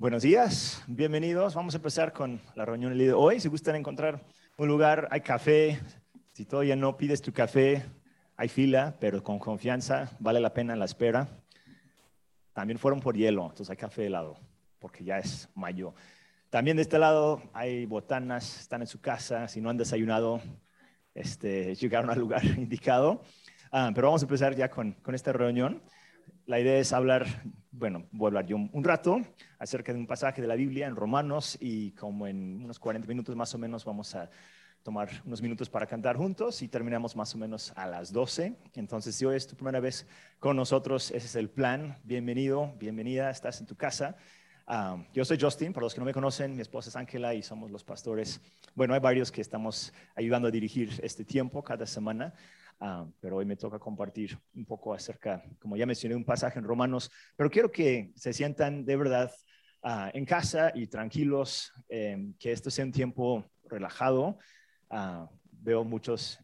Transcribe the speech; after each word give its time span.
Buenos 0.00 0.22
días, 0.22 0.82
bienvenidos. 0.86 1.54
Vamos 1.54 1.74
a 1.74 1.76
empezar 1.76 2.14
con 2.14 2.40
la 2.54 2.64
reunión 2.64 2.96
de 2.96 3.12
hoy. 3.12 3.38
Si 3.38 3.48
gustan 3.50 3.76
encontrar 3.76 4.24
un 4.56 4.66
lugar, 4.66 5.06
hay 5.10 5.20
café. 5.20 5.78
Si 6.32 6.46
todavía 6.46 6.74
no 6.74 6.96
pides 6.96 7.20
tu 7.20 7.34
café, 7.34 7.84
hay 8.34 8.48
fila, 8.48 8.96
pero 8.98 9.22
con 9.22 9.38
confianza, 9.38 10.10
vale 10.18 10.40
la 10.40 10.54
pena 10.54 10.74
la 10.74 10.86
espera. 10.86 11.28
También 12.54 12.78
fueron 12.78 13.00
por 13.00 13.14
hielo, 13.14 13.42
entonces 13.42 13.68
hay 13.68 13.76
café 13.76 14.06
helado, 14.06 14.38
porque 14.78 15.04
ya 15.04 15.18
es 15.18 15.50
mayo. 15.54 15.92
También 16.48 16.78
de 16.78 16.82
este 16.82 16.98
lado 16.98 17.42
hay 17.52 17.84
botanas, 17.84 18.58
están 18.58 18.80
en 18.80 18.86
su 18.86 19.02
casa. 19.02 19.48
Si 19.48 19.60
no 19.60 19.68
han 19.68 19.76
desayunado, 19.76 20.40
este, 21.12 21.74
llegaron 21.74 22.08
al 22.08 22.20
lugar 22.20 22.42
indicado. 22.56 23.22
Ah, 23.70 23.92
pero 23.94 24.06
vamos 24.06 24.22
a 24.22 24.24
empezar 24.24 24.56
ya 24.56 24.70
con, 24.70 24.92
con 24.92 25.14
esta 25.14 25.34
reunión. 25.34 25.82
La 26.50 26.58
idea 26.58 26.80
es 26.80 26.92
hablar, 26.92 27.44
bueno, 27.70 28.08
voy 28.10 28.26
a 28.26 28.28
hablar 28.30 28.46
yo 28.46 28.56
un, 28.56 28.82
rato 28.82 29.20
acerca 29.60 29.92
de 29.92 30.00
un 30.00 30.08
pasaje 30.08 30.42
de 30.42 30.48
la 30.48 30.56
Biblia 30.56 30.88
en 30.88 30.96
Romanos 30.96 31.56
y 31.60 31.92
como 31.92 32.26
en 32.26 32.64
unos 32.64 32.80
40 32.80 33.06
minutos 33.06 33.36
más 33.36 33.54
o 33.54 33.58
menos 33.58 33.84
vamos 33.84 34.16
a 34.16 34.28
tomar 34.82 35.08
unos 35.24 35.40
minutos 35.42 35.70
para 35.70 35.86
cantar 35.86 36.16
juntos 36.16 36.60
y 36.62 36.66
terminamos 36.66 37.14
más 37.14 37.32
o 37.36 37.38
menos 37.38 37.72
a 37.76 37.86
las 37.86 38.12
12. 38.12 38.56
Entonces, 38.74 39.14
si 39.14 39.24
hoy 39.24 39.36
es 39.36 39.46
tu 39.46 39.54
primera 39.54 39.78
vez 39.78 40.08
con 40.40 40.56
nosotros, 40.56 41.12
ese 41.12 41.26
es 41.26 41.36
el 41.36 41.50
plan. 41.50 42.00
Bienvenido, 42.02 42.74
bienvenida, 42.80 43.30
estás 43.30 43.60
en 43.60 43.68
tu 43.68 43.76
casa. 43.76 44.16
Ah, 44.66 45.04
yo 45.14 45.24
soy 45.24 45.38
Justin, 45.40 45.72
para 45.72 45.84
los 45.84 45.94
que 45.94 46.00
no 46.00 46.04
me 46.04 46.12
conocen, 46.12 46.56
mi 46.56 46.62
esposa 46.62 46.88
es 46.88 46.96
Ángela 46.96 47.32
y 47.32 47.44
somos 47.44 47.70
los 47.70 47.84
pastores. 47.84 48.40
Bueno, 48.74 48.94
hay 48.94 49.00
varios 49.00 49.30
que 49.30 49.40
estamos 49.40 49.92
ayudando 50.16 50.48
a 50.48 50.50
dirigir 50.50 50.98
este 51.04 51.24
tiempo 51.24 51.62
cada 51.62 51.86
semana. 51.86 52.34
Ah, 52.82 53.06
pero 53.20 53.36
hoy 53.36 53.44
me 53.44 53.56
toca 53.56 53.78
compartir 53.78 54.38
un 54.54 54.64
poco 54.64 54.94
acerca, 54.94 55.44
como 55.58 55.76
ya 55.76 55.84
mencioné, 55.84 56.16
un 56.16 56.24
pasaje 56.24 56.58
en 56.58 56.64
Romanos, 56.64 57.10
pero 57.36 57.50
quiero 57.50 57.70
que 57.70 58.10
se 58.16 58.32
sientan 58.32 58.86
de 58.86 58.96
verdad 58.96 59.30
ah, 59.82 60.10
en 60.14 60.24
casa 60.24 60.72
y 60.74 60.86
tranquilos, 60.86 61.72
em, 61.90 62.32
que 62.38 62.52
esto 62.52 62.70
sea 62.70 62.86
un 62.86 62.92
tiempo 62.92 63.44
relajado. 63.68 64.38
Ah, 64.88 65.28
veo 65.52 65.84
muchos 65.84 66.38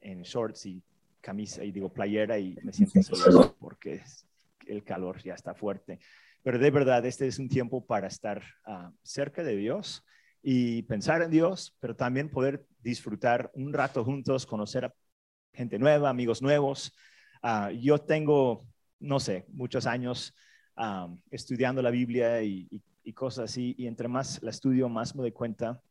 en 0.00 0.22
shorts 0.22 0.64
y 0.64 0.82
camisa 1.20 1.62
y 1.62 1.72
digo 1.72 1.92
playera 1.92 2.38
y 2.38 2.56
me 2.62 2.72
siento 2.72 3.02
solo 3.02 3.54
porque 3.60 4.02
el 4.66 4.82
calor 4.82 5.22
ya 5.22 5.34
está 5.34 5.54
fuerte. 5.54 5.98
Pero 6.42 6.58
de 6.58 6.70
verdad, 6.70 7.04
este 7.04 7.26
es 7.26 7.38
un 7.38 7.50
tiempo 7.50 7.84
para 7.84 8.06
estar 8.06 8.42
cerca 9.02 9.42
de 9.42 9.56
Dios 9.56 10.06
y 10.42 10.82
pensar 10.84 11.20
en 11.20 11.30
Dios, 11.30 11.76
pero 11.80 11.94
también 11.94 12.30
poder 12.30 12.66
disfrutar 12.82 13.50
un 13.54 13.74
rato 13.74 14.02
juntos, 14.04 14.46
conocer 14.46 14.86
a 14.86 14.94
gente 15.52 15.78
nueva, 15.78 16.10
amigos 16.10 16.42
nuevos. 16.42 16.96
Ah, 17.42 17.70
yo 17.72 17.98
tengo, 17.98 18.66
no 18.98 19.20
sé, 19.20 19.46
muchos 19.48 19.86
años 19.86 20.34
ah, 20.76 21.08
estudiando 21.30 21.82
la 21.82 21.90
Biblia 21.90 22.42
y, 22.42 22.68
cosas 23.14 23.50
así, 23.50 23.74
y 23.76 23.88
entre 23.88 24.06
más 24.06 24.40
la 24.40 24.50
estudio, 24.50 24.88
más 24.88 25.16
me 25.16 25.22
doy 25.22 25.32
cuenta 25.32 25.82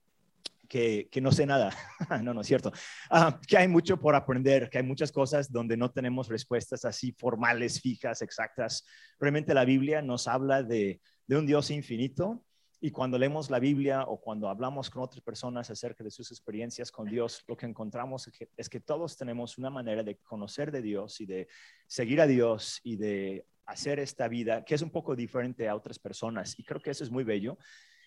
que, 0.70 1.10
no 1.22 1.34
sé 1.34 1.46
nada. 1.46 1.74
no, 2.24 2.34
no 2.34 2.42
es 2.42 2.48
cierto. 2.48 2.72
Ah, 3.10 3.38
que 3.46 3.58
hay 3.58 3.68
mucho 3.68 4.00
por 4.00 4.16
aprender, 4.16 4.70
que 4.70 4.78
hay 4.78 4.86
muchas 4.86 5.12
cosas 5.12 5.52
donde 5.52 5.76
no 5.76 5.92
tenemos 5.92 6.30
respuestas 6.30 6.86
así 6.86 7.12
formales, 7.12 7.82
fijas, 7.82 8.22
exactas. 8.22 8.86
Realmente 9.20 9.54
la 9.54 9.66
Biblia 9.66 10.02
nos 10.02 10.30
habla 10.30 10.64
de, 10.64 11.02
de 11.28 11.38
un 11.38 11.46
Dios 11.46 11.72
infinito 11.72 12.42
y 12.82 12.92
cuando 12.92 13.18
leemos 13.18 13.50
la 13.50 13.60
Biblia 13.60 14.04
o 14.04 14.22
cuando 14.22 14.48
hablamos 14.48 14.90
con 14.90 15.04
otras 15.04 15.22
personas 15.22 15.70
acerca 15.70 16.02
de 16.04 16.12
sus 16.12 16.32
experiencias 16.32 16.92
con 16.92 17.10
Dios, 17.10 17.44
lo 17.48 17.58
que 17.58 17.66
encontramos 17.66 18.30
es 18.56 18.70
que, 18.70 18.80
todos 18.80 19.18
tenemos 19.18 19.58
una 19.58 19.70
manera 19.70 20.02
de 20.02 20.16
conocer 20.18 20.72
de 20.72 20.82
Dios 20.82 21.20
y 21.20 21.26
de 21.26 21.48
seguir 21.88 22.22
a 22.22 22.28
Dios 22.28 22.80
y 22.84 22.96
de 22.96 23.46
hacer 23.66 24.00
esta 24.00 24.30
vida 24.30 24.64
que 24.64 24.76
es 24.76 24.82
un 24.82 24.92
poco 24.92 25.14
diferente 25.16 25.68
a 25.68 25.76
otras 25.76 26.00
personas. 26.00 26.58
Y 26.58 26.64
creo 26.64 26.82
que 26.82 26.92
eso 26.92 27.04
es 27.04 27.12
muy 27.12 27.26
bello. 27.26 27.58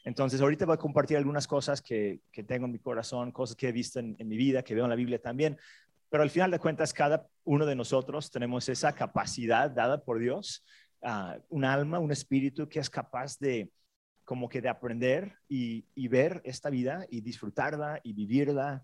Entonces, 0.04 0.40
ahorita 0.40 0.64
voy 0.64 0.74
a 0.74 0.78
compartir 0.78 1.18
algunas 1.18 1.46
cosas 1.46 1.82
que, 1.82 2.22
tengo 2.46 2.64
en 2.64 2.72
mi 2.72 2.78
corazón, 2.78 3.30
cosas 3.30 3.54
que 3.54 3.68
he 3.68 3.72
visto 3.72 4.00
en, 4.00 4.16
mi 4.26 4.36
vida, 4.38 4.62
que 4.62 4.74
veo 4.74 4.84
en 4.84 4.90
la 4.90 4.96
Biblia 4.96 5.20
también. 5.20 5.58
Pero 6.08 6.22
al 6.22 6.30
final 6.30 6.50
de 6.50 6.58
cuentas, 6.58 6.94
cada 6.94 7.28
uno 7.44 7.66
de 7.66 7.76
nosotros 7.76 8.30
tenemos 8.30 8.68
esa 8.70 8.94
capacidad 8.94 9.70
dada 9.70 10.02
por 10.02 10.18
Dios, 10.18 10.64
uh, 11.02 11.40
un 11.50 11.64
alma, 11.64 11.98
un 11.98 12.10
espíritu 12.10 12.68
que 12.68 12.80
es 12.80 12.90
capaz 12.90 13.38
de 13.38 13.70
como 14.32 14.48
que 14.48 14.62
de 14.62 14.70
aprender 14.70 15.36
y, 15.46 15.84
ver 16.08 16.40
esta 16.46 16.70
vida 16.70 17.06
y 17.10 17.20
disfrutarla 17.20 18.00
y 18.02 18.14
vivirla, 18.14 18.82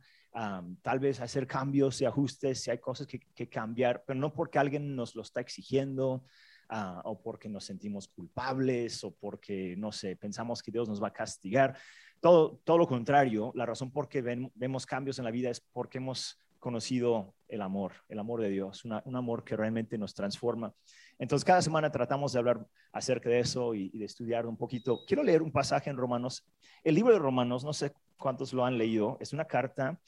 tal 0.83 0.99
vez 0.99 1.23
hacer 1.23 1.47
cambios 1.47 2.03
y 2.03 2.05
ajustes 2.05 2.63
si 2.63 2.71
hay 2.71 2.77
cosas 2.77 3.07
que, 3.07 3.49
cambiar, 3.49 4.05
pero 4.07 4.21
no 4.21 4.31
porque 4.31 4.59
alguien 4.59 4.95
nos 4.95 5.15
lo 5.15 5.23
está 5.23 5.41
exigiendo 5.41 6.23
ah, 6.69 7.01
o 7.07 7.23
porque 7.23 7.49
nos 7.49 7.65
sentimos 7.65 8.09
culpables 8.09 9.03
o 9.05 9.15
porque, 9.15 9.75
no 9.79 9.91
sé, 9.91 10.17
pensamos 10.17 10.63
que 10.63 10.71
Dios 10.71 10.87
nos 10.87 11.03
va 11.03 11.09
a 11.09 11.15
castigar. 11.15 11.79
Todo, 12.21 12.61
todo 12.63 12.77
lo 12.77 12.87
contrario, 12.87 13.51
la 13.55 13.65
razón 13.65 13.91
por 13.91 14.07
qué 14.07 14.21
vemos 14.55 14.85
cambios 14.85 15.19
en 15.19 15.25
la 15.25 15.31
vida 15.31 15.49
es 15.49 15.61
porque 15.61 15.97
hemos 15.97 16.39
conocido 16.59 17.35
el 17.49 17.63
amor, 17.63 17.93
el 18.09 18.19
amor 18.19 18.43
de 18.43 18.51
Dios, 18.51 18.85
un 18.85 19.17
amor 19.17 19.45
que 19.45 19.57
realmente 19.57 19.97
nos 19.97 20.15
transforma. 20.15 20.75
Entonces, 21.19 21.45
cada 21.45 21.63
semana 21.63 21.91
tratamos 21.91 22.33
de 22.33 22.39
hablar 22.39 22.67
acerca 22.93 23.29
de 23.29 23.41
eso 23.41 23.75
y, 23.75 23.91
de 23.91 24.05
estudiar 24.05 24.47
un 24.47 24.57
poquito. 24.57 25.01
Quiero 25.07 25.23
leer 25.23 25.43
un 25.43 25.51
pasaje 25.51 25.91
en 25.91 25.97
Romanos. 25.97 26.47
El 26.85 26.95
libro 26.95 27.13
de 27.13 27.19
Romanos, 27.19 27.65
no 27.65 27.73
sé 27.73 27.93
cuántos 28.17 28.53
lo 28.53 28.65
han 28.65 28.79
leído, 28.79 29.17
es 29.21 29.33
una 29.33 29.47
carta, 29.47 30.01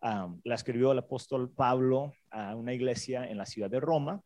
la 0.00 0.54
escribió 0.54 0.92
el 0.92 0.98
apóstol 0.98 1.50
Pablo 1.50 2.12
a 2.30 2.54
una 2.54 2.74
iglesia 2.74 3.26
en 3.26 3.38
la 3.38 3.46
ciudad 3.46 3.70
de 3.70 3.80
Roma, 3.80 4.22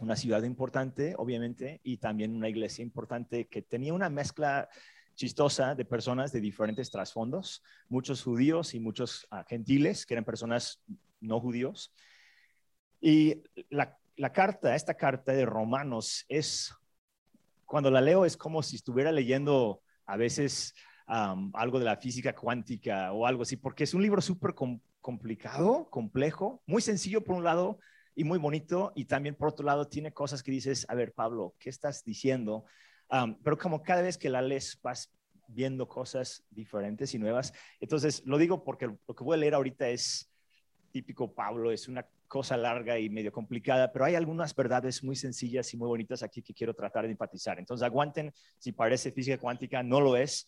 una 0.00 0.16
ciudad 0.16 0.42
importante, 0.42 1.14
obviamente, 1.16 1.80
y 1.84 1.98
también 1.98 2.34
una 2.34 2.48
iglesia 2.48 2.82
importante 2.82 3.46
que 3.46 3.62
tenía 3.62 3.94
una 3.94 4.10
mezcla 4.10 4.68
chistosa 5.14 5.74
de 5.74 5.84
personas 5.84 6.32
de 6.32 6.40
diferentes 6.40 6.90
trasfondos, 6.90 7.62
muchos 7.88 8.22
judíos 8.22 8.74
y 8.74 8.80
muchos 8.80 9.26
ah, 9.30 9.44
gentiles, 9.48 10.06
que 10.06 10.14
eran 10.14 10.24
personas 10.24 10.82
no 11.20 11.40
judíos. 11.40 11.92
Y 13.00 13.42
la, 13.70 13.98
carta, 14.32 14.74
esta 14.74 14.94
carta 14.94 15.32
de 15.32 15.44
Romanos 15.44 16.24
es, 16.28 16.74
cuando 17.66 17.90
la 17.90 18.00
leo 18.00 18.24
es 18.24 18.36
como 18.36 18.62
si 18.62 18.76
estuviera 18.76 19.12
leyendo 19.12 19.82
a 20.06 20.16
veces 20.16 20.74
algo 21.06 21.78
de 21.78 21.84
la 21.84 21.98
física 21.98 22.34
cuántica 22.34 23.12
o 23.12 23.26
algo 23.26 23.42
así, 23.42 23.56
porque 23.56 23.84
es 23.84 23.92
un 23.92 24.02
libro 24.02 24.22
súper 24.22 24.54
complicado, 25.00 25.88
complejo, 25.90 26.62
muy 26.66 26.80
sencillo 26.80 27.22
por 27.22 27.36
un 27.36 27.44
lado 27.44 27.78
y 28.14 28.24
muy 28.24 28.38
bonito, 28.38 28.92
y 28.94 29.04
también 29.04 29.34
por 29.34 29.48
otro 29.48 29.66
lado 29.66 29.86
tiene 29.88 30.14
cosas 30.14 30.42
que 30.42 30.50
dices, 30.50 30.86
a 30.88 30.94
ver, 30.94 31.12
Pablo, 31.12 31.54
¿qué 31.58 31.68
estás 31.68 32.04
diciendo? 32.04 32.64
Pero 33.42 33.58
como 33.58 33.82
cada 33.82 34.02
vez 34.02 34.18
que 34.18 34.30
la 34.30 34.42
lees 34.42 34.78
vas 34.82 35.12
viendo 35.48 35.88
cosas 35.88 36.44
diferentes 36.50 37.14
y 37.14 37.18
nuevas. 37.18 37.52
Entonces, 37.80 38.22
lo 38.24 38.38
digo 38.38 38.64
porque 38.64 38.86
lo 38.86 39.14
que 39.14 39.24
voy 39.24 39.34
a 39.34 39.40
leer 39.40 39.54
ahorita 39.54 39.88
es 39.88 40.30
típico 40.90 41.32
Pablo, 41.32 41.70
es 41.70 41.88
una 41.88 42.06
cosa 42.28 42.56
larga 42.56 42.98
y 42.98 43.10
medio 43.10 43.32
complicada, 43.32 43.92
pero 43.92 44.04
hay 44.04 44.14
algunas 44.14 44.54
verdades 44.54 45.04
muy 45.04 45.16
sencillas 45.16 45.72
y 45.72 45.76
muy 45.76 45.88
bonitas 45.88 46.22
aquí 46.22 46.42
que 46.42 46.54
quiero 46.54 46.74
tratar 46.74 47.04
de 47.04 47.12
empatizar. 47.12 47.58
Entonces, 47.58 47.84
aguanten, 47.84 48.32
si 48.58 48.72
parece 48.72 49.12
física 49.12 49.38
cuántica, 49.38 49.82
no 49.82 50.00
lo 50.00 50.16
es, 50.16 50.46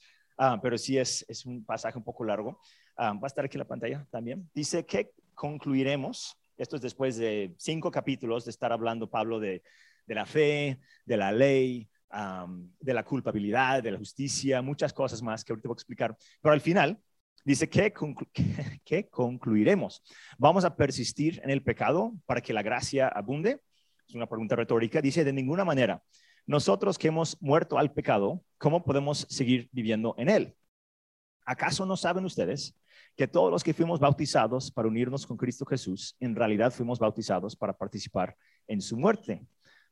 pero 0.63 0.77
sí 0.79 0.99
es, 0.99 1.25
es, 1.29 1.47
un 1.47 1.65
pasaje 1.65 1.99
un 1.99 2.05
poco 2.05 2.25
largo. 2.25 2.61
va 2.99 3.19
a 3.23 3.27
estar 3.27 3.45
aquí 3.45 3.57
en 3.57 3.61
la 3.61 3.69
pantalla 3.69 4.07
también. 4.11 4.49
Dice 4.55 4.85
que 4.85 5.13
concluiremos, 5.35 6.37
esto 6.57 6.77
es 6.77 6.83
después 6.83 7.17
de 7.17 7.55
cinco 7.59 7.91
capítulos 7.91 8.45
de 8.45 8.51
estar 8.51 8.73
hablando 8.73 9.11
Pablo 9.11 9.39
de, 9.39 9.63
de 10.07 10.15
la 10.15 10.27
fe, 10.27 10.79
de 11.05 11.17
la 11.17 11.33
ley, 11.33 11.89
de 12.11 12.95
la 12.95 13.05
culpabilidad, 13.05 13.83
de 13.83 13.91
la 13.91 13.99
justicia, 13.99 14.63
muchas 14.63 14.93
cosas 14.93 15.23
más 15.23 15.45
que 15.45 15.53
ahorita 15.53 15.69
voy 15.69 15.75
a 15.75 15.79
explicar. 15.79 16.17
Pero 16.41 16.53
al 16.53 16.61
final 16.61 16.99
dice 17.45 17.69
que, 17.69 17.93
que 18.85 19.09
concluiremos. 19.09 20.03
¿Vamos 20.39 20.65
a 20.65 20.77
persistir 20.77 21.41
en 21.43 21.51
el 21.51 21.63
pecado 21.63 22.13
para 22.27 22.41
que 22.41 22.53
la 22.53 22.63
gracia 22.63 23.09
abunde? 23.09 23.61
Es 24.09 24.15
una 24.15 24.27
pregunta 24.27 24.57
retórica. 24.57 25.01
Dice, 25.01 25.25
de 25.25 25.33
ninguna 25.33 25.65
manera. 25.65 26.03
Nosotros 26.47 26.97
que 26.97 27.09
hemos 27.09 27.41
muerto 27.43 27.77
al 27.77 27.93
pecado, 27.93 28.43
¿cómo 28.57 28.85
podemos 28.85 29.27
seguir 29.29 29.69
viviendo 29.73 30.15
en 30.17 30.29
él? 30.29 30.55
¿Acaso 31.45 31.85
no 31.87 31.97
saben 31.97 32.25
ustedes 32.25 32.77
que 33.17 33.27
todos 33.27 33.51
los 33.51 33.65
que 33.65 33.75
fuimos 33.75 33.99
bautizados 33.99 34.71
para 34.71 34.89
unirnos 34.89 35.27
con 35.27 35.37
Cristo 35.37 35.65
Jesús, 35.65 36.17
en 36.21 36.37
realidad 36.37 36.73
fuimos 36.73 36.99
bautizados 36.99 37.57
para 37.57 37.73
participar 37.73 38.37
en 38.69 38.81
su 38.81 38.97
muerte? 38.97 39.45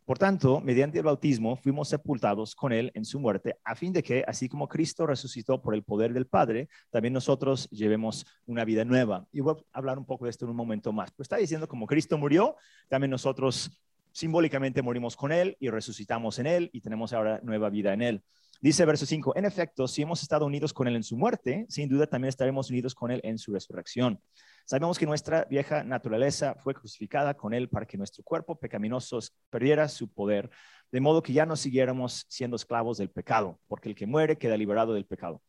Por 0.04 0.18
tanto, 0.18 0.60
mediante 0.60 0.98
el 0.98 1.04
bautismo 1.04 1.56
fuimos 1.56 1.88
sepultados 1.88 2.54
con 2.54 2.74
Él 2.74 2.92
en 2.94 3.06
su 3.06 3.18
muerte, 3.18 3.56
a 3.64 3.74
fin 3.74 3.90
de 3.90 4.02
que, 4.02 4.22
así 4.26 4.50
como 4.50 4.68
Cristo 4.68 5.06
resucitó 5.06 5.62
por 5.62 5.74
el 5.74 5.82
poder 5.82 6.12
del 6.12 6.26
Padre, 6.26 6.68
también 6.90 7.14
nosotros 7.14 7.70
llevemos 7.70 8.26
una 8.44 8.66
vida 8.66 8.84
nueva. 8.84 9.26
Y 9.32 9.40
voy 9.40 9.56
a 9.72 9.78
hablar 9.78 9.98
un 9.98 10.04
poco 10.04 10.26
de 10.26 10.30
esto 10.30 10.44
en 10.44 10.50
un 10.50 10.56
momento 10.56 10.92
más. 10.92 11.10
Pues 11.12 11.24
está 11.24 11.36
diciendo, 11.36 11.66
como 11.68 11.86
Cristo 11.86 12.18
murió, 12.18 12.56
también 12.88 13.10
nosotros 13.10 13.80
simbólicamente 14.12 14.82
morimos 14.82 15.16
con 15.16 15.32
Él 15.32 15.56
y 15.58 15.70
resucitamos 15.70 16.38
en 16.38 16.48
Él 16.48 16.70
y 16.74 16.82
tenemos 16.82 17.14
ahora 17.14 17.40
nueva 17.42 17.70
vida 17.70 17.94
en 17.94 18.02
Él. 18.02 18.22
Dice 18.60 18.84
verso 18.84 19.06
5, 19.06 19.36
en 19.36 19.46
efecto, 19.46 19.88
si 19.88 20.02
hemos 20.02 20.22
estado 20.22 20.44
unidos 20.44 20.74
con 20.74 20.86
Él 20.86 20.96
en 20.96 21.02
su 21.02 21.16
muerte, 21.16 21.64
sin 21.68 21.88
duda 21.88 22.06
también 22.06 22.28
estaremos 22.28 22.68
unidos 22.68 22.94
con 22.94 23.10
Él 23.10 23.22
en 23.24 23.38
su 23.38 23.52
resurrección. 23.52 24.20
Sabemos 24.64 24.98
que 24.98 25.06
nuestra 25.06 25.44
vieja 25.44 25.84
naturaleza 25.84 26.54
fue 26.54 26.74
crucificada 26.74 27.34
con 27.34 27.52
Él 27.52 27.68
para 27.68 27.84
que 27.86 27.98
nuestro 27.98 28.24
cuerpo 28.24 28.58
pecaminoso 28.58 29.18
perdiera 29.50 29.88
su 29.88 30.08
poder, 30.08 30.50
de 30.90 31.00
modo 31.00 31.22
que 31.22 31.32
ya 31.32 31.44
no 31.44 31.54
siguiéramos 31.54 32.24
siendo 32.28 32.56
esclavos 32.56 32.98
del 32.98 33.10
pecado, 33.10 33.60
porque 33.68 33.90
el 33.90 33.94
que 33.94 34.06
muere 34.06 34.38
queda 34.38 34.56
liberado 34.56 34.94
del 34.94 35.04
pecado. 35.04 35.42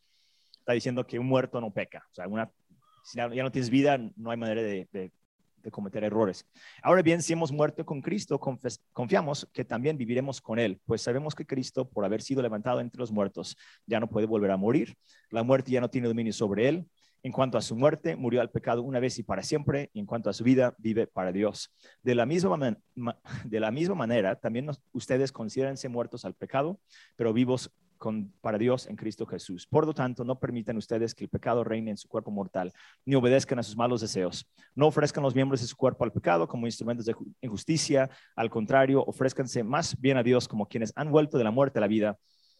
Está 0.59 0.73
diciendo 0.73 1.05
que 1.07 1.17
un 1.17 1.27
muerto 1.27 1.61
no 1.61 1.71
peca, 1.71 2.05
o 2.11 2.13
sea, 2.13 2.25
si 3.03 3.17
ya 3.17 3.43
no 3.43 3.51
tienes 3.51 3.69
vida, 3.69 3.97
no 4.15 4.31
hay 4.31 4.37
manera 4.37 4.61
de 4.61 5.11
cometer 5.71 6.03
errores. 6.03 6.45
Ahora 6.83 7.01
bien, 7.01 7.21
si 7.21 7.33
hemos 7.33 7.51
muerto 7.51 7.85
con 7.85 8.01
Cristo, 8.01 8.39
confiamos 8.91 9.49
que 9.53 9.63
también 9.65 9.97
viviremos 9.97 10.41
con 10.41 10.59
Él, 10.59 10.79
pues 10.85 11.01
sabemos 11.01 11.33
que 11.33 11.45
Cristo, 11.45 11.89
por 11.89 12.03
haber 12.03 12.21
sido 12.21 12.41
levantado 12.41 12.81
entre 12.81 12.99
los 12.99 13.11
muertos, 13.11 13.57
ya 13.85 13.99
no 13.99 14.07
puede 14.07 14.27
volver 14.27 14.51
a 14.51 14.57
morir. 14.57 14.95
La 15.29 15.41
muerte 15.41 15.71
ya 15.71 15.81
no 15.81 15.89
tiene 15.89 16.07
dominio 16.07 16.33
sobre 16.33 16.67
Él. 16.67 16.87
En 17.25 17.31
cuanto 17.31 17.57
a 17.57 17.61
su 17.61 17.75
muerte, 17.75 18.15
murió 18.15 18.39
al 18.39 18.51
pecado 18.51 18.83
una 18.83 18.99
vez 18.99 19.17
y 19.17 19.23
para 19.23 19.41
siempre, 19.41 19.89
y 19.93 19.99
en 19.99 20.05
cuanto 20.05 20.29
a 20.29 20.33
su 20.33 20.43
vida, 20.43 20.75
vive 20.77 21.07
para 21.07 21.31
Dios. 21.31 21.73
De 22.03 22.13
la 22.13 22.27
misma, 22.27 22.77
de 23.43 23.59
la 23.59 23.71
misma 23.71 23.95
manera, 23.95 24.35
también 24.35 24.69
ustedes 24.91 25.31
considérense 25.31 25.89
muertos 25.89 26.23
al 26.23 26.35
pecado, 26.35 26.79
pero 27.15 27.33
vivos 27.33 27.71
para 28.41 28.59
Dios 28.59 28.85
en 28.85 28.95
Cristo 28.95 29.25
Jesús. 29.25 29.65
Por 29.65 29.87
lo 29.87 29.93
tanto, 29.95 30.23
no 30.23 30.39
permitan 30.39 30.77
ustedes 30.77 31.15
que 31.15 31.23
el 31.23 31.31
pecado 31.31 31.63
reine 31.63 31.89
en 31.89 31.97
su 31.97 32.07
cuerpo 32.07 32.29
mortal, 32.29 32.71
ni 33.05 33.15
obedezcan 33.15 33.57
a 33.57 33.63
sus 33.63 33.75
malos 33.75 34.01
deseos. 34.01 34.47
No 34.75 34.85
ofrezcan 34.85 35.23
los 35.23 35.33
miembros 35.33 35.61
de 35.61 35.65
su 35.65 35.75
cuerpo 35.75 36.03
al 36.03 36.11
pecado 36.11 36.47
como 36.47 36.67
instrumentos 36.67 37.07
de 37.07 37.15
injusticia, 37.41 38.07
al 38.35 38.51
contrario, 38.51 39.03
ofrézcanse 39.03 39.63
más 39.63 39.99
bien 39.99 40.17
a 40.17 40.21
Dios 40.21 40.47
como 40.47 40.67
quienes 40.67 40.93
han 40.95 41.09
vuelto 41.09 41.39
de 41.39 41.43
la 41.43 41.49
muerte 41.49 41.79
a 41.79 41.81
la 41.81 41.87
vida, 41.87 42.19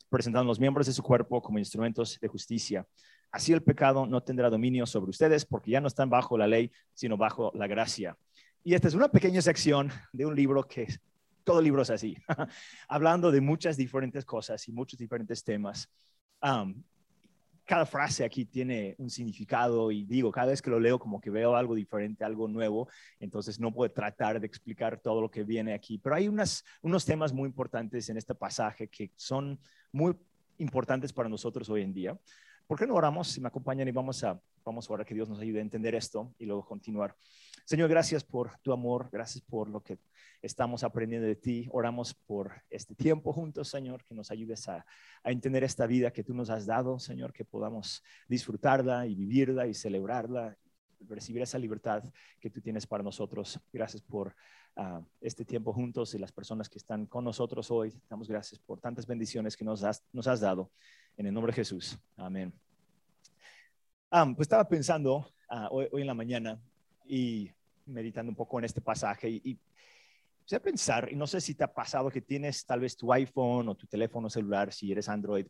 presentando 0.09 0.47
los 0.47 0.59
miembros 0.59 0.87
de 0.87 0.93
su 0.93 1.03
cuerpo 1.03 1.39
como 1.39 1.59
instrumentos 1.59 2.17
de 2.19 2.27
justicia. 2.27 2.87
Así 3.35 3.51
el 3.51 3.61
pecado 3.61 4.05
no 4.05 4.23
tendrá 4.23 4.49
dominio 4.49 4.85
sobre 4.85 5.09
ustedes 5.09 5.43
porque 5.43 5.71
ya 5.71 5.81
no 5.81 5.89
están 5.89 6.09
bajo 6.09 6.37
la 6.37 6.47
ley, 6.47 6.71
sino 6.93 7.17
bajo 7.17 7.51
la 7.53 7.67
gracia. 7.67 8.17
Y 8.63 8.75
esta 8.75 8.87
es 8.87 8.93
una 8.93 9.09
pequeña 9.09 9.41
sección 9.41 9.91
de 10.13 10.25
un 10.25 10.33
libro 10.33 10.63
que 10.63 10.87
todo 11.43 11.61
libro 11.61 11.81
es 11.81 11.89
así, 11.89 12.15
hablando 12.87 13.31
de 13.31 13.41
muchas 13.41 13.75
diferentes 13.75 14.23
cosas 14.23 14.65
y 14.69 14.71
muchos 14.71 14.97
diferentes 14.97 15.43
temas. 15.43 15.89
cada 17.65 17.85
frase 17.85 18.23
aquí 18.23 18.45
tiene 18.45 18.95
un 18.99 19.09
significado 19.09 19.91
y 19.91 20.05
digo, 20.05 20.31
cada 20.31 20.47
vez 20.47 20.61
que 20.61 20.69
lo 20.69 20.79
leo 20.79 20.97
como 20.97 21.19
que 21.19 21.29
veo 21.29 21.57
algo 21.57 21.75
diferente, 21.75 22.23
algo 22.23 22.47
nuevo, 22.47 22.87
entonces 23.19 23.59
no 23.59 23.73
puedo 23.73 23.91
tratar 23.91 24.39
de 24.39 24.47
explicar 24.47 24.97
todo 25.01 25.19
lo 25.19 25.29
que 25.29 25.43
viene 25.43 25.73
aquí, 25.73 25.97
pero 25.97 26.15
hay 26.15 26.29
unas, 26.29 26.63
unos 26.81 27.03
temas 27.03 27.33
muy 27.33 27.49
importantes 27.49 28.07
en 28.07 28.15
este 28.15 28.33
pasaje 28.33 28.87
que 28.87 29.11
son 29.17 29.59
muy 29.91 30.15
importantes 30.57 31.11
para 31.11 31.27
nosotros 31.27 31.69
hoy 31.69 31.81
en 31.81 31.93
día. 31.93 32.17
¿Por 32.67 32.79
qué 32.79 32.87
no 32.87 32.95
oramos? 32.95 33.27
Si 33.27 33.39
me 33.39 33.47
acompañan 33.47 33.87
y 33.87 33.91
vamos 33.91 34.23
a, 34.23 34.41
vamos 34.63 34.89
a 34.89 34.93
orar 34.93 35.05
que 35.05 35.13
Dios 35.13 35.29
nos 35.29 35.39
ayude 35.39 35.59
a 35.59 35.61
entender 35.61 35.93
esto 35.93 36.33
y 36.39 36.45
luego 36.45 36.65
continuar. 36.65 37.15
Señor, 37.63 37.89
gracias 37.89 38.23
por 38.23 38.57
tu 38.63 38.73
amor, 38.73 39.09
gracias 39.11 39.43
por 39.43 39.69
lo 39.69 39.83
que 39.83 39.99
estamos 40.41 40.83
aprendiendo 40.83 41.27
de 41.27 41.35
ti. 41.35 41.67
Oramos 41.71 42.15
por 42.15 42.53
este 42.71 42.95
tiempo 42.95 43.33
juntos, 43.33 43.69
Señor, 43.69 44.03
que 44.03 44.15
nos 44.15 44.31
ayudes 44.31 44.67
a, 44.67 44.83
a 45.23 45.31
entender 45.31 45.63
esta 45.63 45.85
vida 45.85 46.11
que 46.11 46.23
tú 46.23 46.33
nos 46.33 46.49
has 46.49 46.65
dado, 46.65 46.97
Señor, 46.97 47.33
que 47.33 47.45
podamos 47.45 48.03
disfrutarla 48.27 49.05
y 49.05 49.13
vivirla 49.13 49.67
y 49.67 49.75
celebrarla, 49.75 50.57
recibir 51.07 51.41
esa 51.41 51.57
libertad 51.57 52.03
que 52.39 52.49
tú 52.49 52.61
tienes 52.61 52.85
para 52.85 53.03
nosotros. 53.03 53.59
Gracias 53.71 54.01
por 54.01 54.35
uh, 54.75 55.03
este 55.21 55.45
tiempo 55.45 55.73
juntos 55.73 56.13
y 56.13 56.19
las 56.19 56.31
personas 56.31 56.69
que 56.69 56.77
están 56.77 57.05
con 57.05 57.23
nosotros 57.23 57.69
hoy. 57.71 57.93
Damos 58.09 58.27
gracias 58.27 58.59
por 58.59 58.79
tantas 58.79 59.05
bendiciones 59.05 59.55
que 59.55 59.65
nos 59.65 59.83
has, 59.83 60.03
nos 60.11 60.27
has 60.27 60.39
dado. 60.39 60.69
En 61.17 61.25
el 61.25 61.33
nombre 61.33 61.51
de 61.51 61.57
Jesús. 61.57 61.97
Amén. 62.17 62.53
pues 64.09 64.41
estaba 64.41 64.67
pensando 64.67 65.31
ah, 65.49 65.69
hoy, 65.71 65.87
en 65.93 66.07
la 66.07 66.13
mañana 66.13 66.59
y 67.05 67.49
meditando 67.85 68.29
un 68.29 68.35
poco 68.35 68.59
en 68.59 68.65
este 68.65 68.81
pasaje 68.81 69.29
y, 69.29 69.41
y 69.43 70.55
a 70.55 70.59
pensar, 70.59 71.09
y 71.11 71.15
no 71.15 71.25
sé 71.25 71.41
si 71.41 71.55
te 71.55 71.63
ha 71.63 71.73
pasado 71.73 72.11
que 72.11 72.21
tienes 72.21 72.65
tal 72.65 72.81
vez 72.81 72.95
tu 72.95 73.11
iPhone 73.11 73.69
o 73.69 73.75
tu 73.75 73.87
teléfono 73.87 74.29
celular, 74.29 74.71
si 74.71 74.91
eres 74.91 75.09
Android, 75.09 75.47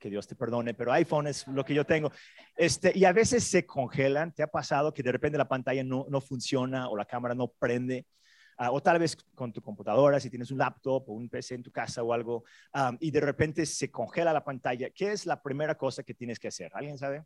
que 0.00 0.10
Dios 0.10 0.26
te 0.26 0.34
perdone, 0.34 0.74
pero 0.74 0.92
iPhone 0.92 1.28
es 1.28 1.46
lo 1.46 1.64
que 1.64 1.74
yo 1.74 1.84
tengo. 1.84 2.10
Este, 2.56 2.90
y 2.96 3.04
a 3.04 3.12
veces 3.12 3.44
se 3.44 3.64
congelan. 3.64 4.32
¿Te 4.32 4.42
ha 4.42 4.48
pasado 4.48 4.92
que 4.92 5.04
de 5.04 5.12
repente 5.12 5.38
la 5.38 5.48
pantalla 5.48 5.84
no, 5.84 6.06
no 6.08 6.20
funciona 6.20 6.88
o 6.88 6.96
la 6.96 7.04
cámara 7.04 7.34
no 7.34 7.48
prende? 7.48 8.06
Ah, 8.62 8.72
o 8.72 8.82
tal 8.82 8.98
vez 8.98 9.16
con 9.34 9.54
tu 9.54 9.62
computadora, 9.62 10.20
si 10.20 10.28
tienes 10.28 10.50
un 10.50 10.58
laptop 10.58 11.08
o 11.08 11.12
un 11.14 11.30
PC 11.30 11.54
en 11.54 11.62
tu 11.62 11.72
casa 11.72 12.02
o 12.02 12.12
algo, 12.12 12.44
y 12.98 13.10
de 13.10 13.20
repente 13.20 13.64
se 13.64 13.90
congela 13.90 14.34
la 14.34 14.44
pantalla, 14.44 14.90
¿qué 14.90 15.12
es 15.12 15.24
la 15.24 15.40
primera 15.40 15.76
cosa 15.76 16.02
que 16.02 16.12
tienes 16.12 16.38
que 16.38 16.48
hacer? 16.48 16.70
¿Alguien 16.74 16.98
sabe? 16.98 17.24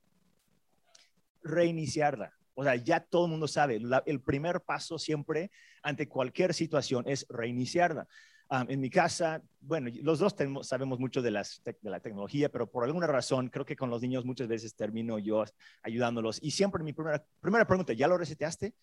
Reiniciarla. 1.43 2.32
O 2.55 2.62
sea, 2.62 2.77
ya 2.77 3.00
todo 3.00 3.25
el 3.25 3.32
mundo 3.32 3.49
sabe, 3.49 3.81
el 4.06 4.20
primer 4.20 4.61
paso 4.61 4.97
siempre 4.97 5.50
ante 5.82 6.09
cualquier 6.09 6.55
situación 6.55 7.03
es 7.09 7.27
reiniciarla. 7.29 8.06
En 8.62 8.81
mi 8.81 8.91
casa, 8.91 9.43
bueno, 9.61 9.91
los 10.03 10.19
dos 10.19 10.35
sabemos 10.62 10.99
mucho 10.99 11.23
de, 11.23 11.31
las 11.31 11.62
de, 11.65 11.77
la 11.83 12.01
tecnología, 12.01 12.49
pero 12.51 12.71
por 12.71 12.85
alguna 12.85 13.06
razón 13.06 13.49
creo 13.49 13.65
que 13.65 13.77
con 13.77 13.91
los 13.91 14.03
niños 14.03 14.25
muchas 14.25 14.49
veces 14.49 14.75
termino 14.75 15.19
yo 15.19 15.45
ayudándolos. 15.83 16.39
Y 16.43 16.51
siempre 16.51 16.83
mi 16.83 16.93
primera, 16.93 17.25
primera 17.41 17.67
pregunta, 17.67 17.93
¿ya 17.93 18.09
lo 18.09 18.19
reseteaste? 18.19 18.75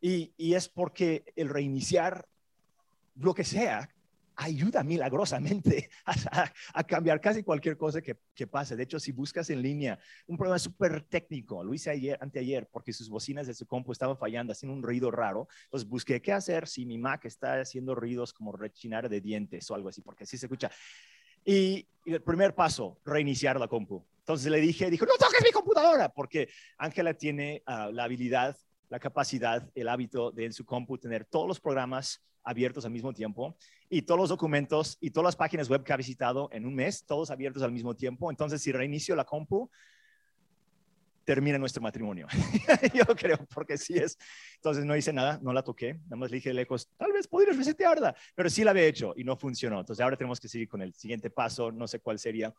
Y, 0.00 0.32
es 0.54 0.68
porque 0.68 1.24
el 1.36 1.48
reiniciar 1.48 2.28
lo 3.16 3.34
que 3.34 3.44
sea 3.44 3.88
ayuda 4.36 4.84
milagrosamente 4.84 5.88
a, 6.74 6.84
cambiar 6.84 7.20
casi 7.20 7.42
cualquier 7.42 7.76
cosa 7.76 8.00
que, 8.00 8.16
que, 8.34 8.46
pase. 8.46 8.76
De 8.76 8.82
hecho, 8.82 9.00
si 9.00 9.12
buscas 9.12 9.50
en 9.50 9.62
línea 9.62 9.98
un 10.26 10.36
problema 10.36 10.58
súper 10.58 11.02
técnico, 11.02 11.64
lo 11.64 11.74
hice 11.74 11.90
ayer, 11.90 12.18
anteayer, 12.20 12.68
porque 12.70 12.92
sus 12.92 13.08
bocinas 13.08 13.46
de 13.46 13.54
su 13.54 13.66
compu 13.66 13.92
estaban 13.92 14.16
fallando, 14.16 14.52
haciendo 14.52 14.76
un 14.76 14.82
ruido 14.82 15.10
raro. 15.10 15.48
Entonces 15.64 15.88
busqué 15.88 16.20
qué 16.20 16.32
hacer 16.32 16.68
si 16.68 16.86
mi 16.86 16.98
Mac 16.98 17.24
está 17.24 17.60
haciendo 17.60 17.94
ruidos 17.94 18.32
como 18.32 18.52
rechinar 18.52 19.08
de 19.08 19.20
dientes 19.20 19.70
o 19.70 19.74
algo 19.74 19.88
así, 19.88 20.02
porque 20.02 20.24
así 20.24 20.36
se 20.36 20.46
escucha. 20.46 20.70
Y, 21.44 21.86
el 22.04 22.22
primer 22.22 22.54
paso, 22.54 23.00
reiniciar 23.04 23.58
la 23.58 23.66
compu. 23.66 24.04
Entonces 24.18 24.50
le 24.50 24.60
dije, 24.60 24.90
dijo, 24.90 25.06
no 25.06 25.14
toques 25.18 25.42
mi 25.42 25.50
computadora, 25.50 26.08
porque 26.08 26.48
Ángela 26.78 27.14
tiene 27.14 27.62
ah, 27.66 27.90
la 27.92 28.04
habilidad 28.04 28.56
la 28.88 29.00
capacidad, 29.00 29.68
el 29.74 29.88
hábito 29.88 30.30
de 30.30 30.46
en 30.46 30.52
su 30.52 30.64
compu 30.64 30.98
tener 30.98 31.24
todos 31.24 31.48
los 31.48 31.60
programas 31.60 32.22
abiertos 32.46 32.84
al 32.86 32.92
mismo 32.92 33.12
tiempo 33.12 33.56
y 33.90 34.02
todos 34.02 34.18
los 34.18 34.28
documentos 34.30 34.96
y 35.00 35.10
todas 35.10 35.26
las 35.26 35.36
páginas 35.36 35.68
web 35.68 35.82
que 35.82 35.92
ha 35.92 35.96
visitado 35.96 36.48
en 36.52 36.64
un 36.64 36.74
mes, 36.74 37.04
todos 37.04 37.30
abiertos 37.30 37.62
al 37.62 37.72
mismo 37.72 37.94
tiempo. 37.94 38.30
Entonces, 38.30 38.62
si 38.62 38.72
reinicio 38.72 39.14
la 39.14 39.24
compu, 39.24 39.68
termina 41.24 41.58
nuestro 41.58 41.82
matrimonio. 41.82 42.28
Yo 42.94 43.04
creo, 43.16 43.38
porque 43.52 43.76
sí 43.76 43.94
es. 43.94 44.16
Entonces 44.54 44.84
no 44.84 44.96
hice 44.96 45.12
nada, 45.12 45.40
no 45.42 45.52
la 45.52 45.62
toqué, 45.62 45.94
nada 46.04 46.16
más 46.16 46.30
le 46.30 46.36
dije 46.36 46.54
lejos, 46.54 46.88
tal 46.96 47.12
vez 47.12 47.26
podrías 47.26 47.56
resetearla, 47.56 48.14
pero 48.34 48.48
sí 48.48 48.62
la 48.62 48.70
había 48.70 48.84
hecho 48.84 49.12
y 49.16 49.24
no 49.24 49.36
funcionó. 49.36 49.80
Entonces 49.80 50.02
ahora 50.02 50.16
tenemos 50.16 50.38
que 50.38 50.48
seguir 50.48 50.68
con 50.68 50.80
el 50.80 50.94
siguiente 50.94 51.28
paso, 51.28 51.72
no 51.72 51.88
sé 51.88 51.98
cuál 51.98 52.20
sería. 52.20 52.54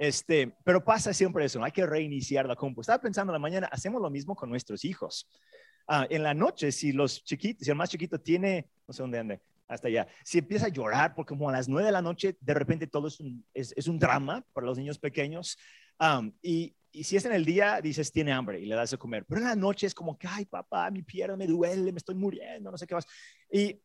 Este, 0.00 0.56
pero 0.64 0.82
pasa 0.82 1.12
siempre 1.12 1.44
eso, 1.44 1.62
hay 1.62 1.72
que 1.72 1.84
reiniciar 1.84 2.46
la 2.46 2.56
compu. 2.56 2.80
Estaba 2.80 3.02
pensando 3.02 3.32
en 3.32 3.34
la 3.34 3.38
mañana, 3.38 3.68
hacemos 3.70 4.00
lo 4.00 4.08
mismo 4.08 4.34
con 4.34 4.48
nuestros 4.48 4.82
hijos. 4.86 5.28
Ah, 5.86 6.06
en 6.08 6.22
la 6.22 6.32
noche, 6.32 6.72
si 6.72 6.92
los 6.92 7.22
chiquitos, 7.22 7.66
si 7.66 7.70
el 7.70 7.76
más 7.76 7.90
chiquito 7.90 8.18
tiene, 8.18 8.70
no 8.88 8.94
sé 8.94 9.02
dónde 9.02 9.18
ande, 9.18 9.42
hasta 9.68 9.88
allá, 9.88 10.08
si 10.24 10.38
empieza 10.38 10.66
a 10.66 10.70
llorar, 10.70 11.14
porque 11.14 11.34
como 11.34 11.50
a 11.50 11.52
las 11.52 11.68
nueve 11.68 11.84
de 11.84 11.92
la 11.92 12.00
noche, 12.00 12.34
de 12.40 12.54
repente 12.54 12.86
todo 12.86 13.08
es 13.08 13.20
un, 13.20 13.44
es, 13.52 13.74
es 13.76 13.88
un 13.88 13.98
drama 13.98 14.42
para 14.54 14.66
los 14.66 14.78
niños 14.78 14.98
pequeños, 14.98 15.58
y, 16.40 16.74
y, 16.92 17.04
si 17.04 17.16
es 17.16 17.26
en 17.26 17.32
el 17.32 17.44
día, 17.44 17.82
dices, 17.82 18.10
tiene 18.10 18.32
hambre 18.32 18.58
y 18.58 18.64
le 18.64 18.76
das 18.76 18.92
de 18.92 18.96
comer, 18.96 19.26
pero 19.28 19.42
en 19.42 19.48
la 19.48 19.54
noche 19.54 19.86
es 19.86 19.94
como 19.94 20.16
que, 20.16 20.26
ay, 20.26 20.46
papá, 20.46 20.90
mi 20.90 21.02
pierna 21.02 21.36
me 21.36 21.46
duele, 21.46 21.92
me 21.92 21.98
estoy 21.98 22.14
muriendo, 22.14 22.70
no 22.70 22.78
sé 22.78 22.86
qué 22.86 22.94
más. 22.94 23.06
Y, 23.52 23.78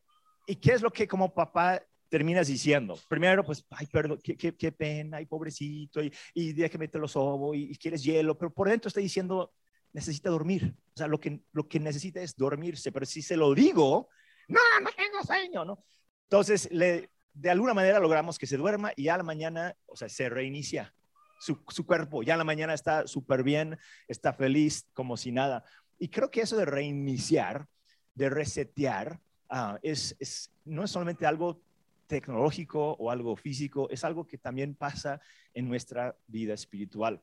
¿Y 0.47 0.55
qué 0.55 0.71
es 0.71 0.81
lo 0.81 0.91
que 0.91 1.09
como 1.09 1.33
papá 1.33 1.81
terminas 2.09 2.47
diciendo? 2.47 2.97
Primero, 3.07 3.43
pues, 3.43 3.65
ay, 3.69 3.87
perdón, 3.87 4.19
qué, 4.23 4.35
qué, 4.35 4.55
qué 4.55 4.71
pena, 4.71 5.17
ay, 5.17 5.25
pobrecito, 5.25 6.01
y, 6.01 6.13
y 6.33 6.53
déjame 6.53 6.87
te 6.87 6.99
lo 6.99 7.07
sobo, 7.07 7.53
y, 7.53 7.71
y, 7.71 7.75
quieres 7.77 8.03
hielo, 8.03 8.37
pero 8.37 8.53
por 8.53 8.69
dentro 8.69 8.87
está 8.87 8.99
diciendo, 8.99 9.53
necesita 9.93 10.29
dormir. 10.29 10.75
O 10.93 10.97
sea, 10.97 11.07
lo 11.07 11.19
que, 11.19 11.41
lo 11.51 11.67
que 11.67 11.79
necesita 11.79 12.21
es 12.21 12.35
dormirse, 12.35 12.91
pero 12.91 13.05
si 13.05 13.21
se 13.21 13.37
lo 13.37 13.53
digo, 13.53 14.09
no, 14.47 14.59
no 14.81 14.89
tengo 14.91 15.23
sueño, 15.23 15.65
¿no? 15.65 15.83
Entonces, 16.23 16.69
le, 16.71 17.09
de 17.33 17.49
alguna 17.49 17.73
manera 17.73 17.99
logramos 17.99 18.37
que 18.37 18.47
se 18.47 18.57
duerma 18.57 18.91
y 18.95 19.09
a 19.09 19.17
la 19.17 19.23
mañana, 19.23 19.75
o 19.85 19.95
sea, 19.95 20.09
se 20.09 20.29
reinicia 20.29 20.93
su, 21.39 21.61
su 21.67 21.85
cuerpo, 21.85 22.23
ya 22.23 22.35
a 22.35 22.37
la 22.37 22.43
mañana 22.43 22.73
está 22.73 23.07
súper 23.07 23.43
bien, 23.43 23.77
está 24.07 24.33
feliz, 24.33 24.87
como 24.93 25.17
si 25.17 25.31
nada. 25.31 25.63
Y 25.99 26.09
creo 26.09 26.31
que 26.31 26.41
eso 26.41 26.57
de 26.57 26.65
reiniciar, 26.65 27.67
de 28.13 28.29
resetear, 28.29 29.19
uh, 29.49 29.77
es, 29.81 30.15
es, 30.19 30.51
no 30.63 30.83
es 30.83 30.91
solamente 30.91 31.25
algo 31.25 31.61
tecnológico 32.07 32.93
o 32.93 33.11
algo 33.11 33.35
físico, 33.35 33.89
es 33.89 34.03
algo 34.03 34.27
que 34.27 34.37
también 34.37 34.75
pasa 34.75 35.21
en 35.53 35.67
nuestra 35.67 36.15
vida 36.27 36.53
espiritual. 36.53 37.21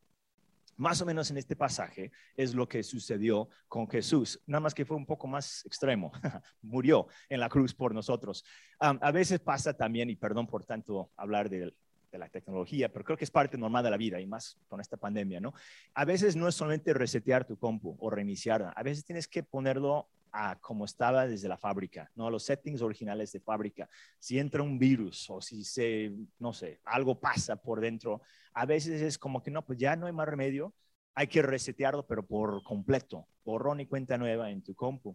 Más 0.77 1.01
o 1.03 1.07
menos 1.07 1.31
en 1.31 1.37
este 1.37 1.55
pasaje 1.55 2.11
es 2.35 2.55
lo 2.55 2.67
que 2.67 2.83
sucedió 2.83 3.49
con 3.69 3.89
Jesús, 3.89 4.41
nada 4.47 4.61
más 4.61 4.75
que 4.75 4.85
fue 4.85 4.97
un 4.97 5.07
poco 5.07 5.27
más 5.27 5.65
extremo. 5.67 6.13
Murió 6.63 7.07
en 7.29 7.41
la 7.41 7.49
cruz 7.49 7.75
por 7.75 7.95
nosotros. 7.95 8.45
a 8.79 9.13
veces 9.13 9.41
pasa 9.41 9.75
también, 9.75 10.11
y 10.11 10.17
perdón 10.17 10.47
por 10.47 10.65
tanto 10.65 11.11
hablar 11.17 11.49
de, 11.49 11.75
la 12.19 12.29
tecnología, 12.29 12.93
pero 12.93 13.07
creo 13.07 13.17
que 13.17 13.25
es 13.25 13.31
parte 13.31 13.57
normal 13.57 13.83
de 13.85 13.91
la 13.91 13.97
vida 13.97 14.21
y 14.21 14.27
más 14.27 14.59
con 14.69 14.83
esta 14.83 14.99
pandemia, 14.99 15.41
¿no? 15.41 15.55
A 15.95 16.05
veces 16.05 16.37
no 16.37 16.47
es 16.47 16.55
solamente 16.55 16.93
resetear 16.93 17.47
tu 17.47 17.57
compu 17.57 17.97
o 17.99 18.11
reiniciarla, 18.11 18.69
a 18.69 18.83
veces 18.83 19.07
tienes 19.07 19.27
que 19.27 19.43
ponerlo 19.43 20.11
a 20.33 20.59
como 20.61 20.87
estaba 20.87 21.27
desde 21.27 21.49
la 21.49 21.59
fábrica, 21.59 22.11
¿no? 22.15 22.27
A 22.27 22.31
los 22.31 22.45
settings 22.45 22.81
originales 22.81 23.33
de 23.33 23.41
fábrica. 23.41 23.89
Si 24.19 24.39
entra 24.39 24.63
un 24.63 24.79
virus 24.79 25.29
o 25.31 25.41
si 25.41 25.63
se, 25.63 26.13
no 26.39 26.53
sé, 26.53 26.81
algo 26.85 27.21
pasa 27.21 27.57
por 27.57 27.81
dentro, 27.81 28.23
a 28.55 28.65
veces 28.65 29.03
es 29.03 29.19
como 29.19 29.43
que 29.43 29.51
no, 29.51 29.65
pues 29.65 29.79
ya 29.79 29.95
no 29.95 30.07
hay 30.07 30.13
más 30.13 30.27
remedio, 30.27 30.75
hay 31.15 31.27
que 31.27 31.43
resetearlo, 31.43 32.07
pero 32.07 32.27
por 32.27 32.63
completo, 32.63 33.29
borrón 33.45 33.81
y 33.81 33.87
cuenta 33.87 34.17
nueva 34.17 34.51
en 34.51 34.63
tu 34.63 34.75
compu. 34.75 35.15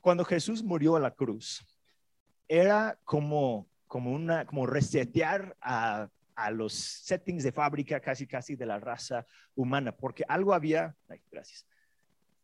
Cuando 0.00 0.24
Jesús 0.24 0.64
murió 0.64 0.96
a 0.96 1.00
la 1.00 1.12
cruz, 1.12 1.64
era 2.48 2.98
como, 3.04 3.68
como, 3.86 4.10
una, 4.12 4.44
como 4.46 4.66
resetear 4.66 5.56
a, 5.60 6.08
a 6.34 6.50
los 6.50 6.72
settings 6.72 7.44
de 7.44 7.52
fábrica 7.52 8.00
casi, 8.00 8.26
casi 8.26 8.56
de 8.56 8.66
la 8.66 8.80
raza 8.80 9.24
humana, 9.54 9.92
porque 9.92 10.24
algo 10.26 10.52
había, 10.52 10.96
gracias, 11.30 11.66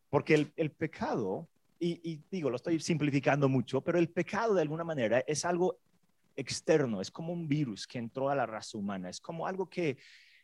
porque 0.09 0.51
el, 0.55 0.71
pecado, 0.71 1.47
y, 1.79 2.21
digo, 2.31 2.49
lo 2.49 2.55
estoy 2.55 2.79
simplificando 2.79 3.47
mucho, 3.47 3.81
pero 3.81 3.99
el 3.99 4.09
pecado 4.09 4.55
de 4.55 4.61
alguna 4.61 4.83
manera 4.83 5.19
es 5.27 5.45
algo 5.45 5.79
externo, 6.35 7.01
es 7.01 7.11
como 7.11 7.31
un 7.31 7.47
virus 7.47 7.85
que 7.85 7.99
entró 7.99 8.29
a 8.29 8.35
la 8.35 8.45
raza 8.45 8.77
humana, 8.77 9.09
es 9.09 9.19
como 9.19 9.45
algo 9.45 9.69
que, 9.69 9.97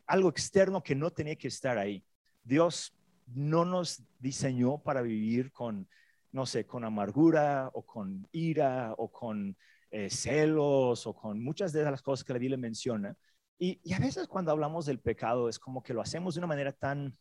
algo 0.06 0.30
externo 0.30 0.84
que 0.84 0.96
no 0.96 1.12
tenía 1.12 1.36
que 1.36 1.48
estar 1.48 1.78
ahí. 1.78 2.04
Dios 2.44 2.94
no 3.34 3.66
nos 3.66 4.04
diseñó 4.20 4.78
para 4.78 5.02
vivir 5.02 5.52
con, 5.52 5.88
no 6.32 6.46
sé, 6.46 6.66
con 6.66 6.84
amargura 6.84 7.72
o 7.74 7.82
con 7.82 8.28
ira 8.32 8.94
o 8.98 9.12
con 9.12 9.58
eh, 9.90 10.10
celos 10.10 11.08
o 11.08 11.16
con 11.16 11.42
muchas 11.44 11.74
de 11.74 11.84
las 11.84 12.02
cosas 12.04 12.24
que 12.24 12.34
la 12.34 12.40
Biblia 12.40 12.58
menciona. 12.58 13.16
Y, 13.58 13.80
y, 13.84 13.94
a 13.94 14.00
veces 14.00 14.28
cuando 14.28 14.52
hablamos 14.52 14.86
del 14.86 15.00
pecado 15.00 15.50
es 15.50 15.58
como 15.58 15.82
que 15.82 15.94
lo 15.94 16.02
hacemos 16.02 16.36
de 16.36 16.40
una 16.42 16.48
manera 16.48 16.74
tan, 16.74 17.18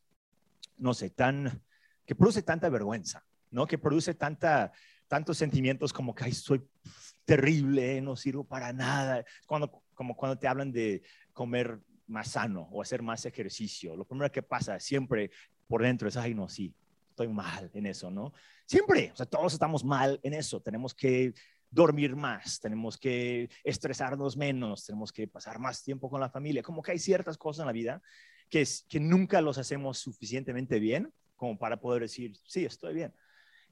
no 0.76 0.92
sé, 0.92 1.08
tan 1.08 1.62
que 2.06 2.14
produce 2.14 2.42
tanta 2.42 2.68
vergüenza, 2.68 3.24
¿no? 3.50 3.66
Que 3.66 3.78
produce 3.78 4.14
tanta, 4.14 4.72
tantos 5.08 5.38
sentimientos 5.38 5.92
como 5.92 6.14
que 6.14 6.24
Ay, 6.24 6.32
soy 6.32 6.62
terrible, 7.24 8.00
no 8.00 8.16
sirvo 8.16 8.44
para 8.44 8.72
nada. 8.72 9.24
Cuando, 9.46 9.82
como 9.94 10.16
cuando 10.16 10.38
te 10.38 10.48
hablan 10.48 10.72
de 10.72 11.02
comer 11.32 11.80
más 12.06 12.32
sano 12.32 12.68
o 12.70 12.82
hacer 12.82 13.02
más 13.02 13.24
ejercicio, 13.24 13.96
lo 13.96 14.04
primero 14.04 14.30
que 14.30 14.42
pasa 14.42 14.78
siempre 14.78 15.30
por 15.66 15.82
dentro 15.82 16.08
es, 16.08 16.16
ay, 16.16 16.34
no, 16.34 16.48
sí, 16.48 16.74
estoy 17.10 17.28
mal 17.28 17.70
en 17.72 17.86
eso, 17.86 18.10
¿no? 18.10 18.32
Siempre, 18.66 19.10
o 19.12 19.16
sea, 19.16 19.26
todos 19.26 19.52
estamos 19.52 19.84
mal 19.84 20.20
en 20.22 20.34
eso. 20.34 20.60
Tenemos 20.60 20.94
que 20.94 21.32
dormir 21.70 22.14
más, 22.14 22.60
tenemos 22.60 22.98
que 22.98 23.48
estresarnos 23.62 24.36
menos, 24.36 24.84
tenemos 24.86 25.12
que 25.12 25.26
pasar 25.26 25.58
más 25.58 25.82
tiempo 25.82 26.08
con 26.08 26.20
la 26.20 26.30
familia. 26.30 26.62
Como 26.62 26.82
que 26.82 26.92
hay 26.92 26.98
ciertas 26.98 27.36
cosas 27.36 27.62
en 27.62 27.66
la 27.66 27.72
vida 27.72 28.02
que, 28.48 28.66
que 28.88 29.00
nunca 29.00 29.40
los 29.40 29.58
hacemos 29.58 29.98
suficientemente 29.98 30.78
bien 30.78 31.12
como 31.36 31.58
para 31.58 31.80
poder 31.80 32.02
decir, 32.02 32.36
sí, 32.46 32.64
estoy 32.64 32.94
bien. 32.94 33.12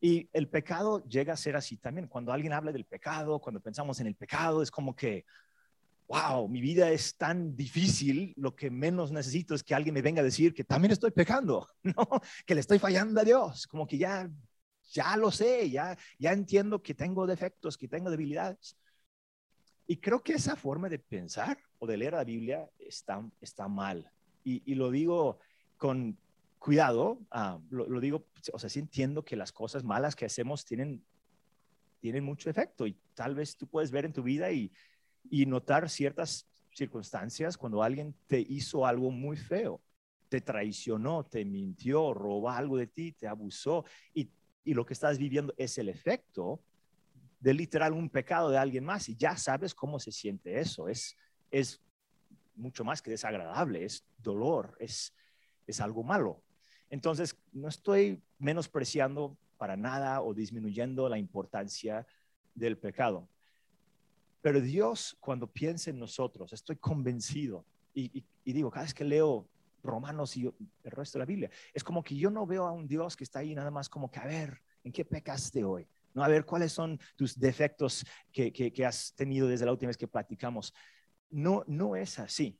Y 0.00 0.28
el 0.32 0.48
pecado 0.48 1.04
llega 1.04 1.32
a 1.32 1.36
ser 1.36 1.54
así 1.54 1.76
también. 1.76 2.08
Cuando 2.08 2.32
alguien 2.32 2.52
habla 2.52 2.72
del 2.72 2.84
pecado, 2.84 3.38
cuando 3.38 3.60
pensamos 3.60 4.00
en 4.00 4.08
el 4.08 4.16
pecado, 4.16 4.60
es 4.60 4.70
como 4.70 4.96
que, 4.96 5.24
wow, 6.08 6.48
mi 6.48 6.60
vida 6.60 6.90
es 6.90 7.16
tan 7.16 7.54
difícil, 7.54 8.34
lo 8.36 8.56
que 8.56 8.68
menos 8.68 9.12
necesito 9.12 9.54
es 9.54 9.62
que 9.62 9.76
alguien 9.76 9.94
me 9.94 10.02
venga 10.02 10.20
a 10.20 10.24
decir 10.24 10.52
que 10.52 10.64
también 10.64 10.90
estoy 10.90 11.12
pecando, 11.12 11.68
¿no? 11.84 12.08
Que 12.44 12.54
le 12.54 12.60
estoy 12.60 12.80
fallando 12.80 13.20
a 13.20 13.24
Dios, 13.24 13.68
como 13.68 13.86
que 13.86 13.96
ya, 13.96 14.28
ya 14.90 15.16
lo 15.16 15.30
sé, 15.30 15.70
ya, 15.70 15.96
ya 16.18 16.32
entiendo 16.32 16.82
que 16.82 16.94
tengo 16.94 17.24
defectos, 17.24 17.78
que 17.78 17.86
tengo 17.86 18.10
debilidades. 18.10 18.76
Y 19.86 19.98
creo 19.98 20.20
que 20.20 20.32
esa 20.32 20.56
forma 20.56 20.88
de 20.88 20.98
pensar 20.98 21.58
o 21.78 21.86
de 21.86 21.96
leer 21.96 22.14
la 22.14 22.24
Biblia 22.24 22.68
está, 22.80 23.22
está 23.40 23.68
mal. 23.68 24.10
Y, 24.42 24.62
y 24.66 24.74
lo 24.74 24.90
digo 24.90 25.38
con 25.76 26.18
cuidado, 26.62 27.18
ah, 27.32 27.58
lo, 27.70 27.98
digo, 27.98 28.24
o 28.52 28.58
sea, 28.58 28.70
sí 28.70 28.78
entiendo 28.78 29.24
que 29.24 29.34
las 29.34 29.50
cosas 29.50 29.82
malas 29.82 30.14
que 30.14 30.26
hacemos 30.26 30.64
tienen, 30.64 31.04
tienen 31.98 32.22
mucho 32.22 32.48
efecto 32.48 32.86
y 32.86 32.96
tal 33.14 33.34
vez 33.34 33.56
tú 33.56 33.66
puedes 33.66 33.90
ver 33.90 34.04
en 34.04 34.12
tu 34.12 34.22
vida 34.22 34.52
y, 34.52 34.70
notar 35.46 35.90
ciertas 35.90 36.46
circunstancias 36.72 37.56
cuando 37.56 37.82
alguien 37.82 38.14
te 38.28 38.38
hizo 38.38 38.86
algo 38.86 39.10
muy 39.10 39.36
feo, 39.36 39.80
te 40.28 40.40
traicionó, 40.40 41.24
te 41.24 41.44
mintió, 41.44 42.14
robó 42.14 42.48
algo 42.50 42.76
de 42.76 42.86
ti, 42.86 43.10
te 43.10 43.26
abusó 43.26 43.84
y, 44.14 44.30
y 44.64 44.74
lo 44.74 44.86
que 44.86 44.94
estás 44.94 45.18
viviendo 45.18 45.52
es 45.56 45.78
el 45.78 45.88
efecto 45.88 46.62
de 47.40 47.54
literal 47.54 47.92
un 47.92 48.08
pecado 48.08 48.50
de 48.50 48.58
alguien 48.58 48.84
más 48.84 49.08
y 49.08 49.16
ya 49.16 49.36
sabes 49.36 49.74
cómo 49.74 49.98
se 49.98 50.12
siente 50.12 50.60
eso, 50.60 50.86
es, 50.88 51.16
es 51.50 51.82
mucho 52.54 52.84
más 52.84 53.02
que 53.02 53.10
desagradable, 53.10 53.84
es 53.84 54.04
dolor, 54.18 54.76
es, 54.78 55.12
es 55.66 55.80
algo 55.80 56.04
malo. 56.04 56.40
Entonces, 56.92 57.38
no 57.52 57.68
estoy 57.68 58.22
menospreciando 58.38 59.34
para 59.56 59.78
nada 59.78 60.20
o 60.20 60.34
disminuyendo 60.34 61.08
la 61.08 61.16
importancia 61.16 62.06
del 62.54 62.76
pecado. 62.76 63.26
Pero 64.42 64.60
Dios, 64.60 65.16
cuando 65.18 65.46
piensa 65.46 65.88
en 65.88 65.98
nosotros, 65.98 66.52
estoy 66.52 66.76
convencido, 66.76 67.64
y, 67.94 68.22
digo, 68.44 68.70
cada 68.70 68.84
vez 68.84 68.92
que 68.92 69.04
leo 69.04 69.48
Romanos 69.82 70.36
y 70.36 70.44
el 70.44 70.90
resto 70.90 71.16
de 71.16 71.20
la 71.20 71.26
Biblia, 71.26 71.50
es 71.72 71.82
como 71.82 72.04
que 72.04 72.14
yo 72.14 72.30
no 72.30 72.44
veo 72.44 72.66
a 72.66 72.72
un 72.72 72.86
Dios 72.86 73.16
que 73.16 73.24
está 73.24 73.38
ahí 73.38 73.54
nada 73.54 73.70
más 73.70 73.88
como 73.88 74.10
que, 74.10 74.20
a 74.20 74.26
ver, 74.26 74.60
¿en 74.84 74.92
qué 74.92 75.06
pecaste 75.06 75.64
hoy? 75.64 75.88
No, 76.12 76.22
a 76.22 76.28
ver, 76.28 76.44
¿cuáles 76.44 76.72
son 76.72 77.00
tus 77.16 77.40
defectos 77.40 78.04
que, 78.30 78.84
has 78.86 79.14
tenido 79.14 79.48
desde 79.48 79.64
la 79.64 79.72
última 79.72 79.88
vez 79.88 79.96
que 79.96 80.08
platicamos? 80.08 80.74
No, 81.30 81.64
no 81.66 81.96
es 81.96 82.18
así. 82.18 82.58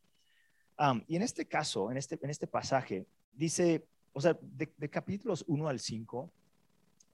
y 1.06 1.16
en 1.16 1.22
este 1.22 1.46
caso, 1.46 1.90
en 1.90 1.98
este, 1.98 2.18
en 2.22 2.30
este 2.30 2.46
pasaje, 2.46 3.06
dice 3.30 3.86
o 4.12 4.20
sea, 4.20 4.36
de, 4.40 4.90
capítulos 4.90 5.44
1 5.46 5.68
al 5.68 5.80
5, 5.80 6.32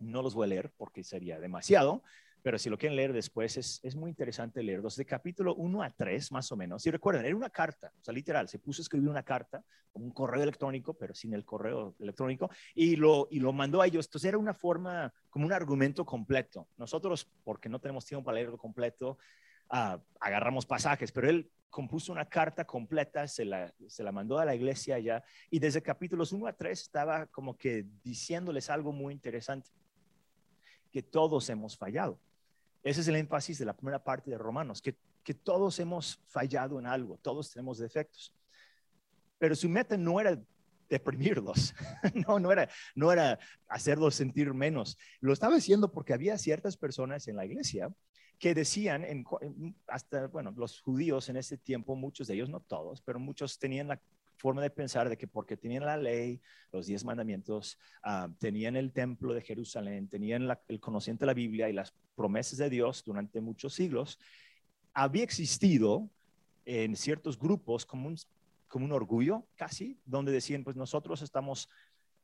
no 0.00 0.22
los 0.22 0.34
voy 0.34 0.44
a 0.44 0.48
leer 0.48 0.70
porque 0.76 1.02
sería 1.04 1.40
demasiado, 1.40 2.02
pero 2.42 2.58
si 2.58 2.70
lo 2.70 2.78
quieren 2.78 2.96
leer 2.96 3.12
después, 3.12 3.56
es, 3.56 3.80
es 3.82 3.96
muy 3.96 4.10
interesante 4.10 4.62
leerlos. 4.62 4.96
De 4.96 5.04
capítulo 5.04 5.54
1 5.56 5.82
a 5.82 5.90
3, 5.90 6.32
más 6.32 6.50
o 6.52 6.56
menos. 6.56 6.82
Si 6.82 6.90
recuerdan, 6.90 7.24
era 7.24 7.34
una 7.34 7.50
carta, 7.50 7.92
o 8.00 8.04
sea, 8.04 8.14
literal, 8.14 8.48
se 8.48 8.58
puso 8.58 8.80
a 8.80 8.84
escribir 8.84 9.08
una 9.08 9.24
carta, 9.24 9.64
un 9.92 10.10
correo 10.10 10.42
electrónico, 10.42 10.94
pero 10.94 11.14
sin 11.14 11.34
el 11.34 11.44
correo 11.44 11.94
electrónico, 11.98 12.50
y 12.74 12.96
lo, 12.96 13.26
y 13.30 13.40
lo 13.40 13.52
mandó 13.52 13.82
a 13.82 13.86
ellos. 13.86 14.06
Entonces 14.06 14.28
era 14.28 14.38
una 14.38 14.54
forma, 14.54 15.12
como 15.30 15.46
un 15.46 15.52
argumento 15.52 16.04
completo. 16.06 16.68
Nosotros, 16.76 17.28
porque 17.44 17.68
no 17.68 17.80
tenemos 17.80 18.06
tiempo 18.06 18.24
para 18.24 18.36
leerlo 18.36 18.58
completo, 18.58 19.18
ah, 19.70 20.00
agarramos 20.20 20.66
pasajes, 20.66 21.12
pero 21.12 21.28
él 21.28 21.50
compuso 21.70 22.12
una 22.12 22.28
carta 22.28 22.64
completa, 22.64 23.28
se 23.28 23.44
la, 23.44 23.72
se 23.86 24.02
la 24.02 24.12
mandó 24.12 24.38
a 24.38 24.44
la 24.44 24.54
iglesia 24.54 24.96
allá 24.96 25.22
y 25.50 25.58
desde 25.58 25.82
capítulos 25.82 26.32
1 26.32 26.46
a 26.46 26.52
3 26.52 26.80
estaba 26.80 27.26
como 27.26 27.56
que 27.56 27.86
diciéndoles 28.02 28.70
algo 28.70 28.92
muy 28.92 29.12
interesante, 29.12 29.70
que 30.90 31.02
todos 31.02 31.48
hemos 31.50 31.76
fallado. 31.76 32.18
Ese 32.82 33.00
es 33.02 33.08
el 33.08 33.16
énfasis 33.16 33.58
de 33.58 33.66
la 33.66 33.74
primera 33.76 34.02
parte 34.02 34.30
de 34.30 34.38
Romanos, 34.38 34.80
que, 34.80 34.96
que 35.22 35.34
todos 35.34 35.78
hemos 35.78 36.20
fallado 36.26 36.78
en 36.78 36.86
algo, 36.86 37.18
todos 37.18 37.52
tenemos 37.52 37.78
defectos. 37.78 38.34
Pero 39.38 39.54
su 39.54 39.68
meta 39.68 39.96
no 39.96 40.20
era 40.20 40.40
deprimirlos, 40.88 41.74
no, 42.26 42.38
no 42.38 42.50
era, 42.50 42.68
no 42.94 43.12
era 43.12 43.38
hacerlos 43.68 44.14
sentir 44.14 44.54
menos. 44.54 44.96
Lo 45.20 45.32
estaba 45.32 45.56
haciendo 45.56 45.92
porque 45.92 46.14
había 46.14 46.38
ciertas 46.38 46.76
personas 46.76 47.28
en 47.28 47.36
la 47.36 47.44
iglesia 47.44 47.92
que 48.38 48.54
decían, 48.54 49.04
hasta, 49.86 50.28
bueno, 50.28 50.52
los 50.56 50.80
judíos 50.80 51.28
en 51.28 51.36
ese 51.36 51.56
tiempo, 51.56 51.96
muchos 51.96 52.28
de 52.28 52.34
ellos, 52.34 52.48
no 52.48 52.60
todos, 52.60 53.00
pero 53.00 53.18
muchos 53.18 53.58
tenían 53.58 53.88
la 53.88 54.00
forma 54.36 54.62
de 54.62 54.70
pensar 54.70 55.08
de 55.08 55.18
que 55.18 55.26
porque 55.26 55.56
tenían 55.56 55.84
la 55.84 55.96
ley, 55.96 56.40
los 56.72 56.86
diez 56.86 57.04
mandamientos, 57.04 57.78
ah, 58.04 58.28
tenían 58.38 58.76
el 58.76 58.92
templo 58.92 59.34
de 59.34 59.42
Jerusalén, 59.42 60.08
tenían 60.08 60.48
el 60.68 60.80
conocimiento 60.80 61.22
de 61.22 61.26
la 61.26 61.34
Biblia 61.34 61.68
y 61.68 61.72
las 61.72 61.92
promesas 62.14 62.58
de 62.58 62.70
Dios 62.70 63.02
durante 63.04 63.40
muchos 63.40 63.74
siglos, 63.74 64.18
había 64.94 65.24
existido 65.24 66.08
en 66.64 66.94
ciertos 66.94 67.38
grupos 67.38 67.84
como 67.84 68.08
un, 68.08 68.16
como 68.68 68.84
un 68.84 68.92
orgullo 68.92 69.44
casi, 69.56 69.98
donde 70.04 70.30
decían, 70.30 70.62
pues 70.62 70.76
nosotros 70.76 71.22
estamos 71.22 71.68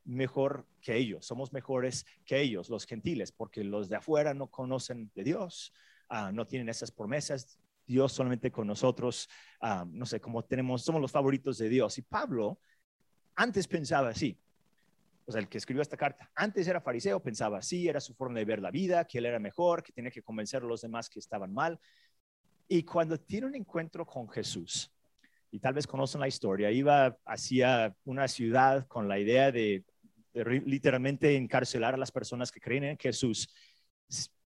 mejor 0.04 0.66
que 0.80 0.96
ellos, 0.96 1.26
somos 1.26 1.52
mejores 1.52 2.06
que 2.24 2.40
ellos, 2.40 2.68
los 2.68 2.84
gentiles, 2.84 3.32
porque 3.32 3.64
los 3.64 3.88
de 3.88 3.96
afuera 3.96 4.34
no 4.34 4.48
conocen 4.48 5.10
de 5.14 5.24
Dios, 5.24 5.72
Ah, 6.08 6.30
no 6.32 6.46
tienen 6.46 6.68
esas 6.68 6.90
promesas. 6.90 7.58
Dios 7.86 8.12
solamente 8.12 8.50
con 8.50 8.66
nosotros, 8.66 9.28
ah, 9.60 9.84
no 9.86 10.06
sé, 10.06 10.20
como 10.20 10.42
tenemos, 10.44 10.82
somos 10.82 11.00
los 11.00 11.12
favoritos 11.12 11.58
de 11.58 11.68
Dios. 11.68 11.98
Y 11.98 12.02
Pablo 12.02 12.58
antes 13.36 13.66
pensaba 13.66 14.10
así, 14.10 14.38
o 15.26 15.32
sea, 15.32 15.40
el 15.40 15.48
que 15.48 15.58
escribió 15.58 15.82
esta 15.82 15.96
carta, 15.96 16.30
antes 16.34 16.68
era 16.68 16.80
fariseo, 16.80 17.20
pensaba 17.20 17.58
así, 17.58 17.88
era 17.88 18.00
su 18.00 18.14
forma 18.14 18.38
de 18.38 18.44
ver 18.44 18.60
la 18.60 18.70
vida, 18.70 19.04
que 19.06 19.18
él 19.18 19.26
era 19.26 19.38
mejor, 19.38 19.82
que 19.82 19.92
tenía 19.92 20.10
que 20.10 20.22
convencer 20.22 20.62
a 20.62 20.66
los 20.66 20.82
demás 20.82 21.08
que 21.08 21.18
estaban 21.18 21.52
mal. 21.52 21.80
Y 22.68 22.82
cuando 22.84 23.18
tiene 23.18 23.46
un 23.46 23.54
encuentro 23.54 24.06
con 24.06 24.28
Jesús, 24.28 24.90
y 25.50 25.60
tal 25.60 25.74
vez 25.74 25.86
conocen 25.86 26.20
la 26.20 26.28
historia, 26.28 26.70
iba 26.70 27.16
hacia 27.24 27.94
una 28.04 28.28
ciudad 28.28 28.86
con 28.86 29.08
la 29.08 29.18
idea 29.18 29.52
de, 29.52 29.84
de 30.32 30.44
literalmente 30.66 31.36
encarcelar 31.36 31.94
a 31.94 31.98
las 31.98 32.10
personas 32.10 32.50
que 32.50 32.60
creen 32.60 32.84
en 32.84 32.98
Jesús 32.98 33.48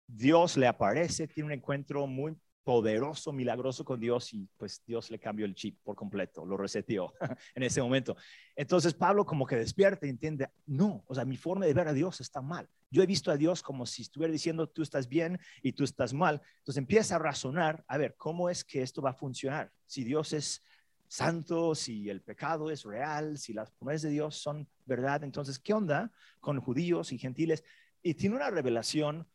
Dios 0.08 0.56
le 0.56 0.66
aparece, 0.66 1.28
tiene 1.28 1.48
un 1.48 1.52
encuentro 1.52 2.06
muy 2.06 2.34
poderoso, 2.64 3.32
milagroso 3.32 3.84
con 3.84 4.00
Dios 4.00 4.34
y 4.34 4.48
pues 4.56 4.82
Dios 4.84 5.10
le 5.10 5.18
cambió 5.18 5.46
el 5.46 5.54
chip 5.54 5.78
por 5.82 5.96
completo, 5.96 6.44
lo 6.44 6.56
reseteó 6.56 7.14
en 7.54 7.62
ese 7.62 7.80
momento. 7.80 8.16
Entonces 8.56 8.94
Pablo 8.94 9.24
como 9.24 9.46
que 9.46 9.56
despierta 9.56 10.06
y 10.06 10.10
entiende, 10.10 10.48
no, 10.66 11.04
o 11.06 11.14
sea, 11.14 11.24
mi 11.24 11.36
forma 11.36 11.66
de 11.66 11.74
ver 11.74 11.88
a 11.88 11.92
Dios 11.92 12.20
está 12.20 12.42
mal. 12.42 12.68
Yo 12.90 13.02
he 13.02 13.06
visto 13.06 13.30
a 13.30 13.36
Dios 13.36 13.62
como 13.62 13.86
si 13.86 14.02
estuviera 14.02 14.32
diciendo, 14.32 14.68
tú 14.68 14.82
estás 14.82 15.08
bien 15.08 15.38
y 15.62 15.72
tú 15.72 15.84
estás 15.84 16.12
mal. 16.12 16.42
Entonces 16.58 16.78
empieza 16.78 17.16
a 17.16 17.18
razonar, 17.18 17.84
a 17.86 17.96
ver, 17.98 18.16
¿cómo 18.16 18.50
es 18.50 18.64
que 18.64 18.82
esto 18.82 19.02
va 19.02 19.10
a 19.10 19.14
funcionar? 19.14 19.70
Si 19.86 20.04
Dios 20.04 20.32
es 20.32 20.62
santo, 21.06 21.74
si 21.74 22.10
el 22.10 22.20
pecado 22.22 22.70
es 22.70 22.84
real, 22.84 23.38
si 23.38 23.52
las 23.52 23.70
promesas 23.70 24.02
de 24.02 24.10
Dios 24.10 24.36
son 24.36 24.68
verdad, 24.84 25.24
entonces, 25.24 25.58
¿qué 25.58 25.72
onda 25.72 26.12
con 26.40 26.60
judíos 26.60 27.12
y 27.12 27.18
gentiles? 27.18 27.64
Y 28.02 28.14
tiene 28.14 28.36
una 28.36 28.50
revelación 28.50 29.26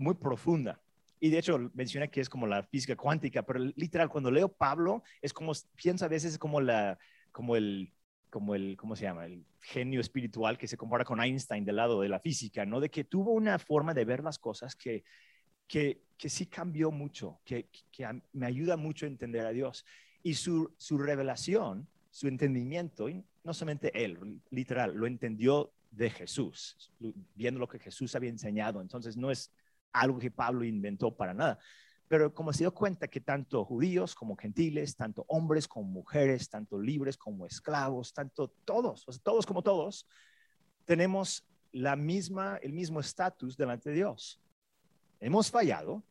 muy 0.00 0.14
profunda 0.14 0.80
y 1.20 1.28
de 1.28 1.38
hecho 1.38 1.70
mencioné 1.74 2.10
que 2.10 2.22
es 2.22 2.30
como 2.30 2.46
la 2.46 2.62
física 2.62 2.96
cuántica, 2.96 3.42
pero 3.42 3.60
literal, 3.76 4.08
cuando 4.08 4.30
leo 4.30 4.48
Pablo, 4.48 5.02
es 5.20 5.34
como, 5.34 5.52
pienso 5.76 6.06
a 6.06 6.08
veces 6.08 6.38
como 6.38 6.62
la, 6.62 6.98
como 7.30 7.56
el, 7.56 7.92
como 8.30 8.54
el, 8.54 8.74
¿cómo 8.78 8.96
se 8.96 9.02
llama? 9.02 9.26
El 9.26 9.44
genio 9.60 10.00
espiritual 10.00 10.56
que 10.56 10.66
se 10.66 10.78
compara 10.78 11.04
con 11.04 11.20
Einstein 11.20 11.66
del 11.66 11.76
lado 11.76 12.00
de 12.00 12.08
la 12.08 12.20
física, 12.20 12.64
¿no? 12.64 12.80
De 12.80 12.88
que 12.88 13.04
tuvo 13.04 13.32
una 13.32 13.58
forma 13.58 13.92
de 13.92 14.06
ver 14.06 14.24
las 14.24 14.38
cosas 14.38 14.74
que, 14.74 15.04
que, 15.66 16.00
que 16.16 16.30
sí 16.30 16.46
cambió 16.46 16.90
mucho, 16.90 17.38
que, 17.44 17.68
que 17.92 18.08
me 18.32 18.46
ayuda 18.46 18.78
mucho 18.78 19.04
a 19.04 19.10
entender 19.10 19.44
a 19.44 19.50
Dios. 19.50 19.84
Y 20.22 20.34
su, 20.34 20.72
su 20.78 20.96
revelación, 20.96 21.86
su 22.10 22.28
entendimiento, 22.28 23.10
y 23.10 23.22
no 23.44 23.52
solamente 23.52 24.04
él, 24.04 24.40
literal, 24.50 24.94
lo 24.94 25.06
entendió 25.06 25.70
de 25.90 26.08
Jesús, 26.08 26.90
viendo 27.34 27.60
lo 27.60 27.68
que 27.68 27.78
Jesús 27.78 28.14
había 28.14 28.30
enseñado. 28.30 28.80
Entonces, 28.80 29.18
no 29.18 29.30
es 29.30 29.50
algo 29.92 30.18
que 30.18 30.30
Pablo 30.30 30.64
inventó 30.64 31.16
para 31.16 31.34
nada. 31.34 31.58
Pero 32.08 32.34
como 32.34 32.52
se 32.52 32.64
dio 32.64 32.74
cuenta 32.74 33.08
que 33.08 33.20
tanto 33.20 33.64
judíos 33.64 34.14
como 34.14 34.36
gentiles, 34.36 34.96
tanto 34.96 35.24
hombres 35.28 35.68
como 35.68 35.86
mujeres, 35.86 36.48
tanto 36.48 36.80
libres 36.80 37.16
como 37.16 37.46
esclavos, 37.46 38.12
tanto 38.12 38.48
todos, 38.64 39.06
todos 39.22 39.46
como 39.46 39.62
todos, 39.62 40.08
tenemos 40.84 41.46
la 41.72 41.94
misma, 41.94 42.58
el 42.62 42.72
mismo 42.72 42.98
estatus 42.98 43.56
delante 43.56 43.90
de 43.90 43.96
Dios. 43.96 44.40
Hemos 45.20 45.50
fallado, 45.50 46.02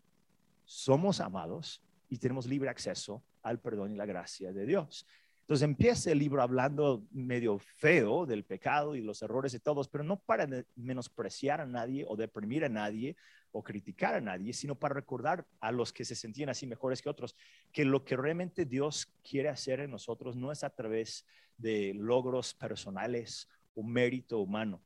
somos 0.64 1.20
amados 1.20 1.82
y 2.10 2.18
tenemos 2.18 2.46
libre 2.46 2.70
acceso 2.70 3.22
al 3.44 3.60
perdón 3.60 3.92
y 3.92 3.96
la 3.96 4.06
gracia 4.06 4.54
de 4.54 4.66
Dios. 4.66 5.06
Entonces 5.42 5.66
empieza 5.66 6.12
el 6.12 6.20
libro 6.20 6.44
hablando 6.44 7.04
medio 7.12 7.58
feo 7.58 8.28
del 8.28 8.46
pecado 8.46 8.96
y 8.96 9.02
los 9.02 9.22
errores 9.24 9.52
de 9.52 9.60
todos, 9.60 9.88
pero 9.88 10.04
no 10.04 10.20
para 10.20 10.48
menospreciar 10.76 11.60
a 11.60 11.66
nadie 11.66 12.06
o 12.08 12.16
deprimir 12.16 12.64
a 12.66 12.70
nadie 12.70 13.16
o 13.52 13.64
criticar 13.64 14.16
a 14.16 14.22
nadie, 14.22 14.54
sino 14.54 14.76
para 14.76 14.94
recordar 14.94 15.46
a 15.60 15.72
los 15.72 15.92
que 15.92 16.06
se 16.06 16.16
sentían 16.16 16.50
así 16.50 16.68
mejores 16.68 17.02
que 17.02 17.10
otros, 17.10 17.36
que 17.72 17.86
lo 17.86 18.04
que 18.04 18.16
realmente 18.16 18.66
Dios 18.66 19.12
quiere 19.28 19.50
hacer 19.50 19.80
en 19.80 19.92
nosotros 19.92 20.36
no 20.36 20.52
es 20.52 20.64
a 20.64 20.70
través 20.70 21.26
de 21.58 21.94
logros 21.96 22.54
personales 22.54 23.50
o 23.76 23.84
mérito 23.84 24.40
humano. 24.40 24.82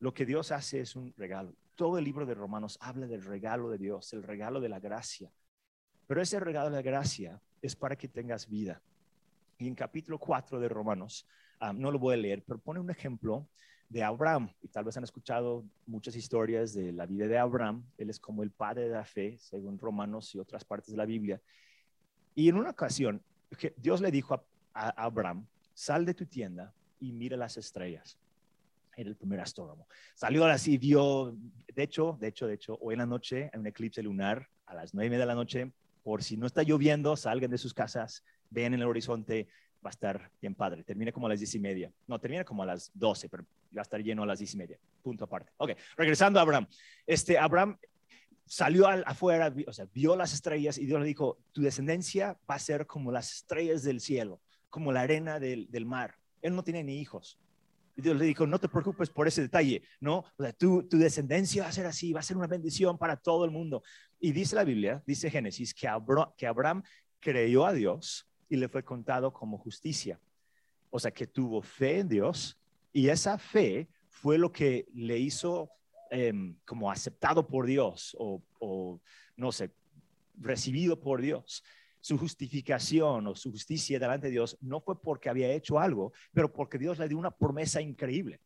Lo 0.00 0.12
que 0.12 0.26
Dios 0.26 0.52
hace 0.52 0.80
es 0.80 0.96
un 0.96 1.14
regalo. 1.16 1.54
Todo 1.74 1.98
el 1.98 2.04
libro 2.04 2.26
de 2.26 2.34
Romanos 2.34 2.78
habla 2.80 3.06
del 3.06 3.24
regalo 3.24 3.70
de 3.70 3.78
Dios, 3.78 4.12
el 4.12 4.22
regalo 4.22 4.60
de 4.60 4.68
la 4.68 4.80
gracia. 4.80 5.30
Pero 6.06 6.20
ese 6.20 6.38
regalo 6.38 6.70
de 6.70 6.76
la 6.76 6.82
gracia 6.82 7.40
es 7.62 7.74
para 7.74 7.96
que 7.96 8.08
tengas 8.08 8.48
vida. 8.48 8.82
Y 9.58 9.66
en 9.66 9.74
capítulo 9.74 10.18
4 10.18 10.60
de 10.60 10.68
Romanos, 10.68 11.26
ah, 11.60 11.72
no 11.72 11.90
lo 11.90 11.98
voy 11.98 12.14
a 12.14 12.18
leer, 12.18 12.42
pero 12.44 12.58
pone 12.58 12.80
un 12.80 12.90
ejemplo 12.90 13.48
de 13.94 14.02
Abraham. 14.02 14.52
Y 14.60 14.66
tal 14.66 14.84
vez 14.84 14.96
han 14.96 15.04
escuchado 15.04 15.64
muchas 15.86 16.16
historias 16.16 16.74
de 16.74 16.90
la 16.90 17.06
vida 17.06 17.28
de 17.28 17.38
Abraham. 17.38 17.84
Él 17.96 18.10
es 18.10 18.18
como 18.18 18.42
el 18.42 18.50
padre 18.50 18.88
de 18.88 18.94
la 18.94 19.04
fe, 19.04 19.38
según 19.38 19.78
Romanos 19.78 20.34
y 20.34 20.40
otras 20.40 20.64
partes 20.64 20.90
de 20.90 20.96
la 20.96 21.06
Biblia. 21.06 21.40
Y 22.34 22.48
en 22.48 22.56
una 22.56 22.70
ocasión, 22.70 23.22
Dios 23.76 24.00
le 24.00 24.10
dijo 24.10 24.34
a, 24.74 24.88
Abraham, 25.04 25.46
sal 25.74 26.04
de 26.04 26.12
tu 26.12 26.26
tienda 26.26 26.74
y 26.98 27.12
mira 27.12 27.36
las 27.36 27.56
estrellas. 27.56 28.18
Era 28.96 29.10
el 29.10 29.14
primer 29.14 29.38
astrónomo. 29.38 29.86
Salió 30.16 30.44
así, 30.46 30.76
vio, 30.76 31.36
de 31.72 31.82
hecho, 31.84 32.18
de 32.20 32.26
hecho, 32.26 32.48
de 32.48 32.54
hecho, 32.54 32.76
hoy 32.80 32.94
en 32.94 32.98
la 32.98 33.06
noche 33.06 33.48
hay 33.52 33.60
un 33.60 33.66
eclipse 33.68 34.02
lunar 34.02 34.48
a 34.66 34.74
las 34.74 34.92
nueve 34.92 35.16
de 35.16 35.26
la 35.26 35.36
noche. 35.36 35.72
Por 36.02 36.24
si 36.24 36.36
no 36.36 36.46
está 36.46 36.64
lloviendo, 36.64 37.16
salgan 37.16 37.50
de 37.50 37.58
sus 37.58 37.72
casas, 37.72 38.24
vean 38.50 38.74
en 38.74 38.80
el 38.80 38.88
horizonte, 38.88 39.46
va 39.84 39.90
a 39.90 39.92
estar 39.92 40.30
bien 40.40 40.54
padre. 40.54 40.82
Termina 40.84 41.12
como 41.12 41.26
a 41.26 41.30
las 41.30 41.40
diez 41.40 41.54
y 41.54 41.60
media. 41.60 41.92
No, 42.06 42.18
termina 42.18 42.44
como 42.44 42.62
a 42.62 42.66
las 42.66 42.90
doce, 42.94 43.28
pero 43.28 43.44
va 43.76 43.80
a 43.80 43.82
estar 43.82 44.00
lleno 44.02 44.22
a 44.22 44.26
las 44.26 44.38
diez 44.38 44.54
y 44.54 44.56
media. 44.56 44.78
Punto 45.02 45.24
aparte. 45.24 45.52
Ok, 45.58 45.72
regresando 45.96 46.38
a 46.38 46.42
Abraham. 46.42 46.66
Este, 47.06 47.38
Abraham 47.38 47.76
salió 48.46 48.88
afuera, 48.88 49.52
o 49.66 49.72
sea, 49.72 49.86
vio 49.92 50.16
las 50.16 50.32
estrellas 50.32 50.78
y 50.78 50.86
Dios 50.86 51.00
le 51.00 51.06
dijo, 51.06 51.38
tu 51.52 51.62
descendencia 51.62 52.38
va 52.48 52.56
a 52.56 52.58
ser 52.58 52.86
como 52.86 53.12
las 53.12 53.32
estrellas 53.32 53.82
del 53.82 54.00
cielo, 54.00 54.40
como 54.70 54.92
la 54.92 55.02
arena 55.02 55.38
del, 55.38 55.70
del 55.70 55.86
mar. 55.86 56.16
Él 56.42 56.54
no 56.54 56.62
tiene 56.62 56.84
ni 56.84 56.98
hijos. 57.00 57.38
Y 57.96 58.02
Dios 58.02 58.16
le 58.16 58.24
dijo, 58.24 58.46
no 58.46 58.58
te 58.58 58.68
preocupes 58.68 59.08
por 59.08 59.28
ese 59.28 59.42
detalle, 59.42 59.82
¿no? 60.00 60.24
Tu, 60.58 60.82
tu 60.84 60.98
descendencia 60.98 61.62
va 61.62 61.68
a 61.68 61.72
ser 61.72 61.86
así, 61.86 62.12
va 62.12 62.20
a 62.20 62.24
ser 62.24 62.36
una 62.36 62.48
bendición 62.48 62.98
para 62.98 63.16
todo 63.16 63.44
el 63.44 63.50
mundo. 63.50 63.82
Y 64.18 64.32
dice 64.32 64.56
la 64.56 64.64
Biblia, 64.64 65.02
dice 65.06 65.30
Génesis, 65.30 65.72
que, 65.74 65.88
que 66.36 66.46
Abraham 66.46 66.82
creyó 67.20 67.66
a 67.66 67.72
Dios 67.72 68.26
y 68.48 68.56
le 68.56 68.68
fue 68.68 68.82
contado 68.82 69.32
como 69.32 69.58
justicia. 69.58 70.20
O 70.90 70.98
sea, 70.98 71.10
que 71.10 71.26
tuvo 71.26 71.62
fe 71.62 72.00
en 72.00 72.08
Dios 72.08 72.58
y 72.92 73.08
esa 73.08 73.38
fe 73.38 73.88
fue 74.08 74.38
lo 74.38 74.52
que 74.52 74.86
le 74.94 75.18
hizo 75.18 75.70
em, 76.10 76.56
como 76.64 76.90
aceptado 76.90 77.46
por 77.46 77.66
Dios 77.66 78.16
o, 78.18 78.42
o, 78.60 79.00
no 79.36 79.52
sé, 79.52 79.72
recibido 80.36 81.00
por 81.00 81.20
Dios. 81.20 81.64
Su 82.00 82.18
justificación 82.18 83.26
o 83.26 83.34
su 83.34 83.50
justicia 83.50 83.98
delante 83.98 84.26
de 84.26 84.32
Dios 84.32 84.56
no 84.60 84.80
fue 84.80 85.00
porque 85.00 85.28
había 85.28 85.52
hecho 85.52 85.78
algo, 85.78 86.12
pero 86.32 86.52
porque 86.52 86.78
Dios 86.78 86.98
le 86.98 87.08
dio 87.08 87.18
una 87.18 87.30
promesa 87.30 87.80
increíble. 87.80 88.40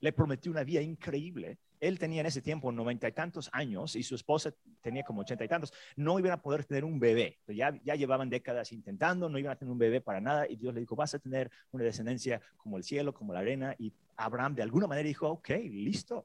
Le 0.00 0.12
prometió 0.12 0.50
una 0.50 0.64
vida 0.64 0.80
increíble 0.80 1.58
él 1.82 1.98
tenía 1.98 2.20
en 2.20 2.26
ese 2.26 2.40
tiempo 2.40 2.70
noventa 2.70 3.08
y 3.08 3.12
tantos 3.12 3.50
años 3.52 3.96
y 3.96 4.04
su 4.04 4.14
esposa 4.14 4.54
tenía 4.82 5.02
como 5.02 5.22
ochenta 5.22 5.44
y 5.44 5.48
tantos, 5.48 5.72
no 5.96 6.16
iban 6.16 6.30
a 6.30 6.40
poder 6.40 6.64
tener 6.64 6.84
un 6.84 7.00
bebé. 7.00 7.40
Ya, 7.48 7.76
ya 7.84 7.96
llevaban 7.96 8.30
décadas 8.30 8.70
intentando, 8.70 9.28
no 9.28 9.36
iban 9.36 9.50
a 9.50 9.56
tener 9.56 9.72
un 9.72 9.78
bebé 9.78 10.00
para 10.00 10.20
nada 10.20 10.46
y 10.48 10.54
Dios 10.54 10.72
le 10.72 10.80
dijo, 10.80 10.94
vas 10.94 11.12
a 11.14 11.18
tener 11.18 11.50
una 11.72 11.82
descendencia 11.82 12.40
como 12.56 12.76
el 12.76 12.84
cielo, 12.84 13.12
como 13.12 13.32
la 13.32 13.40
arena. 13.40 13.74
Y 13.80 13.92
Abraham 14.16 14.54
de 14.54 14.62
alguna 14.62 14.86
manera 14.86 15.08
dijo, 15.08 15.28
ok, 15.28 15.48
listo. 15.70 16.24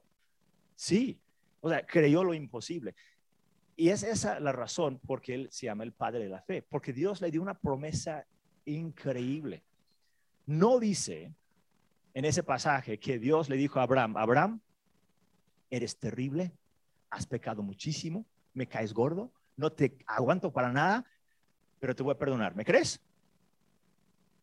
Sí, 0.76 1.18
o 1.60 1.68
sea, 1.68 1.84
creyó 1.84 2.22
lo 2.22 2.34
imposible. 2.34 2.94
Y 3.76 3.88
es 3.88 4.04
esa 4.04 4.38
la 4.38 4.52
razón 4.52 5.00
por 5.04 5.20
qué 5.20 5.34
él 5.34 5.48
se 5.50 5.66
llama 5.66 5.82
el 5.82 5.90
padre 5.90 6.20
de 6.20 6.28
la 6.28 6.40
fe, 6.40 6.62
porque 6.62 6.92
Dios 6.92 7.20
le 7.20 7.32
dio 7.32 7.42
una 7.42 7.58
promesa 7.58 8.24
increíble. 8.64 9.64
No 10.46 10.78
dice 10.78 11.32
en 12.14 12.24
ese 12.24 12.44
pasaje 12.44 13.00
que 13.00 13.18
Dios 13.18 13.48
le 13.48 13.56
dijo 13.56 13.80
a 13.80 13.82
Abraham, 13.82 14.16
Abraham, 14.16 14.60
eres 15.70 15.98
terrible, 15.98 16.52
has 17.10 17.26
pecado 17.26 17.62
muchísimo, 17.62 18.26
me 18.54 18.66
caes 18.66 18.92
gordo, 18.92 19.32
no 19.56 19.72
te 19.72 19.98
aguanto 20.06 20.52
para 20.52 20.72
nada, 20.72 21.04
pero 21.78 21.94
te 21.94 22.02
voy 22.02 22.12
a 22.12 22.18
perdonar. 22.18 22.54
¿Me 22.54 22.64
crees? 22.64 23.00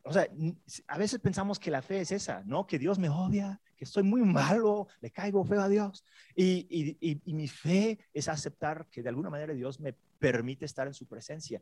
O 0.03 0.13
sea, 0.13 0.27
a 0.87 0.97
veces 0.97 1.19
pensamos 1.19 1.59
que 1.59 1.71
la 1.71 1.81
fe 1.81 2.01
es 2.01 2.11
esa, 2.11 2.43
¿no? 2.45 2.67
Que 2.67 2.77
Dios 2.77 2.99
me 2.99 3.09
odia, 3.09 3.59
que 3.75 3.85
soy 3.85 4.03
muy 4.03 4.21
malo, 4.21 4.87
le 5.01 5.09
caigo 5.09 5.43
feo 5.43 5.61
a 5.61 5.69
Dios. 5.69 6.03
Y, 6.35 6.67
y, 7.01 7.33
mi 7.33 7.47
fe 7.47 7.99
es 8.13 8.27
aceptar 8.27 8.87
que 8.91 9.01
de 9.01 9.09
alguna 9.09 9.29
manera 9.29 9.53
Dios 9.53 9.79
me 9.79 9.93
permite 10.19 10.65
estar 10.65 10.85
en 10.85 10.93
su 10.93 11.07
presencia. 11.07 11.59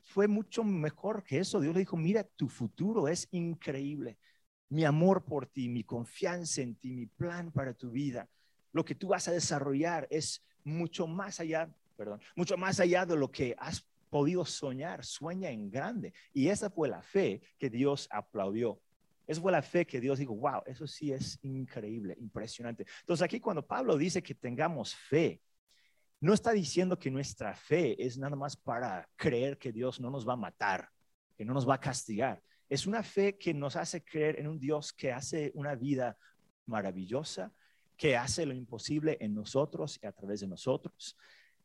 Fue 0.00 0.26
mucho 0.26 0.64
mejor 0.64 1.22
que 1.22 1.38
eso. 1.38 1.60
Dios 1.60 1.74
le 1.74 1.80
dijo, 1.80 1.96
mira, 1.96 2.24
tu 2.24 2.48
futuro 2.48 3.08
es 3.08 3.28
increíble. 3.30 4.16
Mi 4.70 4.84
amor 4.84 5.24
por 5.24 5.46
ti, 5.46 5.68
mi 5.68 5.84
confianza 5.84 6.62
en 6.62 6.76
ti, 6.76 6.92
mi 6.92 7.06
plan 7.06 7.52
para 7.52 7.74
tu 7.74 7.90
vida 7.90 8.26
lo 8.72 8.84
que 8.84 8.94
tú 8.94 9.08
vas 9.08 9.28
a 9.28 9.32
desarrollar 9.32 10.06
es 10.10 10.44
mucho 10.64 11.06
más 11.06 11.40
allá, 11.40 11.72
perdón, 11.96 12.20
mucho 12.36 12.56
más 12.56 12.80
allá 12.80 13.04
de 13.06 13.16
lo 13.16 13.30
que 13.30 13.54
has 13.58 13.86
podido 14.10 14.44
soñar. 14.44 15.04
Sueña 15.04 15.50
en 15.50 15.70
grande. 15.70 16.12
Y 16.32 16.48
esa 16.48 16.70
fue 16.70 16.88
la 16.88 17.02
fe 17.02 17.40
que 17.58 17.70
Dios 17.70 18.08
aplaudió. 18.10 18.80
Esa 19.26 19.40
fue 19.40 19.52
la 19.52 19.62
fe 19.62 19.86
que 19.86 20.00
Dios 20.00 20.18
dijo, 20.18 20.34
wow, 20.34 20.62
eso 20.66 20.86
sí 20.86 21.12
es 21.12 21.38
increíble, 21.42 22.16
impresionante. 22.18 22.84
Entonces 23.00 23.24
aquí 23.24 23.40
cuando 23.40 23.66
Pablo 23.66 23.96
dice 23.96 24.22
que 24.22 24.34
tengamos 24.34 24.94
fe, 24.94 25.40
no 26.20 26.34
está 26.34 26.52
diciendo 26.52 26.98
que 26.98 27.10
nuestra 27.10 27.54
fe 27.54 27.96
es 28.04 28.18
nada 28.18 28.36
más 28.36 28.56
para 28.56 29.08
creer 29.16 29.58
que 29.58 29.72
Dios 29.72 30.00
no 30.00 30.10
nos 30.10 30.28
va 30.28 30.34
a 30.34 30.36
matar, 30.36 30.88
que 31.36 31.44
no 31.44 31.54
nos 31.54 31.68
va 31.68 31.74
a 31.74 31.80
castigar. 31.80 32.42
Es 32.68 32.86
una 32.86 33.02
fe 33.02 33.36
que 33.36 33.54
nos 33.54 33.76
hace 33.76 34.04
creer 34.04 34.38
en 34.38 34.46
un 34.46 34.58
Dios 34.58 34.92
que 34.92 35.10
hace 35.10 35.50
una 35.54 35.74
vida 35.74 36.16
maravillosa, 36.66 37.52
que 37.96 38.16
hace 38.16 38.46
lo 38.46 38.54
imposible 38.54 39.16
en 39.20 39.34
nosotros 39.34 39.98
y 40.02 40.06
a 40.06 40.12
través 40.12 40.40
de 40.40 40.46
nosotros. 40.46 41.16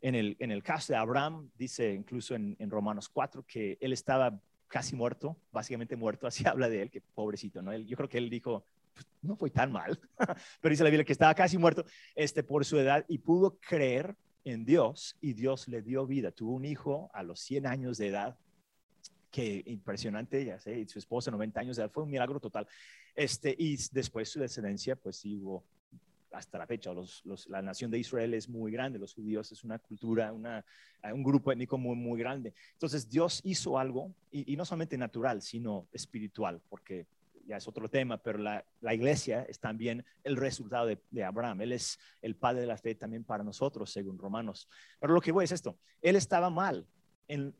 En 0.02 0.16
el, 0.16 0.36
en 0.40 0.52
el 0.52 0.62
caso 0.62 0.94
de 0.94 0.98
Abraham, 0.98 1.50
dice 1.58 1.94
incluso 1.94 2.36
en, 2.36 2.56
Romanos 2.70 3.10
4 3.10 3.44
que 3.48 3.78
él 3.82 3.94
estaba 3.94 4.40
casi 4.68 4.96
muerto, 4.96 5.38
básicamente 5.52 5.96
muerto, 5.96 6.28
así 6.28 6.48
habla 6.48 6.70
de 6.70 6.84
él, 6.84 6.92
que 6.92 7.02
pobrecito, 7.02 7.62
¿no? 7.62 7.72
Él, 7.72 7.86
yo 7.86 7.98
creo 7.98 8.10
que 8.10 8.18
él 8.18 8.30
dijo, 8.30 8.64
pues, 8.94 9.08
no 9.22 9.36
fue 9.36 9.50
tan 9.50 9.72
mal, 9.72 10.00
pero 10.62 10.72
dice 10.72 10.84
la 10.84 10.90
Biblia 10.90 11.06
que 11.06 11.14
estaba 11.14 11.34
casi 11.34 11.58
muerto 11.58 11.86
este, 12.16 12.44
por 12.44 12.66
su 12.66 12.78
edad 12.78 13.06
y 13.08 13.18
pudo 13.18 13.58
creer 13.60 14.16
en 14.44 14.64
Dios 14.64 15.18
y 15.20 15.34
Dios 15.34 15.68
le 15.68 15.82
dio 15.82 16.06
vida. 16.06 16.32
Tuvo 16.32 16.54
un 16.54 16.66
hijo 16.66 17.10
a 17.14 17.24
los 17.24 17.40
100 17.42 17.68
años 17.68 17.98
de 17.98 18.08
edad, 18.08 18.38
que 19.30 19.62
impresionante, 19.66 20.46
ya 20.46 20.60
sé, 20.60 20.80
y 20.80 20.88
su 20.88 21.00
esposa 21.00 21.32
90 21.32 21.60
años 21.60 21.78
de 21.78 21.84
edad, 21.84 21.92
fue 21.92 22.04
un 22.04 22.10
milagro 22.10 22.40
total. 22.40 22.68
Este, 23.16 23.54
y 23.58 23.78
después 23.92 24.30
su 24.30 24.40
descendencia, 24.40 24.96
pues 24.96 25.18
sí 25.18 25.36
hubo 25.36 25.66
hasta 26.32 26.58
la 26.58 26.68
fecha, 26.68 26.94
los, 26.94 27.24
la 27.48 27.62
nación 27.62 27.90
de 27.92 28.00
Israel 28.00 28.34
es 28.34 28.50
muy 28.50 28.72
grande, 28.72 29.00
los 29.00 29.14
judíos 29.14 29.52
es 29.52 29.64
una 29.64 29.80
cultura, 29.80 30.34
una, 30.34 30.64
un 31.12 31.24
grupo 31.24 31.52
étnico 31.52 31.78
muy, 31.78 31.96
muy 31.96 32.20
grande. 32.20 32.54
Entonces 32.74 33.10
Dios 33.10 33.42
hizo 33.44 33.80
algo, 33.80 34.14
y, 34.32 34.56
no 34.56 34.66
solamente 34.66 34.98
natural, 34.98 35.42
sino 35.42 35.88
espiritual, 35.92 36.62
porque 36.70 37.06
ya 37.46 37.58
es 37.58 37.68
otro 37.68 37.90
tema, 37.90 38.18
pero 38.18 38.40
la, 38.40 38.66
la 38.82 38.94
iglesia 38.94 39.44
es 39.44 39.60
también 39.60 40.04
el 40.24 40.36
resultado 40.36 40.86
de, 40.88 41.00
de, 41.12 41.24
Abraham. 41.24 41.62
Él 41.62 41.72
es 41.72 41.98
el 42.22 42.36
padre 42.36 42.62
de 42.62 42.68
la 42.68 42.78
fe 42.78 42.94
también 42.94 43.24
para 43.24 43.44
nosotros, 43.44 43.90
según 43.90 44.18
Romanos. 44.18 44.68
Pero 45.00 45.14
lo 45.14 45.22
que 45.22 45.32
voy 45.32 45.46
es 45.46 45.54
esto, 45.54 45.78
él 46.02 46.18
estaba 46.18 46.50
mal 46.50 46.86
en, 47.28 47.56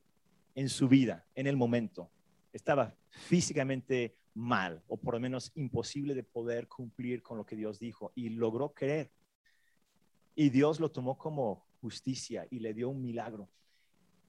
en 0.56 0.70
su 0.70 0.90
vida, 0.90 1.26
en 1.36 1.48
el 1.48 1.56
momento. 1.56 2.10
Estaba 2.52 2.94
físicamente 3.10 4.16
mal, 4.38 4.84
o 4.88 4.98
por 4.98 5.16
lo 5.16 5.20
menos 5.20 5.52
imposible 5.56 6.14
de 6.14 6.24
poder 6.24 6.68
cumplir 6.68 7.24
con 7.24 7.38
lo 7.38 7.46
que 7.46 7.56
Dios 7.56 7.80
dijo, 7.80 8.12
y 8.16 8.30
logró 8.30 8.74
creer. 8.74 9.12
Y 10.36 10.50
Dios 10.50 10.80
lo 10.80 10.92
tomó 10.92 11.18
como 11.18 11.66
justicia 11.82 12.48
y 12.52 12.60
le 12.60 12.74
dio 12.74 12.90
un 12.90 13.02
milagro. 13.02 13.50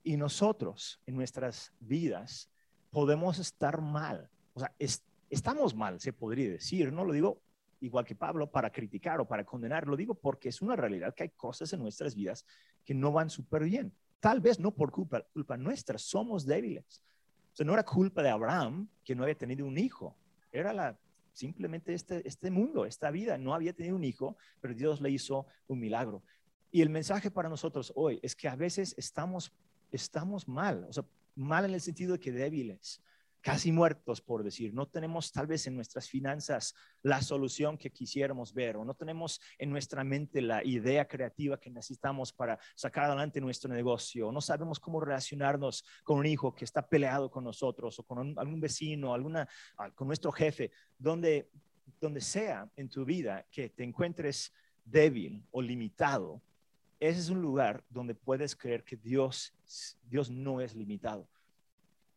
Y 0.03 0.17
nosotros, 0.17 1.01
en 1.07 1.15
nuestras 1.15 1.73
vidas, 1.81 2.51
podemos 2.91 3.39
estar 3.39 3.83
mal. 3.83 4.31
O 4.55 4.61
sea, 4.61 4.75
estamos 5.29 5.75
mal, 5.75 6.01
se 6.01 6.15
podría 6.15 6.51
decir. 6.51 6.91
No 6.91 7.05
lo 7.05 7.13
digo 7.13 7.43
igual 7.81 8.07
que 8.07 8.15
Pablo 8.15 8.51
para 8.51 8.71
criticar 8.71 9.21
o 9.21 9.29
para 9.29 9.45
condenar, 9.45 9.87
lo 9.87 9.97
digo 9.97 10.15
porque 10.15 10.49
es 10.49 10.63
una 10.63 10.75
realidad 10.75 11.15
que 11.15 11.25
hay 11.25 11.29
cosas 11.29 11.73
en 11.75 11.81
nuestras 11.81 12.15
vidas 12.15 12.45
que 12.85 12.95
no 12.95 13.13
van 13.13 13.29
súper 13.29 13.65
bien. 13.65 13.93
Tal 14.21 14.41
vez 14.41 14.59
no 14.59 14.75
por 14.75 14.91
culpa, 14.91 15.23
culpa 15.33 15.57
nuestra, 15.57 15.99
somos 15.99 16.45
débiles 16.47 17.03
no 17.65 17.73
era 17.75 17.85
culpa 17.85 18.23
de 18.23 18.31
Abraham 18.31 18.89
que 19.05 19.15
no 19.15 19.23
había 19.23 19.37
tenido 19.37 19.67
un 19.67 19.79
hijo, 19.79 20.17
era 20.53 20.73
la, 20.73 20.99
simplemente 21.33 21.95
este, 21.95 22.27
este 22.27 22.51
mundo, 22.51 22.85
esta 22.85 23.11
vida, 23.11 23.39
no 23.39 23.55
había 23.55 23.73
tenido 23.73 23.97
un 23.97 24.05
hijo, 24.05 24.37
pero 24.61 24.75
Dios 24.75 25.01
le 25.01 25.11
hizo 25.11 25.47
un 25.67 25.79
milagro. 25.79 26.23
Y 26.71 26.83
el 26.83 26.91
mensaje 26.91 27.31
para 27.31 27.49
nosotros 27.49 27.93
hoy 27.95 28.19
es 28.23 28.35
que 28.35 28.49
a 28.49 28.57
veces 28.57 28.95
estamos, 28.99 29.53
estamos 29.91 30.49
mal, 30.49 30.85
o 30.89 30.93
sea, 30.93 31.05
mal 31.35 31.65
en 31.65 31.75
el 31.75 31.81
sentido 31.81 32.13
de 32.13 32.21
que 32.21 32.33
débiles, 32.33 33.01
casi 33.49 33.73
muertos, 33.73 34.21
por 34.21 34.45
decir. 34.45 34.75
No 34.75 34.87
tenemos 34.87 35.33
tal 35.33 35.47
vez 35.47 35.67
en 35.67 35.75
nuestras 35.75 36.07
finanzas 36.07 36.75
la 37.03 37.23
solución 37.23 37.79
que 37.79 37.91
quisiéramos 37.91 38.53
ver 38.53 38.77
o 38.77 38.85
no 38.85 38.93
tenemos 38.93 39.41
en 39.57 39.71
nuestra 39.71 40.05
mente 40.05 40.43
la 40.43 40.63
idea 40.63 41.09
creativa 41.09 41.59
que 41.59 41.71
necesitamos 41.71 42.31
para 42.31 42.59
sacar 42.75 43.05
adelante 43.05 43.41
nuestro 43.41 43.73
negocio. 43.73 44.29
O 44.29 44.33
no 44.33 44.43
sabemos 44.43 44.79
cómo 44.79 45.01
relacionarnos 45.01 45.83
con 46.05 46.19
un 46.19 46.27
hijo 46.27 46.55
que 46.55 46.67
está 46.67 46.87
peleado 46.87 47.31
con 47.31 47.43
nosotros 47.43 47.99
o 47.99 48.03
con 48.03 48.39
algún 48.39 48.61
vecino, 48.61 49.15
alguna, 49.15 49.49
ah, 49.79 49.91
con 49.93 50.09
nuestro 50.09 50.31
jefe, 50.31 50.71
donde, 50.99 51.49
donde 51.99 52.21
sea 52.21 52.71
en 52.77 52.91
tu 52.91 53.07
vida 53.07 53.47
que 53.51 53.71
te 53.71 53.83
encuentres 53.83 54.53
débil 54.85 55.43
o 55.53 55.63
limitado. 55.63 56.43
Ese 57.01 57.21
es 57.21 57.31
un 57.31 57.41
lugar 57.41 57.83
donde 57.89 58.15
puedes 58.15 58.55
creer 58.55 58.85
que 58.85 58.97
Dios, 58.97 59.55
Dios 60.03 60.29
no 60.29 60.61
es 60.61 60.75
limitado 60.75 61.27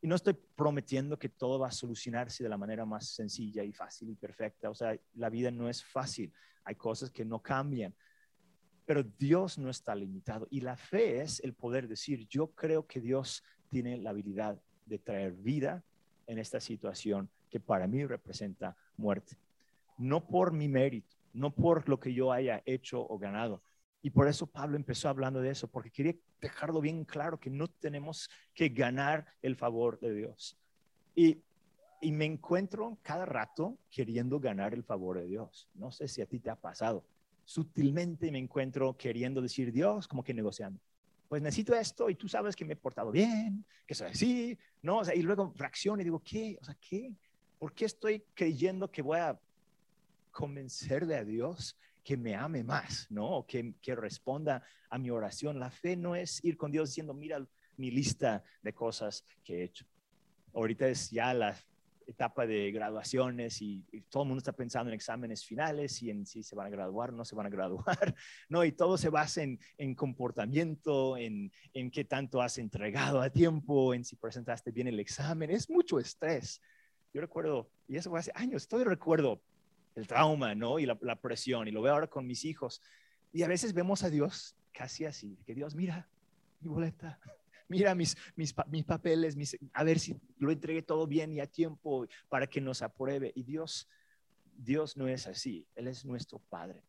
y 0.01 0.07
no 0.07 0.15
estoy 0.15 0.33
prometiendo 0.33 1.17
que 1.17 1.29
todo 1.29 1.59
va 1.59 1.67
a 1.67 1.71
solucionarse 1.71 2.43
de 2.43 2.49
la 2.49 2.57
manera 2.57 2.85
más 2.85 3.07
sencilla 3.07 3.63
y 3.63 3.71
fácil 3.71 4.09
y 4.09 4.15
perfecta. 4.15 4.69
O 4.69 4.73
sea, 4.73 4.97
la 5.13 5.29
vida 5.29 5.51
no 5.51 5.69
es 5.69 5.83
fácil. 5.83 6.33
Hay 6.63 6.75
cosas 6.75 7.11
que 7.11 7.23
no 7.23 7.39
cambian. 7.39 7.93
Pero 8.85 9.03
Dios 9.03 9.59
no 9.59 9.69
está 9.69 9.93
limitado. 9.93 10.47
Y 10.49 10.61
la 10.61 10.75
fe 10.75 11.21
es 11.21 11.39
el 11.41 11.53
poder 11.53 11.87
decir, 11.87 12.27
yo 12.27 12.47
creo 12.47 12.87
que 12.87 12.99
Dios 12.99 13.43
tiene 13.69 13.97
la 13.97 14.09
habilidad 14.09 14.59
de 14.87 14.97
traer 14.97 15.33
vida 15.33 15.83
en 16.25 16.39
esta 16.39 16.59
situación 16.59 17.29
que 17.51 17.59
para 17.59 17.85
mí 17.85 18.03
representa 18.03 18.75
muerte. 18.97 19.37
No 19.99 20.25
por 20.25 20.51
mi 20.51 20.67
mérito, 20.67 21.15
no 21.33 21.51
por 21.51 21.87
lo 21.87 21.99
que 21.99 22.11
yo 22.11 22.31
haya 22.31 22.63
hecho 22.65 23.05
o 23.07 23.19
ganado, 23.19 23.61
y 24.03 24.09
por 24.09 24.27
eso 24.27 24.47
Pablo 24.47 24.77
empezó 24.77 25.09
hablando 25.09 25.41
de 25.41 25.51
eso, 25.51 25.67
porque 25.67 25.91
quería 25.91 26.15
dejarlo 26.39 26.81
bien 26.81 27.05
claro 27.05 27.39
que 27.39 27.49
no 27.49 27.67
tenemos 27.67 28.29
que 28.53 28.69
ganar 28.69 29.25
el 29.41 29.55
favor 29.55 29.99
de 29.99 30.13
Dios. 30.13 30.57
Y, 31.15 31.37
y 32.01 32.11
me 32.11 32.25
encuentro 32.25 32.97
cada 33.03 33.25
rato 33.25 33.77
queriendo 33.91 34.39
ganar 34.39 34.73
el 34.73 34.83
favor 34.83 35.19
de 35.19 35.27
Dios. 35.27 35.69
No 35.75 35.91
sé 35.91 36.07
si 36.07 36.21
a 36.21 36.25
ti 36.25 36.39
te 36.39 36.49
ha 36.49 36.55
pasado. 36.55 37.03
Sutilmente 37.45 38.31
me 38.31 38.39
encuentro 38.39 38.97
queriendo 38.97 39.39
decir 39.39 39.71
Dios, 39.71 40.07
como 40.07 40.23
que 40.23 40.33
negociando. 40.33 40.79
Pues 41.29 41.41
necesito 41.41 41.75
esto 41.75 42.09
y 42.09 42.15
tú 42.15 42.27
sabes 42.27 42.55
que 42.55 42.65
me 42.65 42.73
he 42.73 42.77
portado 42.77 43.11
bien, 43.11 43.63
que 43.85 43.93
soy 43.93 44.09
así, 44.09 44.57
¿no? 44.81 44.97
O 44.97 45.05
sea, 45.05 45.15
y 45.15 45.21
luego 45.21 45.53
reacciono 45.55 46.01
y 46.01 46.05
digo, 46.05 46.21
¿qué? 46.25 46.57
O 46.59 46.65
sea, 46.65 46.75
¿qué? 46.81 47.13
¿Por 47.59 47.73
qué 47.73 47.85
estoy 47.85 48.23
creyendo 48.33 48.89
que 48.89 49.01
voy 49.03 49.19
a 49.19 49.39
convencerle 50.31 51.15
a 51.15 51.23
Dios 51.23 51.77
que 52.03 52.17
me 52.17 52.35
ame 52.35 52.63
más, 52.63 53.07
¿no? 53.09 53.45
que, 53.47 53.75
que 53.81 53.95
responda 53.95 54.63
a 54.89 54.97
mi 54.97 55.09
oración. 55.09 55.59
La 55.59 55.71
fe 55.71 55.95
no 55.95 56.15
es 56.15 56.43
ir 56.43 56.57
con 56.57 56.71
Dios 56.71 56.89
diciendo, 56.89 57.13
mira 57.13 57.45
mi 57.77 57.91
lista 57.91 58.43
de 58.61 58.73
cosas 58.73 59.23
que 59.43 59.59
he 59.59 59.63
hecho. 59.63 59.85
Ahorita 60.53 60.87
es 60.87 61.09
ya 61.11 61.33
la 61.33 61.55
etapa 62.07 62.45
de 62.45 62.71
graduaciones 62.71 63.61
y, 63.61 63.83
todo 64.09 64.23
el 64.23 64.27
mundo 64.27 64.39
está 64.39 64.51
pensando 64.51 64.89
en 64.89 64.95
exámenes 64.95 65.45
finales 65.45 66.01
y 66.01 66.09
en 66.09 66.25
si 66.25 66.43
se 66.43 66.55
van 66.55 66.67
a 66.67 66.69
graduar 66.69 67.09
o 67.09 67.13
no 67.13 67.25
se 67.25 67.35
van 67.35 67.45
a 67.45 67.49
graduar, 67.49 68.15
¿no? 68.49 68.63
Y 68.65 68.71
todo 68.71 68.97
se 68.97 69.09
basa 69.09 69.43
en, 69.43 69.59
en 69.77 69.95
comportamiento, 69.95 71.17
en, 71.17 71.51
en 71.73 71.91
qué 71.91 72.03
tanto 72.03 72.41
has 72.41 72.57
entregado 72.57 73.21
a 73.21 73.29
tiempo, 73.29 73.93
en 73.93 74.03
si 74.03 74.15
presentaste 74.15 74.71
bien 74.71 74.87
el 74.87 74.99
examen. 74.99 75.49
Es 75.49 75.69
mucho 75.69 75.99
estrés. 75.99 76.61
Yo 77.13 77.21
recuerdo, 77.21 77.69
y 77.87 77.97
eso 77.97 78.09
fue 78.09 78.19
hace 78.19 78.31
años, 78.35 78.67
todavía 78.67 78.91
recuerdo 78.91 79.41
el 79.95 80.07
trauma, 80.07 80.55
¿no? 80.55 80.79
Y 80.79 80.85
la, 80.85 81.15
presión, 81.15 81.67
y 81.67 81.71
lo 81.71 81.81
veo 81.81 81.93
ahora 81.93 82.07
con 82.07 82.25
mis 82.25 82.45
hijos. 82.45 82.81
Y 83.33 83.43
a 83.43 83.47
veces 83.47 83.73
vemos 83.73 84.03
a 84.03 84.09
Dios 84.09 84.55
casi 84.71 85.05
así, 85.05 85.37
que 85.45 85.53
Dios, 85.53 85.75
mira 85.75 86.07
mi 86.59 86.69
boleta, 86.69 87.19
mira 87.67 87.95
mis, 87.95 88.15
mis, 88.35 88.53
mis 88.67 88.83
papeles, 88.83 89.35
a 89.73 89.83
ver 89.83 89.99
si 89.99 90.15
lo 90.37 90.51
entregué 90.51 90.81
todo 90.81 91.07
bien 91.07 91.33
y 91.33 91.39
a 91.39 91.47
tiempo 91.47 92.07
para 92.29 92.47
que 92.47 92.61
nos 92.61 92.81
apruebe. 92.81 93.31
Y 93.35 93.43
Dios, 93.43 93.87
Dios 94.57 94.97
no 94.97 95.07
es 95.07 95.27
así, 95.27 95.65
Él 95.75 95.87
es 95.87 96.05
nuestro 96.05 96.39
Padre. 96.39 96.83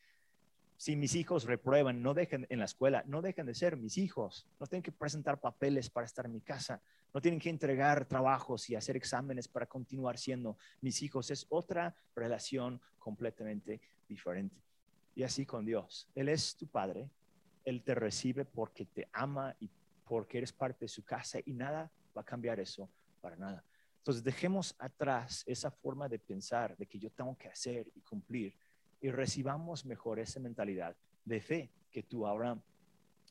Si 0.83 0.97
mis 0.97 1.15
hijos 1.15 1.45
reprueban, 1.45 2.03
no 2.03 2.13
dejen 2.13 2.45
en 2.51 2.59
la 2.59 2.65
escuela, 2.65 3.05
no 3.07 3.23
dejen 3.23 3.47
de 3.47 3.55
ser 3.55 3.77
mis 3.77 3.99
hijos, 3.99 4.49
no 4.59 4.67
tienen 4.67 4.83
que 4.83 4.91
presentar 4.91 5.41
papeles 5.41 5.89
para 5.89 6.07
estar 6.07 6.27
en 6.27 6.33
mi 6.33 6.41
casa, 6.41 6.83
no 7.15 7.21
tienen 7.21 7.39
que 7.39 7.51
entregar 7.51 8.05
trabajos 8.07 8.69
y 8.69 8.75
hacer 8.75 8.97
exámenes 8.97 9.47
para 9.47 9.67
continuar 9.67 10.19
siendo 10.19 10.59
mis 10.81 11.01
hijos. 11.03 11.31
Es 11.31 11.47
otra 11.51 11.95
relación 12.17 12.81
completamente 12.99 13.81
diferente. 14.09 14.57
Y 15.15 15.23
así 15.23 15.47
con 15.47 15.65
Dios. 15.65 16.09
Él 16.17 16.29
es 16.29 16.57
tu 16.57 16.67
Padre. 16.67 17.09
Él 17.65 17.85
te 17.85 17.95
recibe 17.95 18.45
porque 18.45 18.85
te 18.85 19.07
ama 19.13 19.55
y 19.61 19.71
porque 20.05 20.39
eres 20.39 20.53
parte 20.53 20.87
de 20.87 20.89
su 20.89 21.05
casa 21.05 21.39
y 21.47 21.53
nada 21.53 21.93
va 22.17 22.23
a 22.23 22.25
cambiar 22.25 22.59
eso 22.59 22.89
para 23.21 23.37
nada. 23.37 23.63
Entonces 23.99 24.25
dejemos 24.25 24.75
atrás 24.81 25.45
esa 25.47 25.71
forma 25.71 26.09
de 26.09 26.19
pensar 26.19 26.77
de 26.77 26.87
que 26.87 26.99
yo 26.99 27.09
tengo 27.09 27.39
que 27.39 27.47
hacer 27.47 27.87
y 27.95 28.01
cumplir 28.01 28.53
y 29.03 29.11
recibamos 29.11 29.85
mejor 29.85 30.21
esa 30.21 30.41
mentalidad 30.41 30.97
de 31.25 31.41
fe 31.41 31.71
que 31.91 32.05
tú, 32.05 32.27
Abraham. 32.27 32.63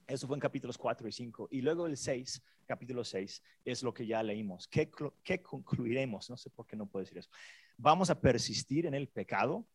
Eso 0.05 0.27
fue 0.27 0.35
en 0.35 0.41
capítulos 0.41 0.77
4 0.77 1.07
y 1.07 1.11
5. 1.11 1.47
Y 1.49 1.61
luego 1.61 1.87
el 1.87 1.95
6, 1.95 2.41
capítulo 2.67 3.05
6, 3.05 3.41
es 3.63 3.81
lo 3.81 3.93
que 3.93 4.05
ya 4.05 4.21
leímos. 4.21 4.67
¿Qué, 4.67 4.91
¿Qué, 5.23 5.41
concluiremos? 5.41 6.29
No 6.29 6.35
sé 6.35 6.49
por 6.49 6.67
qué 6.67 6.75
no 6.75 6.85
puedo 6.85 7.03
decir 7.03 7.17
eso. 7.17 7.29
¿Vamos 7.77 8.09
a 8.09 8.19
persistir 8.19 8.85
en 8.85 8.93
el 8.93 9.07
pecado 9.07 9.65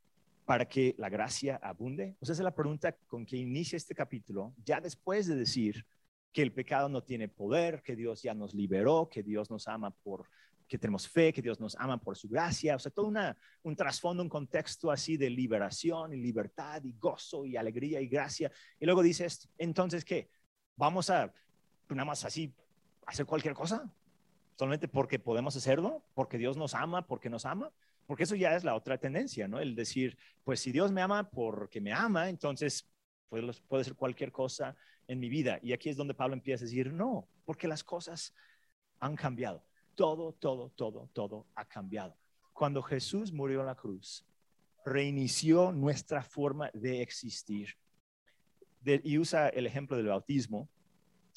para 0.45 0.69
que 0.69 0.95
la 0.99 1.09
gracia 1.09 1.59
abunde? 1.63 2.15
Pues 2.19 2.31
esa 2.31 2.43
es 2.43 2.45
la 2.45 2.55
pregunta 2.55 2.93
con 3.07 3.25
que 3.25 3.39
inicia 3.39 3.79
este 3.79 3.95
capítulo, 3.95 4.53
ya 4.65 4.81
después 4.81 5.27
de 5.27 5.35
decir 5.35 5.87
que 6.31 6.43
el 6.43 6.53
pecado 6.53 6.91
no 6.91 7.03
tiene 7.03 7.29
poder, 7.29 7.83
que 7.83 7.97
Dios 7.97 8.23
ya 8.23 8.35
nos 8.35 8.53
liberó, 8.53 9.09
que 9.09 9.23
Dios 9.23 9.51
nos 9.51 9.67
ama 9.67 9.91
por 9.91 10.29
que 10.69 10.79
tenemos 10.79 11.09
fe, 11.09 11.33
que 11.33 11.43
Dios 11.43 11.61
nos 11.61 11.77
ama 11.77 11.99
por 11.99 12.17
su 12.17 12.29
gracia, 12.29 12.77
o 12.77 12.79
sea, 12.79 12.91
todo 12.91 13.07
una, 13.07 13.37
un 13.63 13.77
trasfondo, 13.77 14.23
un 14.23 14.29
contexto 14.29 14.91
así 14.91 15.17
de 15.17 15.31
liberación 15.31 16.13
y 16.13 16.17
libertad 16.17 16.83
y 16.85 16.93
gozo 16.99 17.45
y 17.45 17.57
alegría 17.57 18.01
y 18.01 18.09
gracia. 18.09 18.51
Y 18.79 18.85
luego 18.85 19.03
dices, 19.03 19.49
entonces, 19.59 20.05
¿qué? 20.05 20.29
¿Vamos 20.77 21.11
a 21.11 21.33
nada 21.89 22.05
más 22.05 22.25
así 22.25 22.53
hacer 23.07 23.27
cualquier 23.27 23.55
cosa? 23.55 23.91
¿Solamente 24.59 24.89
porque 24.89 25.19
podemos 25.19 25.57
hacerlo? 25.57 26.05
¿Porque 26.15 26.39
Dios 26.39 26.57
nos 26.57 26.75
ama? 26.75 27.07
¿Porque 27.07 27.31
nos 27.31 27.47
ama? 27.47 27.73
Porque 28.07 28.25
eso 28.25 28.35
ya 28.35 28.57
es 28.57 28.65
la 28.65 28.75
otra 28.75 28.99
tendencia, 28.99 29.47
¿no? 29.47 29.61
El 29.61 29.75
decir, 29.75 30.17
pues 30.45 30.61
si 30.61 30.73
Dios 30.73 30.91
me 30.91 31.03
ama 31.03 31.31
porque 31.31 31.81
me 31.81 31.93
ama, 31.93 32.29
entonces 32.29 32.89
puede, 33.29 33.53
puede 33.69 33.85
ser 33.85 33.95
cualquier 33.95 34.33
cosa 34.33 34.75
en 35.07 35.21
mi 35.21 35.29
vida. 35.29 35.61
Y 35.63 35.73
aquí 35.73 35.89
es 35.89 35.97
donde 35.97 36.15
Pablo 36.15 36.35
empieza 36.35 36.65
a 36.65 36.67
decir, 36.67 36.93
no, 36.93 37.29
porque 37.45 37.69
las 37.69 37.85
cosas 37.85 38.35
han 38.99 39.15
cambiado 39.15 39.63
todo, 39.97 40.33
todo, 40.35 40.71
todo, 40.77 41.09
todo 41.13 41.47
ha 41.57 41.65
cambiado. 41.65 42.15
Cuando 42.53 42.83
Jesús 42.83 43.33
murió 43.33 43.61
en 43.61 43.67
la 43.67 43.75
cruz, 43.75 44.25
reinició 44.85 45.73
nuestra 45.73 46.23
forma 46.23 46.71
de 46.73 47.03
existir. 47.03 47.71
y 48.85 49.19
usa 49.19 49.49
el 49.49 49.67
ejemplo 49.67 49.97
del 49.97 50.07
bautismo. 50.07 50.69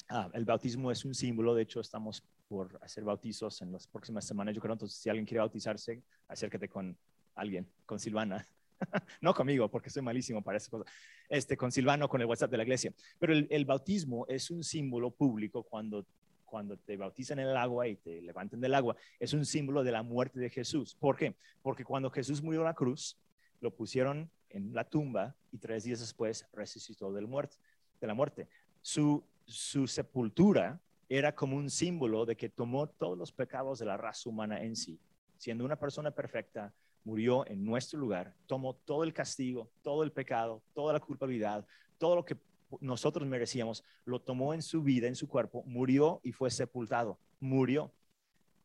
Ah, 0.08 0.30
el 0.34 0.44
bautismo 0.44 0.90
es 0.92 1.04
un 1.04 1.14
símbolo, 1.14 1.54
de 1.54 1.62
hecho 1.62 1.80
estamos 1.80 2.22
por 2.48 2.78
hacer 2.82 3.04
bautizos 3.04 3.60
en 3.62 3.72
las 3.72 3.86
próximas 3.86 4.24
semanas, 4.24 4.54
yo 4.54 4.60
creo, 4.60 4.72
entonces 4.72 4.98
si 4.98 5.08
alguien 5.08 5.24
quiere 5.24 5.40
bautizarse, 5.40 6.02
acércate 6.28 6.68
con 6.68 6.96
alguien, 7.34 7.66
con 7.86 7.98
Silvana. 7.98 8.46
no 9.20 9.34
conmigo, 9.34 9.68
porque 9.68 9.90
soy 9.90 10.02
malísimo 10.02 10.42
para 10.42 10.58
esas 10.58 10.68
cosas. 10.68 10.92
Este, 11.28 11.56
con 11.56 11.70
Silvano, 11.70 12.08
con 12.08 12.20
el 12.20 12.26
WhatsApp 12.26 12.50
de 12.50 12.56
la 12.56 12.62
iglesia. 12.64 12.92
Pero 13.18 13.34
el 13.34 13.64
bautismo 13.64 14.26
es 14.28 14.50
un 14.50 14.64
símbolo 14.64 15.10
público 15.10 15.62
cuando, 15.62 16.06
cuando 16.50 16.76
te 16.76 16.96
bautizan 16.96 17.38
en 17.38 17.46
el 17.48 17.56
agua 17.56 17.86
y 17.86 17.96
te 17.96 18.20
levantan 18.20 18.60
del 18.60 18.74
agua. 18.74 18.96
Es 19.18 19.32
un 19.32 19.46
símbolo 19.46 19.84
de 19.84 19.92
la 19.92 20.02
muerte 20.02 20.40
de 20.40 20.50
Jesús. 20.50 20.96
¿Por 20.98 21.16
qué? 21.16 21.36
Porque 21.62 21.84
cuando 21.84 22.10
Jesús 22.10 22.42
murió 22.42 22.60
en 22.60 22.66
la 22.66 22.74
cruz, 22.74 23.16
lo 23.60 23.74
pusieron 23.74 24.30
en 24.50 24.74
la 24.74 24.84
tumba 24.84 25.36
y 25.52 25.58
tres 25.58 25.84
días 25.84 26.00
después 26.00 26.44
resucitó 26.52 27.12
del 27.12 27.28
muerte, 27.28 27.56
de 28.00 28.06
la 28.06 28.14
muerte. 28.14 28.48
Su, 28.82 29.24
su 29.44 29.86
sepultura 29.86 30.80
era 31.08 31.34
como 31.34 31.56
un 31.56 31.70
símbolo 31.70 32.26
de 32.26 32.36
que 32.36 32.48
tomó 32.48 32.88
todos 32.88 33.16
los 33.16 33.32
pecados 33.32 33.78
de 33.78 33.86
la 33.86 33.96
raza 33.96 34.28
humana 34.28 34.62
en 34.62 34.76
sí. 34.76 34.98
Siendo 35.38 35.64
una 35.64 35.76
persona 35.76 36.10
perfecta, 36.10 36.72
murió 37.04 37.46
en 37.46 37.64
nuestro 37.64 37.98
lugar, 37.98 38.34
tomó 38.46 38.74
todo 38.74 39.04
el 39.04 39.12
castigo, 39.12 39.70
todo 39.82 40.02
el 40.02 40.12
pecado, 40.12 40.62
toda 40.74 40.92
la 40.92 41.00
culpabilidad, 41.00 41.64
todo 41.98 42.16
lo 42.16 42.24
que 42.24 42.36
nosotros 42.80 43.26
merecíamos, 43.26 43.84
lo 44.04 44.20
tomó 44.20 44.54
en 44.54 44.62
su 44.62 44.82
vida, 44.82 45.08
en 45.08 45.16
su 45.16 45.28
cuerpo, 45.28 45.62
murió 45.66 46.20
y 46.22 46.32
fue 46.32 46.50
sepultado, 46.50 47.18
murió. 47.40 47.92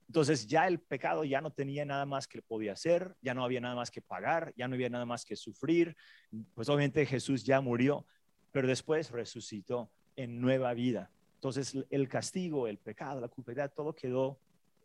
Entonces 0.08 0.46
ya 0.46 0.68
el 0.68 0.80
pecado 0.80 1.24
ya 1.24 1.42
no 1.42 1.52
tenía 1.52 1.84
nada 1.84 2.06
más 2.06 2.28
que 2.28 2.42
podía 2.42 2.74
hacer, 2.74 3.16
ya 3.22 3.34
no 3.34 3.44
había 3.44 3.60
nada 3.62 3.76
más 3.76 3.90
que 3.90 4.02
pagar, 4.02 4.54
ya 4.56 4.68
no 4.68 4.76
había 4.76 4.90
nada 4.90 5.06
más 5.06 5.26
que 5.26 5.36
sufrir. 5.36 5.96
Pues 6.54 6.70
obviamente 6.70 7.06
Jesús 7.06 7.44
ya 7.44 7.60
murió, 7.62 8.06
pero 8.52 8.68
después 8.68 9.10
resucitó 9.10 9.90
en 10.16 10.40
nueva 10.40 10.74
vida. 10.74 11.10
Entonces 11.36 11.76
el 11.90 12.08
castigo, 12.08 12.68
el 12.68 12.78
pecado, 12.78 13.20
la 13.20 13.28
culpabilidad, 13.28 13.74
todo 13.74 13.96
quedó 13.96 14.40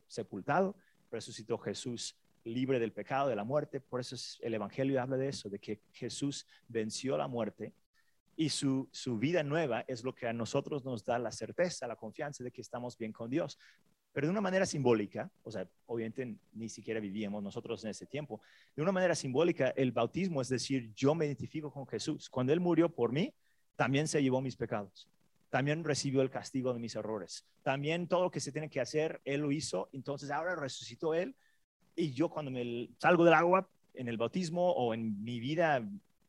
sepultado, 0.09 0.74
resucitó 1.11 1.59
Jesús 1.59 2.16
libre 2.44 2.78
del 2.78 2.92
pecado, 2.92 3.28
de 3.28 3.37
la 3.37 3.44
muerte. 3.44 3.80
Por 3.80 4.00
eso 4.00 4.14
es, 4.14 4.38
el 4.42 4.54
Evangelio 4.54 5.00
habla 5.02 5.16
de 5.16 5.28
eso, 5.28 5.50
de 5.50 5.59
que 5.59 5.80
Jesús 5.92 6.46
venció 6.68 7.16
la 7.16 7.28
muerte 7.28 7.72
y 8.40 8.48
su, 8.48 8.88
su 8.90 9.18
vida 9.18 9.42
nueva 9.42 9.85
es 9.87 10.03
lo 10.03 10.14
que 10.14 10.26
a 10.26 10.33
nosotros 10.33 10.83
nos 10.83 11.05
da 11.05 11.18
la 11.18 11.31
certeza, 11.31 11.87
la 11.87 11.94
confianza 11.94 12.42
de 12.42 12.50
que 12.50 12.62
estamos 12.62 12.96
bien 12.96 13.12
con 13.12 13.29
Dios. 13.29 13.59
Pero 14.14 14.26
de 14.26 14.31
una 14.31 14.40
manera 14.40 14.64
simbólica, 14.64 15.31
o 15.42 15.50
sea, 15.50 15.68
obviamente 15.85 16.38
ni 16.55 16.70
siquiera 16.70 17.00
vivíamos 17.00 17.42
nosotros 17.42 17.85
en 17.85 17.90
ese 17.90 18.07
tiempo, 18.07 18.40
de 18.74 18.81
una 18.81 18.92
manera 18.92 19.14
simbólica, 19.14 19.74
el 19.76 19.92
bautismo 19.92 20.40
es 20.40 20.48
decir, 20.48 20.90
yo 20.94 21.14
me 21.14 21.26
identifico 21.26 21.70
con 21.70 21.87
Jesús. 21.87 22.31
Cuando 22.31 22.55
Él 22.55 22.61
murió 22.61 22.88
por 22.88 23.12
mí, 23.12 23.31
también 23.76 24.09
se 24.09 24.22
llevó 24.22 24.40
mis 24.40 24.57
pecados 24.57 25.07
también 25.50 25.83
recibió 25.83 26.22
el 26.22 26.31
castigo 26.31 26.72
de 26.72 26.79
mis 26.79 26.94
errores. 26.94 27.44
También 27.64 28.07
todo 28.07 28.22
lo 28.22 28.31
que 28.31 28.38
se 28.38 28.53
tiene 28.53 28.70
que 28.70 28.81
hacer, 28.81 29.20
Él 29.24 29.40
lo 29.40 29.50
hizo. 29.50 29.88
Entonces 29.92 30.31
ahora 30.31 30.55
resucitó 30.55 31.12
Él. 31.12 31.35
Y 31.96 32.12
yo 32.12 32.29
cuando 32.29 32.53
me 32.53 32.88
salgo 32.98 33.24
del 33.24 33.35
agua 33.35 33.68
en 33.94 34.07
el 34.07 34.16
bautismo 34.16 34.70
o 34.70 34.94
en 34.94 35.20
mi 35.24 35.40
vida 35.40 35.85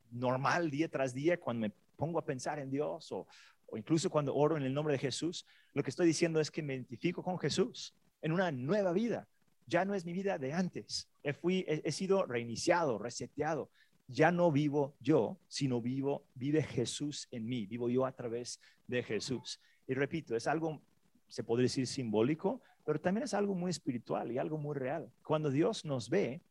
normal 0.10 0.72
día 0.72 0.90
tras 0.90 1.14
día, 1.14 1.40
cuando 1.40 1.68
me 1.68 1.72
pongo 2.02 2.18
a 2.18 2.26
pensar 2.26 2.58
en 2.58 2.72
Dios 2.72 3.12
o, 3.12 3.28
o 3.68 3.78
incluso 3.78 4.10
cuando 4.10 4.34
oro 4.34 4.58
en 4.58 4.64
el 4.64 4.74
nombre 4.74 4.94
de 4.94 5.00
Jesús, 5.00 5.46
lo 5.74 5.84
que 5.84 5.92
estoy 5.92 6.08
diciendo 6.08 6.40
es 6.40 6.50
que 6.50 6.64
me 6.64 6.74
identifico 6.74 7.22
con 7.22 7.38
Jesús 7.38 7.94
en 8.24 8.32
una 8.32 8.52
nueva 8.52 8.92
vida. 8.92 9.28
Ya 9.68 9.86
no 9.86 9.94
es 9.94 10.04
mi 10.04 10.14
vida 10.14 10.40
de 10.40 10.52
antes. 10.52 11.08
He, 11.22 11.34
fui, 11.34 11.64
he, 11.68 11.82
he 11.86 11.92
sido 11.92 12.26
reiniciado, 12.26 12.98
reseteado 12.98 13.70
ya 14.08 14.32
no 14.32 14.52
vivo 14.52 14.96
yo, 15.00 15.40
sino 15.48 15.82
vivo, 15.82 16.26
vive 16.36 16.64
Jesús 16.64 17.28
en 17.32 17.46
mí, 17.46 17.66
vivo 17.66 17.90
yo 17.90 18.06
a 18.06 18.12
través 18.12 18.60
de 18.88 19.04
Jesús. 19.04 19.62
Y 19.88 19.94
repito, 19.94 20.36
es 20.36 20.48
algo, 20.48 20.82
se 21.28 21.44
podría 21.44 21.66
decir 21.66 21.88
simbólico, 21.88 22.62
pero 22.84 23.00
también 23.00 23.24
es 23.24 23.34
algo 23.34 23.56
muy 23.56 23.72
espiritual 23.72 24.32
y 24.32 24.38
algo 24.38 24.58
muy 24.58 24.76
real. 24.76 25.12
Cuando 25.24 25.50
Dios 25.50 25.86
nos 25.86 26.10
ve 26.10 26.42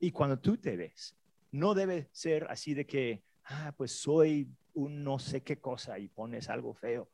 y 0.00 0.12
cuando 0.12 0.38
tú 0.38 0.56
te 0.56 0.76
ves, 0.76 1.14
no 1.52 1.74
debe 1.74 2.08
ser 2.12 2.46
así 2.48 2.74
de 2.74 2.86
que, 2.86 3.22
ah, 3.44 3.74
pues 3.76 3.92
soy 3.92 4.48
un 4.74 5.04
no 5.04 5.18
sé 5.18 5.42
qué 5.42 5.58
cosa 5.58 5.98
y 5.98 6.08
pones 6.08 6.48
algo 6.48 6.74
feo. 6.74 7.08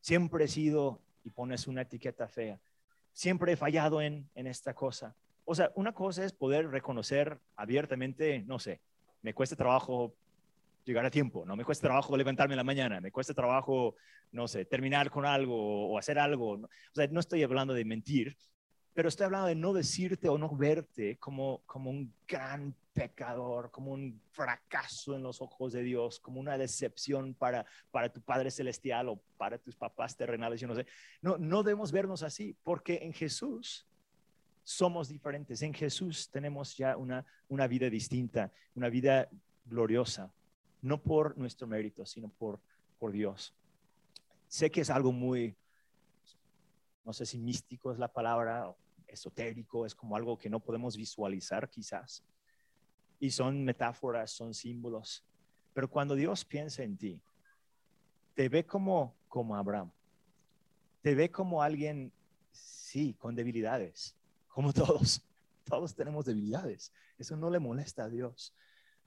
Siempre 0.00 0.44
he 0.44 0.48
sido 0.48 1.00
y 1.24 1.30
pones 1.30 1.66
una 1.66 1.82
etiqueta 1.82 2.28
fea. 2.28 2.60
Siempre 3.12 3.52
he 3.52 3.56
fallado 3.56 4.00
en, 4.00 4.28
en 4.34 4.46
esta 4.46 4.74
cosa. 4.74 5.14
O 5.44 5.54
sea, 5.54 5.72
una 5.74 5.92
cosa 5.92 6.24
es 6.24 6.32
poder 6.32 6.68
reconocer 6.70 7.38
abiertamente, 7.56 8.42
no 8.46 8.58
sé, 8.58 8.80
me 9.22 9.34
cuesta 9.34 9.56
trabajo 9.56 10.14
llegar 10.84 11.04
a 11.04 11.10
tiempo, 11.10 11.44
no 11.44 11.56
me 11.56 11.64
cuesta 11.64 11.88
trabajo 11.88 12.16
levantarme 12.16 12.54
en 12.54 12.58
la 12.58 12.64
mañana, 12.64 13.00
me 13.00 13.10
cuesta 13.10 13.34
trabajo, 13.34 13.96
no 14.30 14.46
sé, 14.46 14.64
terminar 14.64 15.10
con 15.10 15.26
algo 15.26 15.90
o 15.90 15.98
hacer 15.98 16.18
algo. 16.18 16.52
O 16.52 16.68
sea, 16.94 17.08
no 17.08 17.20
estoy 17.20 17.42
hablando 17.42 17.74
de 17.74 17.84
mentir, 17.84 18.36
pero 18.96 19.10
estoy 19.10 19.26
hablando 19.26 19.48
de 19.48 19.54
no 19.54 19.74
decirte 19.74 20.26
o 20.26 20.38
no 20.38 20.48
verte 20.56 21.18
como, 21.18 21.60
como 21.66 21.90
un 21.90 22.10
gran 22.26 22.74
pecador, 22.94 23.70
como 23.70 23.92
un 23.92 24.18
fracaso 24.30 25.14
en 25.14 25.22
los 25.22 25.42
ojos 25.42 25.74
de 25.74 25.82
Dios, 25.82 26.18
como 26.18 26.40
una 26.40 26.56
decepción 26.56 27.34
para, 27.34 27.66
para 27.90 28.10
tu 28.10 28.22
Padre 28.22 28.50
Celestial 28.50 29.10
o 29.10 29.20
para 29.36 29.58
tus 29.58 29.76
papás 29.76 30.16
terrenales, 30.16 30.62
yo 30.62 30.66
no 30.66 30.74
sé. 30.74 30.86
No, 31.20 31.36
no 31.36 31.62
debemos 31.62 31.92
vernos 31.92 32.22
así, 32.22 32.56
porque 32.64 33.00
en 33.02 33.12
Jesús 33.12 33.86
somos 34.64 35.08
diferentes. 35.08 35.60
En 35.60 35.74
Jesús 35.74 36.30
tenemos 36.30 36.74
ya 36.74 36.96
una, 36.96 37.22
una 37.48 37.66
vida 37.66 37.90
distinta, 37.90 38.50
una 38.74 38.88
vida 38.88 39.28
gloriosa, 39.66 40.32
no 40.80 41.02
por 41.02 41.36
nuestro 41.36 41.66
mérito, 41.66 42.06
sino 42.06 42.30
por, 42.30 42.60
por 42.98 43.12
Dios. 43.12 43.52
Sé 44.48 44.70
que 44.70 44.80
es 44.80 44.88
algo 44.88 45.12
muy, 45.12 45.54
no 47.04 47.12
sé 47.12 47.26
si 47.26 47.36
místico 47.36 47.92
es 47.92 47.98
la 47.98 48.08
palabra, 48.08 48.74
esotérico, 49.06 49.86
es 49.86 49.94
como 49.94 50.16
algo 50.16 50.36
que 50.36 50.50
no 50.50 50.60
podemos 50.60 50.96
visualizar 50.96 51.68
quizás. 51.68 52.22
Y 53.18 53.30
son 53.30 53.64
metáforas, 53.64 54.30
son 54.30 54.54
símbolos. 54.54 55.24
Pero 55.72 55.88
cuando 55.88 56.14
Dios 56.14 56.44
piensa 56.44 56.82
en 56.82 56.96
ti, 56.96 57.20
te 58.34 58.48
ve 58.48 58.64
como, 58.64 59.14
como 59.28 59.56
Abraham. 59.56 59.90
Te 61.02 61.14
ve 61.14 61.30
como 61.30 61.62
alguien, 61.62 62.12
sí, 62.52 63.14
con 63.18 63.34
debilidades, 63.34 64.14
como 64.48 64.72
todos. 64.72 65.22
Todos 65.64 65.96
tenemos 65.96 66.24
debilidades. 66.24 66.92
Eso 67.18 67.36
no 67.36 67.50
le 67.50 67.58
molesta 67.58 68.04
a 68.04 68.08
Dios. 68.08 68.54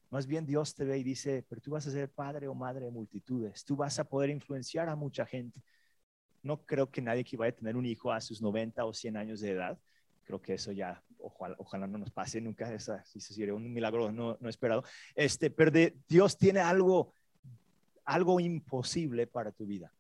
Más 0.10 0.26
bien 0.28 0.46
Dios 0.46 0.76
te 0.76 0.84
ve 0.84 0.98
y 0.98 1.04
dice, 1.04 1.46
pero 1.48 1.62
tú 1.62 1.72
vas 1.72 1.88
a 1.88 1.92
ser 1.92 2.10
padre 2.10 2.50
o 2.50 2.54
madre 2.54 2.86
de 2.86 2.92
multitudes. 2.92 3.64
Tú 3.64 3.78
vas 3.78 3.98
a 3.98 4.04
poder 4.04 4.30
influenciar 4.30 4.90
a 4.90 4.96
mucha 4.96 5.26
gente. 5.26 5.62
No 6.44 6.62
creo 6.66 6.90
que 6.90 7.02
nadie 7.02 7.24
que 7.24 7.38
vaya 7.38 7.52
a 7.52 7.56
tener 7.56 7.76
un 7.76 7.86
hijo 7.86 8.12
a 8.12 8.22
sus 8.22 8.42
90 8.42 8.86
o 8.86 8.94
100 8.94 9.18
años 9.18 9.40
de 9.42 9.52
edad. 9.52 9.78
Creo 10.24 10.42
que 10.42 10.54
eso 10.54 10.72
ya, 10.72 11.02
ojalá, 11.20 11.88
no 11.88 11.98
nos 11.98 12.12
pase 12.12 12.40
nunca. 12.40 12.72
Esa, 12.74 13.04
si 13.06 13.20
sería 13.20 13.54
un 13.54 13.72
milagro 13.74 14.12
no, 14.12 14.38
no 14.40 14.50
esperado. 14.50 14.84
Este, 15.16 15.50
pero 15.50 15.72
Dios 16.08 16.38
tiene 16.38 16.60
algo, 16.60 17.14
algo 18.06 18.40
imposible 18.40 19.28
para 19.28 19.52
tu 19.52 19.66
vida. 19.66 19.92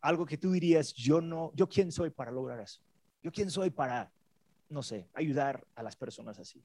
Algo 0.00 0.26
que 0.26 0.38
tú 0.38 0.52
dirías, 0.52 0.92
yo 0.94 1.20
no, 1.20 1.52
yo 1.54 1.68
quién 1.68 1.90
soy 1.90 2.10
para 2.10 2.30
lograr 2.30 2.60
eso. 2.60 2.80
Yo 3.22 3.32
quién 3.32 3.50
soy 3.50 3.70
para 3.70 4.10
no 4.68 4.82
sé, 4.82 5.08
ayudar 5.14 5.66
a 5.74 5.82
las 5.82 5.96
personas 5.96 6.38
así. 6.38 6.62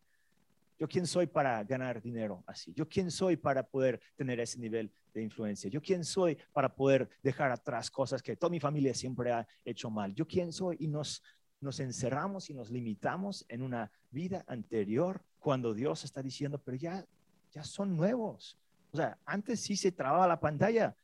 Yo 0.84 0.89
quién 0.89 1.08
soy 1.08 1.28
para 1.28 1.63
ganar 1.63 2.02
dinero 2.02 2.43
así. 2.46 2.74
Yo 2.74 2.89
quién 2.89 3.10
soy 3.10 3.38
para 3.38 3.63
poder 3.63 4.02
tener 4.17 4.41
ese 4.41 4.60
nivel 4.60 4.91
de 5.13 5.22
influencia. 5.22 5.69
Yo 5.69 5.82
quién 5.82 6.04
soy 6.04 6.38
para 6.52 6.76
poder 6.76 7.08
dejar 7.22 7.54
atrás 7.54 7.89
cosas 7.89 8.22
que 8.22 8.36
toda 8.36 8.50
mi 8.50 8.60
familia 8.60 8.93
siempre 8.93 9.32
ha 9.32 9.48
hecho 9.63 9.89
mal. 9.89 10.13
Yo 10.13 10.28
quién 10.28 10.52
soy 10.52 10.76
y 10.82 10.89
nos 10.89 11.24
nos 11.62 11.80
encerramos 11.80 12.50
y 12.50 12.54
nos 12.54 12.69
limitamos 12.69 13.46
en 13.48 13.62
una 13.62 13.89
vida 14.12 14.43
anterior 14.46 15.24
cuando 15.39 15.74
Dios 15.74 16.04
está 16.04 16.22
diciendo, 16.22 16.60
pero 16.62 16.76
ya 16.76 17.06
ya 17.54 17.63
son 17.63 17.96
nuevos. 17.96 18.58
O 18.91 18.98
sea, 18.98 19.17
antes 19.26 19.62
sí 19.62 19.78
se 19.78 19.93
trababa 19.93 20.28
la 20.28 20.41
pantalla, 20.41 20.98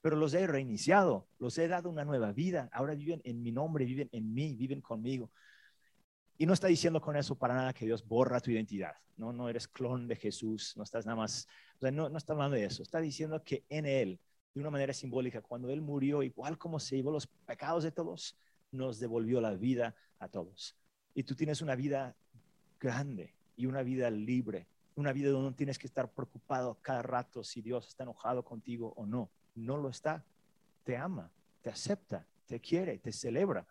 pero 0.00 0.14
los 0.14 0.32
he 0.34 0.46
reiniciado, 0.46 1.26
los 1.40 1.58
he 1.58 1.66
dado 1.66 1.90
una 1.90 2.04
nueva 2.04 2.30
vida. 2.30 2.68
Ahora 2.72 2.94
viven 2.94 3.20
en 3.24 3.42
mi 3.42 3.50
nombre, 3.50 3.84
viven 3.84 4.08
en 4.12 4.32
mí, 4.32 4.54
viven 4.54 4.80
conmigo. 4.80 5.32
Y 6.36 6.46
no 6.46 6.52
está 6.52 6.66
diciendo 6.66 7.00
con 7.00 7.16
eso 7.16 7.36
para 7.36 7.54
nada 7.54 7.72
que 7.72 7.84
Dios 7.84 8.06
borra 8.06 8.40
tu 8.40 8.50
identidad. 8.50 8.94
No, 9.16 9.32
no 9.32 9.48
eres 9.48 9.68
clon 9.68 10.08
de 10.08 10.16
Jesús, 10.16 10.74
no 10.76 10.82
estás 10.82 11.06
nada 11.06 11.16
más, 11.16 11.46
o 11.76 11.80
sea, 11.80 11.90
no, 11.92 12.08
no 12.08 12.18
está 12.18 12.32
hablando 12.32 12.56
de 12.56 12.64
eso. 12.64 12.82
Está 12.82 13.00
diciendo 13.00 13.42
que 13.44 13.64
en 13.68 13.86
Él, 13.86 14.18
de 14.52 14.60
una 14.60 14.70
manera 14.70 14.92
simbólica, 14.92 15.40
cuando 15.40 15.70
Él 15.70 15.80
murió, 15.80 16.22
igual 16.22 16.58
como 16.58 16.80
se 16.80 16.96
llevó 16.96 17.12
los 17.12 17.26
pecados 17.26 17.84
de 17.84 17.92
todos, 17.92 18.36
nos 18.72 18.98
devolvió 18.98 19.40
la 19.40 19.54
vida 19.54 19.94
a 20.18 20.28
todos. 20.28 20.76
Y 21.14 21.22
tú 21.22 21.36
tienes 21.36 21.62
una 21.62 21.76
vida 21.76 22.16
grande 22.80 23.32
y 23.56 23.66
una 23.66 23.82
vida 23.82 24.10
libre, 24.10 24.66
una 24.96 25.12
vida 25.12 25.30
donde 25.30 25.50
no 25.50 25.56
tienes 25.56 25.78
que 25.78 25.86
estar 25.86 26.10
preocupado 26.10 26.76
cada 26.82 27.02
rato 27.02 27.44
si 27.44 27.62
Dios 27.62 27.88
está 27.88 28.02
enojado 28.02 28.44
contigo 28.44 28.92
o 28.96 29.06
no. 29.06 29.30
No 29.54 29.76
lo 29.76 29.88
está. 29.88 30.24
Te 30.82 30.96
ama, 30.96 31.30
te 31.62 31.70
acepta, 31.70 32.26
te 32.46 32.60
quiere, 32.60 32.98
te 32.98 33.12
celebra. 33.12 33.66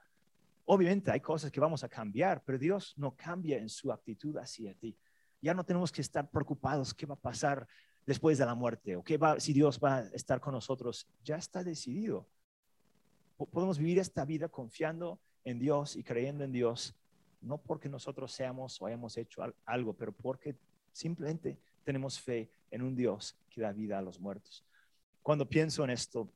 Obviamente 0.66 1.12
hay 1.12 1.20
cosas 1.20 1.52
que 1.52 1.60
vamos 1.60 1.84
a 1.84 1.90
cambiar, 1.90 2.42
pero 2.44 2.58
Dios 2.58 2.94
no 2.98 3.16
cambia 3.16 3.58
en 3.58 3.70
su 3.70 3.92
actitud 3.92 4.38
hacia 4.38 4.74
ti. 4.74 4.98
Ya 5.42 5.54
no 5.54 5.66
tenemos 5.66 5.92
que 5.92 6.02
estar 6.02 6.30
preocupados 6.30 6.94
qué 6.94 7.06
va 7.06 7.16
a 7.16 7.20
pasar 7.20 7.68
después 8.06 8.38
de 8.38 8.46
la 8.46 8.56
muerte 8.56 8.96
o 8.96 9.04
qué 9.04 9.18
va, 9.18 9.40
si 9.40 9.54
Dios 9.54 9.80
va 9.84 9.98
a 9.98 10.02
estar 10.08 10.40
con 10.40 10.54
nosotros, 10.54 11.08
ya 11.24 11.36
está 11.36 11.64
decidido. 11.64 12.28
Podemos 13.52 13.78
vivir 13.78 14.00
esta 14.00 14.24
vida 14.24 14.48
confiando 14.48 15.20
en 15.44 15.60
Dios 15.60 15.96
y 15.96 16.04
creyendo 16.04 16.44
en 16.44 16.52
Dios, 16.52 16.96
no 17.42 17.58
porque 17.58 17.90
nosotros 17.90 18.32
seamos 18.32 18.82
o 18.82 18.86
hayamos 18.86 19.18
hecho 19.18 19.42
algo, 19.66 19.94
pero 19.94 20.14
porque 20.14 20.56
simplemente 20.94 21.58
tenemos 21.84 22.20
fe 22.20 22.50
en 22.72 22.82
un 22.82 22.96
Dios 22.96 23.38
que 23.50 23.62
da 23.62 23.74
vida 23.74 23.98
a 23.98 24.02
los 24.02 24.20
muertos. 24.20 24.64
Cuando 25.22 25.48
pienso 25.48 25.84
en 25.84 25.90
esto, 25.90 26.30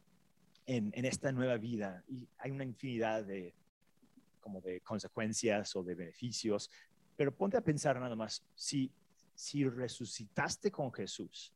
en, 0.66 0.92
esta 1.06 1.32
nueva 1.32 1.58
vida, 1.58 2.04
y 2.08 2.28
hay 2.38 2.52
una 2.52 2.66
infinidad 2.66 3.24
de, 3.24 3.54
como 4.48 4.62
de 4.62 4.80
consecuencias 4.80 5.76
o 5.76 5.84
de 5.84 5.94
beneficios, 5.94 6.72
pero 7.18 7.36
ponte 7.36 7.58
a 7.58 7.62
pensar 7.62 8.00
nada 8.00 8.16
más, 8.16 8.46
si, 8.56 8.90
si 9.36 9.68
resucitaste 9.68 10.72
con 10.72 10.90
Jesús, 10.94 11.52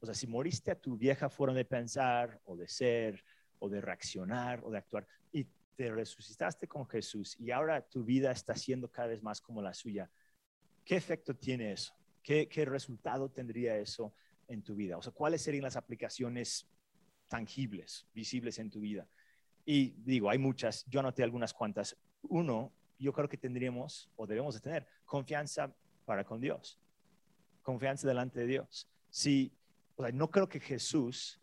o 0.00 0.06
sea, 0.06 0.12
si 0.12 0.26
moriste 0.26 0.72
a 0.72 0.74
tu 0.74 0.96
vieja 0.96 1.28
forma 1.28 1.54
de 1.54 1.64
pensar 1.64 2.40
o 2.44 2.56
de 2.56 2.66
ser 2.66 3.24
o 3.60 3.68
de 3.68 3.80
reaccionar 3.80 4.64
o 4.64 4.70
de 4.72 4.78
actuar 4.78 5.06
y 5.30 5.46
te 5.76 5.92
resucitaste 5.92 6.66
con 6.66 6.88
Jesús 6.88 7.36
y 7.38 7.52
ahora 7.52 7.80
tu 7.82 8.02
vida 8.02 8.32
está 8.32 8.56
siendo 8.56 8.90
cada 8.90 9.06
vez 9.06 9.22
más 9.22 9.40
como 9.40 9.62
la 9.62 9.72
suya, 9.72 10.10
¿qué 10.84 10.96
efecto 10.96 11.36
tiene 11.36 11.70
eso? 11.70 11.94
¿Qué, 12.20 12.48
qué 12.48 12.64
resultado 12.64 13.30
tendría 13.30 13.78
eso 13.78 14.12
en 14.48 14.62
tu 14.62 14.74
vida? 14.74 14.98
O 14.98 15.02
sea, 15.02 15.12
¿cuáles 15.12 15.40
serían 15.40 15.62
las 15.62 15.76
aplicaciones 15.76 16.66
tangibles, 17.28 18.08
visibles 18.12 18.58
en 18.58 18.70
tu 18.70 18.80
vida? 18.80 19.06
Y 19.64 19.94
digo, 19.98 20.30
hay 20.30 20.38
muchas, 20.38 20.84
yo 20.86 21.00
anoté 21.00 21.22
algunas 21.22 21.54
cuantas. 21.54 21.96
Uno, 22.22 22.72
yo 22.98 23.12
creo 23.12 23.28
que 23.28 23.36
tendríamos 23.36 24.10
o 24.16 24.26
debemos 24.26 24.54
de 24.54 24.60
tener 24.60 24.86
confianza 25.04 25.72
para 26.04 26.24
con 26.24 26.40
Dios, 26.40 26.80
confianza 27.62 28.08
delante 28.08 28.40
de 28.40 28.46
Dios. 28.46 28.88
Si, 29.10 29.52
o 29.96 30.02
sea, 30.02 30.12
no 30.12 30.30
creo 30.30 30.48
que 30.48 30.60
Jesús 30.60 31.40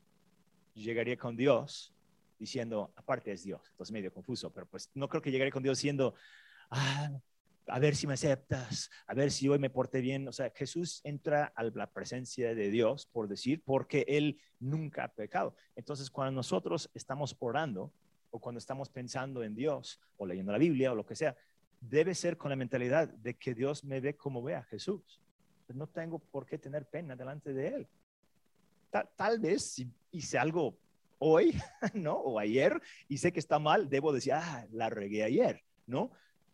llegaría 0.74 1.18
con 1.18 1.36
Dios 1.36 1.94
diciendo, 2.38 2.94
aparte 2.96 3.32
es 3.32 3.44
Dios, 3.44 3.62
entonces 3.72 3.92
medio 3.92 4.14
confuso, 4.14 4.52
pero 4.52 4.66
pues 4.66 4.90
no 4.94 5.10
creo 5.10 5.22
que 5.22 5.32
llegaría 5.32 5.52
con 5.52 5.64
Dios 5.64 5.78
diciendo, 5.78 6.16
ah, 6.70 7.12
a 7.70 7.80
ver 7.80 7.96
si 7.96 8.08
me 8.08 8.14
aceptas, 8.14 8.90
a 9.08 9.14
ver 9.14 9.32
si 9.32 9.48
hoy 9.48 9.60
me 9.60 9.70
porté 9.70 10.02
bien. 10.02 10.28
O 10.28 10.32
sea, 10.32 10.52
Jesús 10.56 11.02
entra 11.04 11.54
a 11.56 11.64
la 11.64 11.92
presencia 11.92 12.54
de 12.56 12.70
Dios, 12.70 13.06
por 13.06 13.28
decir, 13.28 13.62
porque 13.64 14.06
Él 14.08 14.40
nunca 14.60 15.06
ha 15.06 15.14
pecado. 15.14 15.56
Entonces, 15.76 16.10
cuando 16.10 16.32
nosotros 16.32 16.90
estamos 16.94 17.36
orando 17.40 17.94
o 18.32 18.40
cuando 18.40 18.60
estamos 18.60 18.90
pensando 18.90 19.44
en 19.44 19.56
Dios 19.56 20.00
o 20.18 20.26
leyendo 20.26 20.52
la 20.52 20.58
Biblia 20.58 20.92
o 20.92 20.96
lo 20.96 21.06
que 21.06 21.16
sea, 21.16 21.36
debe 21.82 22.14
ser 22.16 22.38
con 22.38 22.50
la 22.50 22.56
mentalidad 22.56 23.08
de 23.10 23.36
que 23.36 23.54
Dios 23.54 23.84
me 23.84 24.00
ve 24.00 24.16
como 24.16 24.44
ve 24.44 24.56
a 24.56 24.64
Jesús. 24.64 25.22
No 25.70 25.88
tengo 25.88 26.20
por 26.20 26.46
qué 26.46 26.58
tener 26.58 26.88
pena 26.88 27.16
delante 27.16 27.54
de 27.54 27.68
Él. 27.68 27.88
Tal, 29.16 29.40
vez 29.40 29.64
si 29.64 29.88
hice 30.12 30.38
algo 30.38 30.78
hoy, 31.20 31.54
¿no? 31.94 32.14
O 32.16 32.40
ayer 32.40 32.82
y 33.08 33.18
sé 33.18 33.32
que 33.32 33.40
está 33.40 33.60
mal, 33.60 33.88
debo 33.88 34.12
decir, 34.12 34.34
ah, 34.34 34.66
la 34.72 34.90
regué 34.90 35.24
ayer, 35.24 35.64
¿no? 35.86 36.12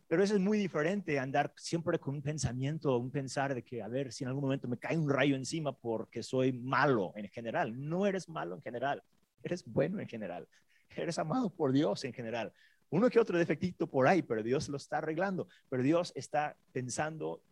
Pero 0.08 0.22
eso 0.22 0.34
es 0.34 0.40
muy 0.40 0.58
diferente, 0.58 1.18
andar 1.18 1.52
siempre 1.56 1.98
con 1.98 2.14
un 2.16 2.22
pensamiento, 2.22 2.96
un 2.96 3.10
pensar 3.10 3.54
de 3.54 3.64
que, 3.64 3.82
a 3.82 3.88
ver, 3.88 4.12
si 4.12 4.22
en 4.22 4.28
algún 4.28 4.44
momento 4.44 4.68
me 4.68 4.78
cae 4.78 4.96
un 4.96 5.10
rayo 5.10 5.34
encima 5.34 5.72
porque 5.72 6.22
soy 6.22 6.52
malo 6.52 7.12
en 7.16 7.28
general. 7.28 7.74
No 7.88 8.06
eres 8.06 8.28
malo 8.28 8.54
en 8.54 8.62
general, 8.62 9.02
eres 9.42 9.64
bueno 9.64 9.98
en 9.98 10.08
general, 10.08 10.46
eres 10.96 11.18
amado 11.18 11.50
por 11.50 11.72
Dios 11.72 12.04
en 12.04 12.12
general. 12.12 12.52
Uno 12.90 13.10
que 13.10 13.18
otro 13.18 13.38
defectito 13.38 13.86
por 13.86 14.06
ahí, 14.06 14.22
pero 14.22 14.42
Dios 14.42 14.68
lo 14.68 14.76
está 14.76 14.98
arreglando, 14.98 15.48
pero 15.68 15.82
Dios 15.82 16.12
está 16.14 16.56
pensando 16.72 17.42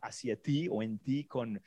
hacia 0.00 0.36
ti 0.36 0.68
o 0.68 0.82
en 0.82 0.98
ti 0.98 1.24
con, 1.24 1.62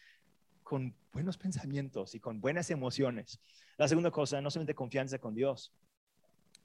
con 0.63 0.93
buenos 1.13 1.37
pensamientos 1.37 2.13
y 2.15 2.19
con 2.19 2.41
buenas 2.41 2.69
emociones. 2.71 3.39
La 3.77 3.87
segunda 3.87 4.11
cosa, 4.11 4.41
no 4.41 4.51
solamente 4.51 4.75
confianza 4.75 5.17
con 5.17 5.33
Dios, 5.33 5.71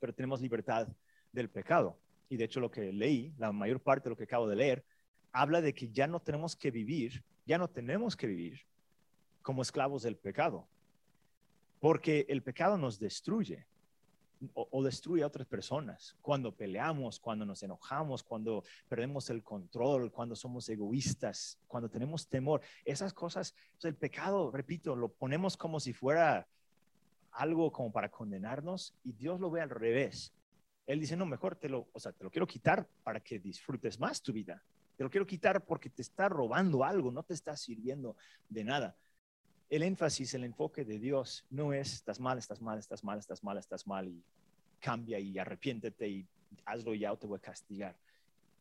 pero 0.01 0.13
tenemos 0.13 0.41
libertad 0.41 0.89
del 1.33 1.49
pecado 1.49 1.97
y 2.29 2.37
de 2.37 2.45
hecho 2.45 2.61
lo 2.61 2.71
que 2.71 2.93
leí, 2.93 3.33
la 3.39 3.53
mayor 3.53 3.81
parte 3.81 4.05
de 4.05 4.11
lo 4.11 4.17
que 4.17 4.25
acabo 4.25 4.49
de 4.49 4.57
leer, 4.57 4.85
habla 5.33 5.61
de 5.61 5.75
que 5.75 5.89
ya 5.91 6.07
no 6.07 6.21
tenemos 6.21 6.57
que 6.57 6.71
vivir, 6.71 7.23
ya 7.47 7.59
no 7.59 7.69
tenemos 7.69 8.17
que 8.17 8.27
vivir 8.27 8.61
como 9.43 9.63
esclavos 9.63 10.03
del 10.03 10.17
pecado, 10.17 10.67
porque 11.81 12.27
el 12.29 12.43
pecado 12.43 12.77
nos 12.77 12.99
destruye 12.99 13.67
o, 14.55 14.83
destruye 14.83 15.23
a 15.23 15.27
otras 15.27 15.47
personas. 15.47 16.17
Cuando 16.23 16.55
peleamos, 16.55 17.19
cuando 17.19 17.45
nos 17.45 17.63
enojamos, 17.63 18.23
cuando 18.23 18.65
perdemos 18.89 19.31
el 19.31 19.43
control, 19.43 20.11
cuando 20.13 20.37
somos 20.37 20.69
egoístas, 20.69 21.59
cuando 21.67 21.89
tenemos 21.89 22.29
temor, 22.29 22.61
esas 22.85 23.13
cosas, 23.13 23.55
el 23.83 23.95
pecado, 23.95 24.51
repito, 24.51 24.95
lo 24.97 25.09
ponemos 25.09 25.57
como 25.57 25.81
si 25.81 25.93
fuera 25.93 26.47
algo 27.33 27.71
como 27.71 27.93
para 27.93 28.11
condenarnos 28.11 28.95
y 29.05 29.13
Dios 29.13 29.41
lo 29.41 29.51
ve 29.51 29.61
al 29.61 29.71
revés. 29.71 30.33
Él 30.87 31.01
dice, 31.01 31.17
no, 31.17 31.27
mejor 31.27 31.57
te 31.57 31.69
lo, 31.69 31.89
o 31.93 32.01
sea, 32.01 32.13
te 32.13 32.25
lo 32.25 32.31
quiero 32.31 32.47
quitar 32.47 32.89
para 33.03 33.21
que 33.21 33.39
disfrutes 33.39 33.99
más 33.99 34.23
tu 34.23 34.33
vida. 34.33 34.63
Te 34.97 35.05
lo 35.05 35.11
quiero 35.11 35.27
quitar 35.27 35.65
porque 35.65 35.91
te 35.91 36.03
está 36.03 36.29
robando 36.29 36.83
algo, 36.83 37.13
no 37.13 37.23
te 37.23 37.35
está 37.35 37.57
sirviendo 37.57 38.17
de 38.49 38.65
nada. 38.65 38.97
El 39.71 39.83
énfasis, 39.83 40.33
el 40.33 40.45
enfoque 40.45 40.85
de 40.85 40.99
Dios 40.99 41.45
no 41.51 41.75
es 41.75 41.93
estás 41.93 42.21
mal, 42.21 42.39
estás 42.39 42.63
mal, 42.63 42.79
estás 42.79 43.05
mal, 43.05 43.19
estás 43.19 43.45
mal, 43.45 43.59
estás 43.59 43.87
mal 43.87 44.09
y 44.09 44.23
cambia 44.81 45.19
y 45.19 45.39
arrepiéntete 45.39 46.09
y 46.09 46.27
hazlo 46.65 46.95
ya 46.95 47.13
o 47.13 47.19
te 47.19 47.27
voy 47.27 47.37
a 47.37 47.43
castigar. 47.43 47.95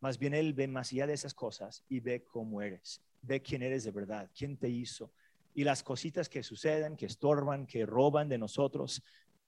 Más 0.02 0.20
bien 0.20 0.34
Él 0.34 0.54
ve 0.54 0.68
más 0.68 0.92
allá 0.92 1.08
de 1.08 1.14
esas 1.14 1.34
cosas 1.34 1.84
y 1.88 2.02
ve 2.02 2.26
cómo 2.26 2.62
eres, 2.62 3.02
ve 3.22 3.42
quién 3.42 3.64
eres 3.64 3.86
de 3.86 3.92
verdad, 3.92 4.30
quién 4.38 4.58
te 4.58 4.68
hizo. 4.68 5.10
Y 5.56 5.64
las 5.64 5.82
cositas 5.82 6.28
que 6.28 6.44
suceden, 6.44 6.98
que 6.98 7.06
estorban, 7.06 7.66
que 7.66 7.86
roban 7.86 8.28
de 8.28 8.38
nosotros, 8.38 9.02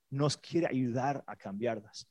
nos 0.10 0.38
quiere 0.38 0.68
ayudar 0.68 1.24
a 1.28 1.36
cambiarlas. 1.36 2.08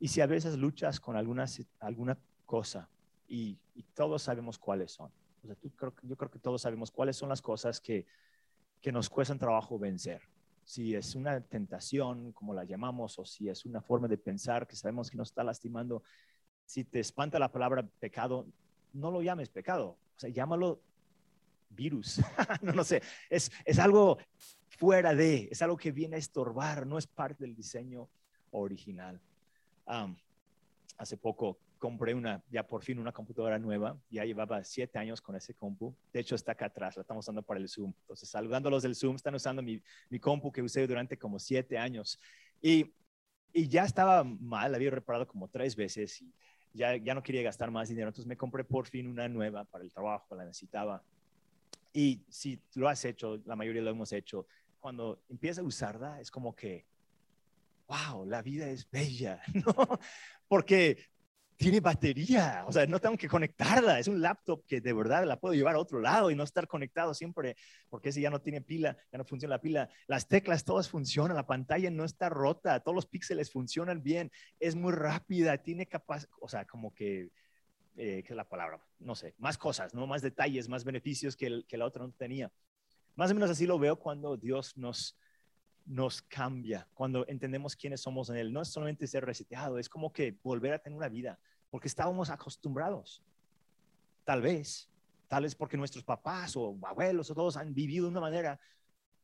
Y 0.00 0.08
si 0.08 0.20
a 0.20 0.26
veces 0.26 0.58
luchas 0.58 0.98
con 0.98 1.16
alguna, 1.16 1.46
alguna 1.78 2.18
cosa 2.46 2.88
y, 3.28 3.58
todos 3.94 4.22
sabemos 4.22 4.58
cuáles 4.58 4.92
son. 4.92 5.10
Yo 5.42 6.16
creo 6.16 6.30
que 6.30 6.38
todos 6.38 6.62
sabemos 6.62 6.90
cuáles 6.90 7.16
son 7.16 7.28
las 7.28 7.42
cosas 7.42 7.80
que, 7.80 8.06
que 8.80 8.92
nos 8.92 9.08
cuestan 9.08 9.38
trabajo 9.38 9.78
vencer. 9.78 10.22
Si 10.64 10.94
es 10.94 11.14
una 11.14 11.40
tentación, 11.40 12.32
como 12.32 12.54
la 12.54 12.64
llamamos, 12.64 13.18
o 13.18 13.24
si 13.24 13.48
es 13.48 13.64
una 13.64 13.80
forma 13.80 14.08
de 14.08 14.18
pensar 14.18 14.66
que 14.66 14.76
sabemos 14.76 15.10
que 15.10 15.16
nos 15.16 15.28
está 15.28 15.42
lastimando, 15.42 16.02
si 16.66 16.84
te 16.84 17.00
espanta 17.00 17.38
la 17.38 17.50
palabra 17.50 17.86
pecado, 17.98 18.46
no 18.92 19.10
lo 19.10 19.22
llames 19.22 19.48
pecado, 19.48 19.96
o 20.16 20.20
sea, 20.20 20.30
llámalo 20.30 20.80
virus. 21.70 22.20
no, 22.62 22.72
no 22.72 22.84
sé, 22.84 23.02
es, 23.30 23.50
es 23.64 23.78
algo 23.78 24.18
fuera 24.68 25.14
de, 25.14 25.48
es 25.50 25.62
algo 25.62 25.76
que 25.76 25.92
viene 25.92 26.16
a 26.16 26.18
estorbar, 26.18 26.86
no 26.86 26.98
es 26.98 27.06
parte 27.06 27.44
del 27.44 27.54
diseño 27.54 28.08
original 28.50 29.20
hace 30.98 31.16
poco 31.16 31.58
compré 31.78 32.14
una, 32.14 32.42
ya 32.50 32.66
por 32.66 32.82
fin 32.82 32.98
una 32.98 33.12
computadora 33.12 33.58
nueva, 33.58 33.96
ya 34.10 34.24
llevaba 34.24 34.62
siete 34.64 34.98
años 34.98 35.20
con 35.20 35.36
ese 35.36 35.54
compu, 35.54 35.94
de 36.12 36.20
hecho 36.20 36.34
está 36.34 36.52
acá 36.52 36.66
atrás, 36.66 36.96
la 36.96 37.02
estamos 37.02 37.24
usando 37.24 37.42
para 37.42 37.60
el 37.60 37.68
Zoom, 37.68 37.92
entonces 38.00 38.28
saludando 38.28 38.68
a 38.68 38.72
los 38.72 38.82
del 38.82 38.94
Zoom, 38.94 39.16
están 39.16 39.34
usando 39.34 39.62
mi, 39.62 39.80
mi 40.10 40.18
compu 40.18 40.52
que 40.52 40.62
usé 40.62 40.86
durante 40.86 41.16
como 41.16 41.38
siete 41.38 41.78
años. 41.78 42.20
Y, 42.60 42.92
y 43.52 43.68
ya 43.68 43.84
estaba 43.84 44.24
mal, 44.24 44.72
la 44.72 44.76
había 44.76 44.90
reparado 44.90 45.26
como 45.26 45.48
tres 45.48 45.74
veces 45.76 46.20
y 46.20 46.32
ya, 46.74 46.96
ya 46.96 47.14
no 47.14 47.22
quería 47.22 47.42
gastar 47.42 47.70
más 47.70 47.88
dinero, 47.88 48.08
entonces 48.08 48.26
me 48.26 48.36
compré 48.36 48.64
por 48.64 48.86
fin 48.86 49.06
una 49.06 49.28
nueva 49.28 49.64
para 49.64 49.84
el 49.84 49.92
trabajo, 49.92 50.34
la 50.34 50.44
necesitaba. 50.44 51.02
Y 51.92 52.22
si 52.28 52.60
lo 52.74 52.88
has 52.88 53.04
hecho, 53.04 53.40
la 53.46 53.56
mayoría 53.56 53.82
lo 53.82 53.90
hemos 53.90 54.12
hecho, 54.12 54.46
cuando 54.80 55.22
empiezas 55.28 55.64
a 55.64 55.66
usarla 55.66 56.20
es 56.20 56.30
como 56.30 56.54
que 56.54 56.86
wow, 57.88 58.24
la 58.26 58.42
vida 58.42 58.68
es 58.68 58.88
bella, 58.90 59.40
¿no? 59.54 59.98
Porque 60.46 60.98
tiene 61.58 61.80
batería, 61.80 62.64
o 62.68 62.72
sea, 62.72 62.86
no 62.86 63.00
tengo 63.00 63.16
que 63.16 63.26
conectarla, 63.26 63.98
es 63.98 64.06
un 64.06 64.20
laptop 64.20 64.64
que 64.64 64.80
de 64.80 64.92
verdad 64.92 65.24
la 65.24 65.40
puedo 65.40 65.54
llevar 65.54 65.74
a 65.74 65.80
otro 65.80 66.00
lado 66.00 66.30
y 66.30 66.36
no 66.36 66.44
estar 66.44 66.68
conectado 66.68 67.14
siempre, 67.14 67.56
porque 67.90 68.12
si 68.12 68.20
ya 68.20 68.30
no 68.30 68.40
tiene 68.40 68.60
pila, 68.60 68.96
ya 69.10 69.18
no 69.18 69.24
funciona 69.24 69.56
la 69.56 69.60
pila, 69.60 69.90
las 70.06 70.28
teclas 70.28 70.64
todas 70.64 70.88
funcionan, 70.88 71.36
la 71.36 71.48
pantalla 71.48 71.90
no 71.90 72.04
está 72.04 72.28
rota, 72.28 72.78
todos 72.78 72.94
los 72.94 73.06
píxeles 73.06 73.50
funcionan 73.50 74.04
bien, 74.04 74.30
es 74.60 74.76
muy 74.76 74.92
rápida, 74.92 75.58
tiene 75.58 75.86
capaz, 75.86 76.28
o 76.40 76.48
sea, 76.48 76.64
como 76.64 76.94
que, 76.94 77.32
eh, 77.96 78.22
¿qué 78.24 78.32
es 78.32 78.36
la 78.36 78.48
palabra? 78.48 78.80
No 79.00 79.16
sé, 79.16 79.34
más 79.38 79.58
cosas, 79.58 79.92
¿no? 79.94 80.06
Más 80.06 80.22
detalles, 80.22 80.68
más 80.68 80.84
beneficios 80.84 81.36
que, 81.36 81.64
que 81.66 81.76
la 81.76 81.86
otra 81.86 82.04
no 82.04 82.12
tenía. 82.12 82.52
Más 83.16 83.32
o 83.32 83.34
menos 83.34 83.50
así 83.50 83.66
lo 83.66 83.80
veo 83.80 83.96
cuando 83.96 84.36
Dios 84.36 84.76
nos, 84.76 85.18
nos 85.88 86.20
cambia 86.22 86.86
cuando 86.92 87.26
entendemos 87.28 87.74
quiénes 87.74 88.02
somos 88.02 88.28
en 88.28 88.36
Él. 88.36 88.52
No 88.52 88.60
es 88.62 88.68
solamente 88.68 89.06
ser 89.06 89.24
reseteado, 89.24 89.78
es 89.78 89.88
como 89.88 90.12
que 90.12 90.36
volver 90.42 90.74
a 90.74 90.78
tener 90.78 90.96
una 90.96 91.08
vida, 91.08 91.38
porque 91.70 91.88
estábamos 91.88 92.30
acostumbrados. 92.30 93.22
Tal 94.24 94.42
vez, 94.42 94.88
tal 95.26 95.44
vez 95.44 95.54
porque 95.54 95.76
nuestros 95.76 96.04
papás 96.04 96.56
o 96.56 96.78
abuelos 96.82 97.30
o 97.30 97.34
todos 97.34 97.56
han 97.56 97.74
vivido 97.74 98.04
de 98.04 98.10
una 98.10 98.20
manera 98.20 98.60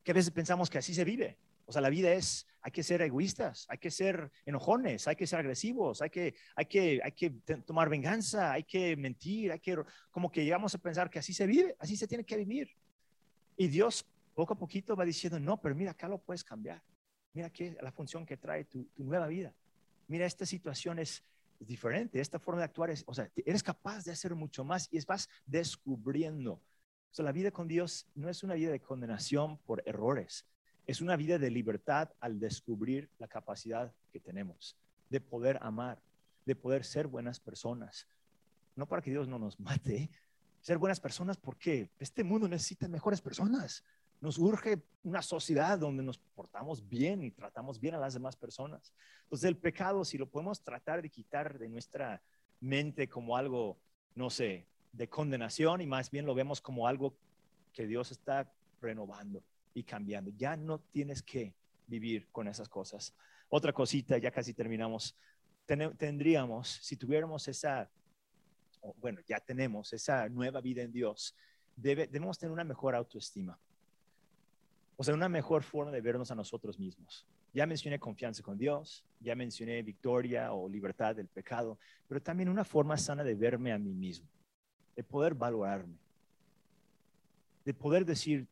que 0.03 0.11
a 0.11 0.15
veces 0.15 0.31
pensamos 0.31 0.69
que 0.69 0.79
así 0.79 0.93
se 0.93 1.03
vive. 1.03 1.37
O 1.67 1.71
sea, 1.71 1.81
la 1.81 1.89
vida 1.89 2.11
es, 2.13 2.47
hay 2.61 2.71
que 2.71 2.83
ser 2.83 3.01
egoístas, 3.01 3.65
hay 3.69 3.79
que 3.79 3.89
ser 3.89 4.31
enojones, 4.45 5.07
hay 5.07 5.15
que 5.15 5.25
ser 5.25 5.39
agresivos, 5.39 6.01
hay 6.01 6.09
que, 6.09 6.35
hay 6.55 6.65
que, 6.65 7.01
hay 7.03 7.11
que 7.11 7.29
tomar 7.65 7.89
venganza, 7.89 8.51
hay 8.51 8.63
que 8.63 8.95
mentir, 8.95 9.51
hay 9.51 9.59
que, 9.59 9.77
como 10.11 10.31
que 10.31 10.43
llegamos 10.43 10.75
a 10.75 10.77
pensar 10.77 11.09
que 11.09 11.19
así 11.19 11.33
se 11.33 11.47
vive, 11.47 11.75
así 11.79 11.97
se 11.97 12.07
tiene 12.07 12.23
que 12.23 12.37
vivir. 12.37 12.69
Y 13.57 13.67
Dios 13.67 14.05
poco 14.35 14.53
a 14.53 14.57
poquito 14.57 14.95
va 14.95 15.05
diciendo, 15.05 15.39
no, 15.39 15.59
pero 15.59 15.73
mira, 15.73 15.91
acá 15.91 16.07
lo 16.07 16.19
puedes 16.19 16.43
cambiar. 16.43 16.83
Mira 17.33 17.49
qué 17.49 17.77
la 17.81 17.91
función 17.91 18.25
que 18.25 18.37
trae 18.37 18.65
tu, 18.65 18.87
nueva 18.97 19.27
vida. 19.27 19.53
Mira, 20.07 20.25
esta 20.25 20.45
situación 20.45 20.99
es, 20.99 21.23
diferente, 21.57 22.19
esta 22.19 22.37
forma 22.37 22.59
de 22.59 22.65
actuar 22.65 22.89
es, 22.89 23.03
o 23.07 23.13
sea, 23.13 23.31
eres 23.45 23.63
capaz 23.63 24.03
de 24.03 24.11
hacer 24.11 24.35
mucho 24.35 24.65
más 24.65 24.89
y 24.91 25.03
vas 25.05 25.29
descubriendo. 25.45 26.53
O 26.53 26.61
sea, 27.11 27.23
la 27.23 27.31
vida 27.31 27.49
con 27.49 27.67
Dios 27.67 28.05
no 28.13 28.29
es 28.29 28.43
una 28.43 28.55
vida 28.55 28.71
de 28.71 28.81
condenación 28.81 29.57
por 29.59 29.81
errores, 29.85 30.45
es 30.85 30.99
una 30.99 31.15
vida 31.15 31.39
de 31.39 31.49
libertad 31.49 32.09
al 32.19 32.41
descubrir 32.41 33.09
la 33.19 33.29
capacidad 33.29 33.93
que 34.11 34.19
tenemos 34.19 34.75
de 35.09 35.21
poder 35.21 35.57
amar, 35.61 36.01
de 36.45 36.55
poder 36.55 36.83
ser 36.83 37.07
buenas 37.07 37.39
personas. 37.39 38.07
No 38.75 38.85
para 38.85 39.01
que 39.01 39.11
Dios 39.11 39.27
no 39.27 39.39
nos 39.39 39.59
mate, 39.59 40.09
ser 40.61 40.77
buenas 40.77 40.99
personas 40.99 41.37
porque 41.37 41.89
este 41.99 42.23
mundo 42.23 42.47
necesita 42.47 42.87
mejores 42.87 43.21
personas. 43.21 43.83
Nos 44.21 44.37
urge 44.37 44.81
una 45.03 45.21
sociedad 45.21 45.77
donde 45.77 46.03
nos 46.03 46.17
portamos 46.17 46.87
bien 46.87 47.23
y 47.23 47.31
tratamos 47.31 47.79
bien 47.79 47.95
a 47.95 47.99
las 47.99 48.13
demás 48.13 48.35
personas. 48.35 48.93
Entonces 49.23 49.47
el 49.47 49.57
pecado, 49.57 50.03
si 50.03 50.17
lo 50.17 50.27
podemos 50.27 50.61
tratar 50.61 51.01
de 51.01 51.09
quitar 51.09 51.59
de 51.59 51.69
nuestra 51.69 52.21
mente 52.59 53.07
como 53.07 53.37
algo, 53.37 53.77
no 54.15 54.29
sé, 54.29 54.65
de 54.91 55.07
condenación 55.09 55.81
y 55.81 55.85
más 55.85 56.09
bien 56.09 56.25
lo 56.25 56.33
vemos 56.33 56.61
como 56.61 56.87
algo 56.87 57.15
que 57.73 57.85
Dios 57.85 58.11
está 58.11 58.51
renovando 58.81 59.43
y 59.73 59.83
cambiando. 59.83 60.31
Ya 60.37 60.55
no 60.55 60.79
tienes 60.79 61.21
que 61.21 61.53
vivir 61.87 62.27
con 62.31 62.47
esas 62.47 62.69
cosas. 62.69 63.13
Otra 63.49 63.73
cosita, 63.73 64.17
ya 64.17 64.31
casi 64.31 64.53
terminamos. 64.53 65.15
tendríamos, 65.97 66.69
si 66.81 66.95
tuviéramos 66.95 67.47
esa, 67.47 67.89
bueno, 68.97 69.21
ya 69.27 69.39
tenemos 69.39 69.93
esa 69.93 70.29
nueva 70.29 70.61
vida 70.61 70.81
en 70.81 70.91
Dios, 70.91 71.35
debemos 71.75 72.37
tener 72.37 72.51
una 72.51 72.63
mejor 72.63 72.95
autoestima. 72.95 73.59
O 74.97 75.03
sea, 75.03 75.13
una 75.13 75.27
mejor 75.27 75.63
forma 75.63 75.91
de 75.91 76.01
vernos 76.01 76.31
a 76.31 76.35
nosotros 76.35 76.79
mismos. 76.79 77.25
Ya 77.53 77.65
mencioné 77.65 77.99
confianza 77.99 78.41
con 78.41 78.57
Dios, 78.57 79.03
ya 79.19 79.35
mencioné 79.35 79.81
victoria 79.81 80.53
o 80.53 80.69
libertad 80.69 81.15
del 81.15 81.27
pecado, 81.27 81.77
pero 82.07 82.21
también 82.21 82.49
una 82.49 82.63
forma 82.63 82.97
sana 82.97 83.23
de 83.23 83.35
verme 83.35 83.73
a 83.73 83.77
mí 83.77 83.93
mismo, 83.93 84.27
de 84.95 85.03
poder 85.03 85.33
valorarme, 85.33 85.95
de 87.65 87.73
poder 87.73 88.05
decir, 88.05 88.47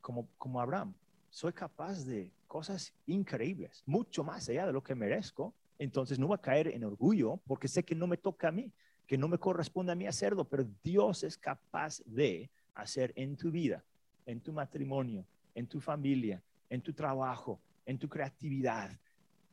como, 0.00 0.28
como 0.36 0.60
Abraham, 0.60 0.92
soy 1.30 1.52
capaz 1.52 2.04
de 2.04 2.30
cosas 2.46 2.92
increíbles, 3.06 3.82
mucho 3.86 4.24
más 4.24 4.48
allá 4.48 4.66
de 4.66 4.72
lo 4.72 4.82
que 4.82 4.94
merezco. 4.94 5.54
Entonces 5.78 6.18
no 6.18 6.26
voy 6.26 6.34
a 6.34 6.42
caer 6.42 6.68
en 6.68 6.84
orgullo 6.84 7.38
porque 7.46 7.68
sé 7.68 7.84
que 7.84 7.94
no 7.94 8.06
me 8.06 8.16
toca 8.16 8.48
a 8.48 8.52
mí, 8.52 8.72
que 9.06 9.16
no 9.16 9.28
me 9.28 9.38
corresponde 9.38 9.92
a 9.92 9.94
mí 9.94 10.06
hacerlo, 10.06 10.44
pero 10.44 10.66
Dios 10.82 11.22
es 11.22 11.38
capaz 11.38 12.02
de 12.04 12.50
hacer 12.74 13.12
en 13.14 13.36
tu 13.36 13.50
vida, 13.50 13.84
en 14.26 14.40
tu 14.40 14.52
matrimonio, 14.52 15.24
en 15.54 15.66
tu 15.66 15.80
familia, 15.80 16.42
en 16.68 16.80
tu 16.80 16.92
trabajo, 16.92 17.60
en 17.84 17.98
tu 17.98 18.08
creatividad, 18.08 18.90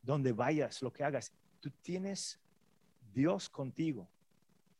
donde 0.02 0.32
vayas, 0.32 0.82
lo 0.82 0.92
que 0.92 1.02
hagas. 1.02 1.32
Tú 1.60 1.70
tienes 1.82 2.40
Dios 3.12 3.48
contigo. 3.48 4.08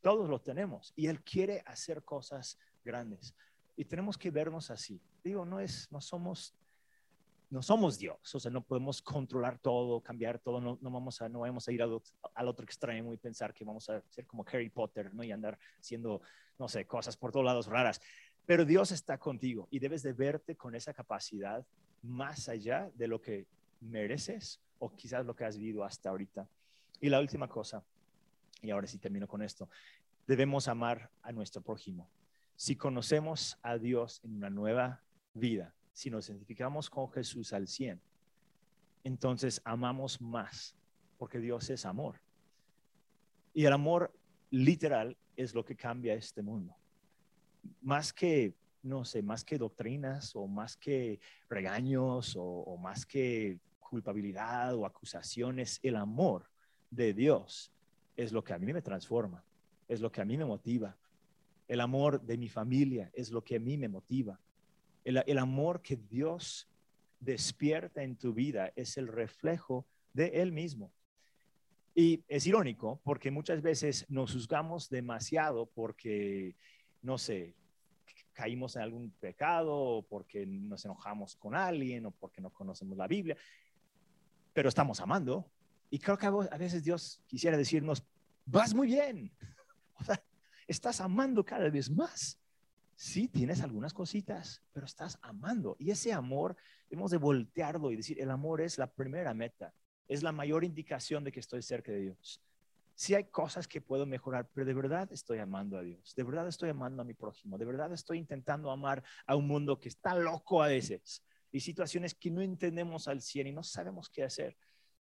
Todos 0.01 0.29
lo 0.29 0.41
tenemos 0.41 0.93
y 0.95 1.07
Él 1.07 1.21
quiere 1.23 1.63
hacer 1.67 2.03
cosas 2.05 2.59
grandes. 2.85 3.35
Y 3.77 3.85
tenemos 3.85 4.17
que 4.17 4.31
vernos 4.31 4.71
así. 4.71 5.01
Digo, 5.25 5.45
no 5.45 5.59
es, 5.59 5.91
no 5.91 6.01
somos, 6.01 6.55
no 7.51 7.63
somos 7.63 7.99
Dios, 7.99 8.35
o 8.35 8.41
sea, 8.41 8.51
no 8.51 8.63
podemos 8.63 9.03
controlar 9.03 9.59
todo, 9.59 10.01
cambiar 10.01 10.39
todo, 10.39 10.61
no, 10.61 10.79
no 10.81 10.91
vamos 10.91 11.21
a, 11.23 11.29
no 11.29 11.41
vamos 11.41 11.67
a 11.67 11.73
ir 11.73 11.83
al, 11.83 12.01
al, 12.35 12.49
otro 12.49 12.65
extremo 12.65 13.13
y 13.13 13.17
pensar 13.17 13.53
que 13.53 13.65
vamos 13.65 13.89
a 13.89 14.03
ser 14.11 14.27
como 14.27 14.45
Harry 14.47 14.71
Potter, 14.71 15.13
¿no? 15.15 15.25
Y 15.25 15.33
andar 15.33 15.59
haciendo, 15.81 16.21
no 16.59 16.69
sé, 16.69 16.87
cosas 16.87 17.17
por 17.17 17.33
todos 17.33 17.45
lados 17.45 17.67
raras. 17.67 18.01
Pero 18.47 18.65
Dios 18.65 18.93
está 18.93 19.19
contigo 19.19 19.67
y 19.73 19.81
debes 19.81 20.05
de 20.05 20.13
verte 20.13 20.55
con 20.55 20.77
esa 20.77 20.95
capacidad 20.95 21.67
más 22.03 22.49
allá 22.49 22.91
de 22.95 23.09
lo 23.09 23.21
que 23.21 23.47
mereces 23.81 24.61
o 24.79 24.95
quizás 24.95 25.27
lo 25.27 25.35
que 25.35 25.45
has 25.45 25.59
vivido 25.59 25.83
hasta 25.83 26.11
ahorita. 26.11 26.49
Y 27.01 27.09
la 27.09 27.19
última 27.19 27.49
cosa, 27.49 27.83
y 28.63 28.71
ahora 28.71 28.87
sí 28.87 28.99
termino 28.99 29.27
con 29.27 29.43
esto, 29.43 29.69
debemos 30.29 30.69
amar 30.69 31.11
a 31.23 31.33
nuestro 31.33 31.61
prójimo. 31.61 32.09
Si 32.55 32.77
conocemos 32.77 33.59
a 33.63 33.79
Dios 33.79 34.21
en 34.23 34.37
una 34.37 34.49
nueva 34.49 35.03
vida, 35.35 35.75
si 35.93 36.09
nos 36.09 36.29
identificamos 36.29 36.89
con 36.89 37.11
Jesús 37.11 37.53
al 37.53 37.67
100, 37.67 38.01
entonces 39.03 39.61
amamos 39.65 40.21
más, 40.21 40.77
porque 41.19 41.41
Dios 41.41 41.69
es 41.71 41.85
amor. 41.85 42.21
Y 43.53 43.65
el 43.65 43.73
amor 43.73 44.13
literal 44.51 45.17
es 45.37 45.55
lo 45.55 45.65
que 45.65 45.75
cambia 45.75 46.15
este 46.15 46.43
mundo 46.43 46.77
más 47.83 48.13
que, 48.13 48.55
no 48.83 49.05
sé, 49.05 49.23
más 49.23 49.45
que 49.45 49.59
doctrinas 49.59 50.35
o 50.37 50.47
más 50.47 50.77
que 50.77 51.21
regaños 51.49 52.35
o, 52.39 52.77
más 52.77 53.07
que 53.07 53.59
culpabilidad 53.81 54.75
o 54.75 54.87
acusaciones, 54.87 55.81
el 55.83 55.97
amor 55.97 56.49
de 56.91 57.13
Dios 57.13 57.73
es 58.17 58.33
lo 58.33 58.43
que 58.43 58.53
a 58.53 58.59
mí 58.59 58.73
me 58.73 58.83
transforma, 58.83 59.45
es 59.89 60.01
lo 60.01 60.11
que 60.11 60.21
a 60.21 60.25
mí 60.25 60.37
me 60.37 60.45
motiva. 60.45 60.97
El 61.69 61.81
amor 61.81 62.21
de 62.21 62.37
mi 62.37 62.49
familia 62.49 63.11
es 63.13 63.31
lo 63.31 63.43
que 63.43 63.57
a 63.57 63.61
mí 63.61 63.77
me 63.77 63.89
motiva. 63.89 64.39
El, 65.05 65.23
el, 65.27 65.39
amor 65.39 65.83
que 65.83 65.97
Dios 65.97 66.69
despierta 67.21 68.03
en 68.03 68.17
tu 68.17 68.33
vida 68.33 68.73
es 68.77 68.97
el 68.97 69.09
reflejo 69.09 69.87
de 70.13 70.29
Él 70.43 70.53
mismo. 70.53 70.93
Y 71.95 72.23
es 72.29 72.47
irónico 72.47 73.01
porque 73.05 73.31
muchas 73.31 73.63
veces 73.63 74.05
nos 74.11 74.35
juzgamos 74.35 74.91
demasiado 74.91 75.65
porque 75.65 76.55
no 77.07 77.19
sé, 77.19 77.55
caímos 78.33 78.75
en 78.75 78.83
algún 78.83 79.11
pecado 79.13 80.05
porque 80.11 80.45
nos 80.45 80.85
enojamos 80.85 81.37
con 81.37 81.55
alguien 81.55 82.05
o 82.07 82.11
porque 82.11 82.41
no 82.41 82.51
conocemos 82.51 82.99
la 82.99 83.07
Biblia, 83.07 83.37
pero 84.53 84.69
estamos 84.69 85.01
amando. 85.01 85.49
Y 85.89 86.01
creo 86.01 86.19
que 86.19 86.27
a 86.27 86.59
veces 86.59 86.83
Dios 86.83 87.23
quisiera 87.29 87.57
decirnos, 87.57 88.05
vas 88.45 88.75
muy 88.75 88.89
bien, 88.89 89.31
estás 90.67 91.01
amando 91.01 91.45
cada 91.45 91.71
vez 91.71 91.89
más. 91.89 92.41
Sí, 92.97 93.29
tienes 93.29 93.61
algunas 93.61 93.95
cositas, 93.95 94.61
pero 94.73 94.85
estás 94.85 95.17
amando. 95.23 95.77
Y 95.79 95.93
ese 95.93 96.13
amor, 96.13 96.57
hemos 96.91 97.13
de 97.13 97.19
voltearlo 97.19 97.93
y 97.93 97.97
decir, 97.97 98.21
el 98.21 98.33
amor 98.33 98.61
es 98.61 98.79
la 98.79 98.89
primera 98.89 99.33
meta, 99.33 99.73
es 100.09 100.25
la 100.25 100.33
mayor 100.33 100.65
indicación 100.65 101.23
de 101.23 101.31
que 101.31 101.41
estoy 101.41 101.63
cerca 101.63 101.93
de 101.93 102.01
Dios 102.01 102.43
sí 102.97 103.15
hay 103.15 103.25
cosas 103.25 103.69
que 103.69 103.81
puedo 103.81 104.07
mejorar, 104.07 104.49
pero 104.53 104.67
de 104.67 104.75
verdad 104.75 105.13
estoy 105.13 105.39
amando 105.39 105.77
a 105.79 105.83
Dios, 105.83 106.15
de 106.17 106.23
verdad 106.25 106.49
estoy 106.49 106.71
amando 106.71 107.03
a 107.03 107.05
mi 107.05 107.13
prójimo, 107.13 107.59
de 107.59 107.67
verdad 107.67 107.93
estoy 107.93 108.19
intentando 108.19 108.71
amar 108.71 109.05
a 109.27 109.37
un 109.37 109.47
mundo 109.47 109.79
que 109.79 109.91
está 109.91 110.15
loco 110.15 110.63
a 110.63 110.69
veces 110.69 111.23
y 111.53 111.61
situaciones 111.61 112.15
que 112.15 112.31
no 112.31 112.41
entendemos 112.41 113.07
al 113.07 113.21
100 113.21 113.49
y 113.49 113.53
no 113.53 113.63
sabemos 113.63 114.09
qué 114.09 114.25
hacer. 114.25 114.57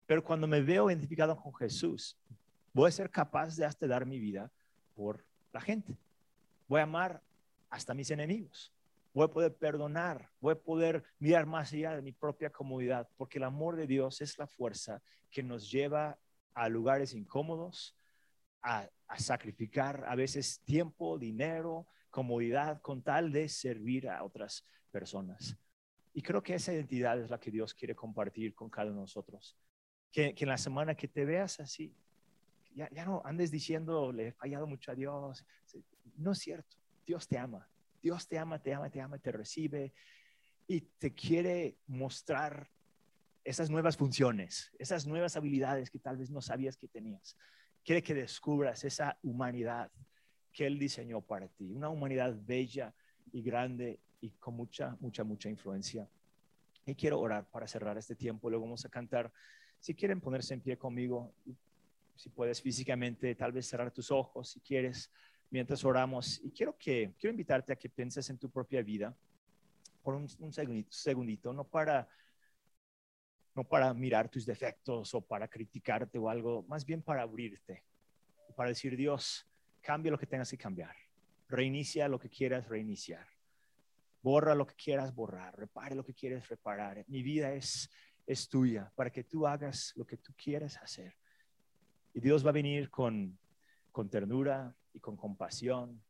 Pero 0.08 0.24
cuando 0.24 0.48
me 0.48 0.62
veo 0.62 0.90
identificado 0.90 1.38
con 1.38 1.54
Jesús, 1.54 2.18
voy 2.74 2.90
a 2.90 2.92
ser 2.92 3.10
capaz 3.10 3.56
de 3.56 3.66
hasta 3.66 3.88
dar 3.88 4.06
mi 4.06 4.20
vida 4.20 4.52
por 4.96 5.24
la 5.54 5.62
gente. 5.62 5.96
Voy 6.68 6.80
a 6.80 6.84
amar 6.84 7.22
hasta 7.70 7.94
mis 7.94 8.10
enemigos. 8.10 8.72
Voy 9.14 9.26
a 9.26 9.32
poder 9.32 9.56
perdonar, 9.56 10.30
voy 10.42 10.54
a 10.54 10.60
poder 10.60 11.04
mirar 11.20 11.46
más 11.46 11.72
allá 11.72 11.96
de 11.96 12.02
mi 12.02 12.12
propia 12.12 12.50
comodidad, 12.50 13.08
porque 13.16 13.38
el 13.38 13.46
amor 13.46 13.76
de 13.76 13.88
Dios 13.88 14.20
es 14.22 14.38
la 14.38 14.46
fuerza 14.46 15.02
que 15.32 15.42
nos 15.42 15.72
lleva 15.72 16.18
a 16.56 16.70
lugares 16.70 17.14
incómodos, 17.14 17.96
a, 18.64 18.90
sacrificar 19.18 20.04
a 20.08 20.16
veces 20.16 20.62
tiempo, 20.66 21.20
dinero, 21.20 21.88
comodidad 22.10 22.82
con 22.82 23.04
tal 23.04 23.32
de 23.32 23.48
servir 23.48 24.10
a 24.10 24.24
otras 24.24 24.66
personas. 24.90 25.56
Y 26.14 26.22
creo 26.22 26.42
que 26.42 26.56
esa 26.56 26.74
identidad 26.74 27.20
es 27.20 27.30
la 27.30 27.40
que 27.40 27.52
Dios 27.52 27.74
quiere 27.74 27.94
compartir 27.94 28.56
con 28.56 28.70
cada 28.70 28.88
uno 28.88 29.02
de 29.02 29.02
nosotros. 29.02 29.56
Que, 30.12 30.34
en 30.36 30.48
la 30.48 30.58
semana 30.58 30.96
que 30.96 31.08
te 31.08 31.24
veas 31.24 31.60
así, 31.60 31.94
ya, 32.74 32.90
ya, 32.92 33.06
no 33.06 33.22
andes 33.24 33.52
diciendo, 33.52 34.12
le 34.12 34.30
he 34.30 34.32
fallado 34.32 34.66
mucho 34.66 34.92
a 34.92 34.96
Dios. 34.96 35.46
No 36.16 36.32
es 36.32 36.40
cierto. 36.40 36.78
Dios 37.06 37.28
te 37.28 37.38
ama. 37.38 37.70
Dios 38.02 38.28
te 38.28 38.40
ama, 38.40 38.60
te 38.60 38.74
ama, 38.74 38.90
te 38.90 39.02
ama, 39.02 39.20
te 39.20 39.32
recibe 39.32 39.94
y 40.68 40.82
te 40.82 41.14
quiere 41.14 41.78
mostrar 41.88 42.70
esas 43.46 43.70
nuevas 43.70 43.96
funciones, 43.96 44.74
esas 44.80 45.06
nuevas 45.06 45.38
habilidades 45.38 45.92
que 45.92 46.00
tal 46.00 46.18
vez 46.18 46.32
no 46.32 46.42
sabías 46.42 46.76
que 46.76 46.88
tenías. 46.88 47.38
Quiere 47.84 48.02
que 48.02 48.16
descubras 48.16 48.84
esa 48.84 49.18
humanidad 49.22 49.92
que 50.52 50.66
Él 50.66 50.80
diseñó 50.80 51.22
para 51.22 51.48
ti, 51.48 51.72
una 51.72 51.90
humanidad 51.90 52.36
bella 52.44 52.94
y 53.32 53.44
grande 53.44 54.00
y 54.20 54.32
con 54.32 54.56
mucha, 54.56 54.98
mucha, 55.00 55.24
mucha 55.24 55.48
influencia. 55.48 56.10
Y 56.88 56.96
quiero 56.96 57.20
orar 57.20 57.46
para 57.46 57.68
cerrar 57.68 57.98
este 58.00 58.16
tiempo, 58.16 58.50
luego 58.50 58.66
vamos 58.66 58.84
a 58.84 58.90
cantar. 58.90 59.32
Si 59.80 59.94
quieren 59.94 60.20
ponerse 60.20 60.56
en 60.56 60.62
pie 60.62 60.78
conmigo, 60.78 61.32
si 62.16 62.30
puedes 62.30 62.62
físicamente, 62.62 63.36
tal 63.36 63.52
vez 63.52 63.68
cerrar 63.68 63.92
tus 63.92 64.10
ojos, 64.10 64.50
si 64.50 64.60
quieres, 64.60 65.12
mientras 65.52 65.84
oramos. 65.86 66.42
Y 66.44 66.50
quiero 66.50 66.76
que 66.78 67.14
quiero 67.20 67.32
invitarte 67.32 67.74
a 67.74 67.76
que 67.76 67.90
pienses 67.90 68.28
en 68.32 68.40
tu 68.40 68.50
propia 68.50 68.82
vida 68.82 69.16
por 70.02 70.16
un, 70.16 70.28
un 70.40 70.52
segundito, 70.90 71.54
no 71.54 71.64
para 71.64 72.08
no 73.56 73.64
para 73.64 73.94
mirar 73.94 74.30
tus 74.30 74.46
defectos 74.46 75.14
o 75.16 75.22
para 75.22 75.48
criticarte 75.48 76.18
o 76.18 76.30
algo, 76.30 76.64
más 76.64 76.86
bien 76.86 77.02
para 77.02 77.22
abrirte, 77.22 77.84
para 78.56 78.70
decir, 78.70 78.98
Dios, 78.98 79.48
cambia 79.82 80.12
lo 80.12 80.20
que 80.20 80.28
tengas 80.28 80.52
que 80.52 80.58
cambiar, 80.58 80.96
reinicia 81.48 82.08
lo 82.08 82.20
que 82.20 82.30
quieras 82.30 82.68
reiniciar. 82.68 83.28
Borra 84.22 84.56
lo 84.56 84.66
que 84.66 84.74
quieras 84.76 85.14
borrar, 85.14 85.56
repare 85.56 85.94
lo 85.94 86.04
que 86.04 86.14
quieres 86.14 86.50
reparar. 86.50 87.06
Mi 87.08 87.22
vida 87.22 87.54
es, 87.54 87.92
es 88.26 88.50
tuya 88.50 88.92
para 88.96 89.12
que 89.12 89.24
tú 89.24 89.46
hagas 89.46 89.94
lo 89.96 90.06
que 90.06 90.18
tú 90.18 90.34
quieres 90.36 90.78
hacer. 90.78 91.16
Y 92.14 92.22
Dios 92.22 92.44
va 92.44 92.50
a 92.50 92.54
venir 92.54 92.90
con, 92.90 93.38
con 93.92 94.10
ternura 94.10 94.76
y 94.94 95.00
con 95.00 95.16
compasión 95.16 96.02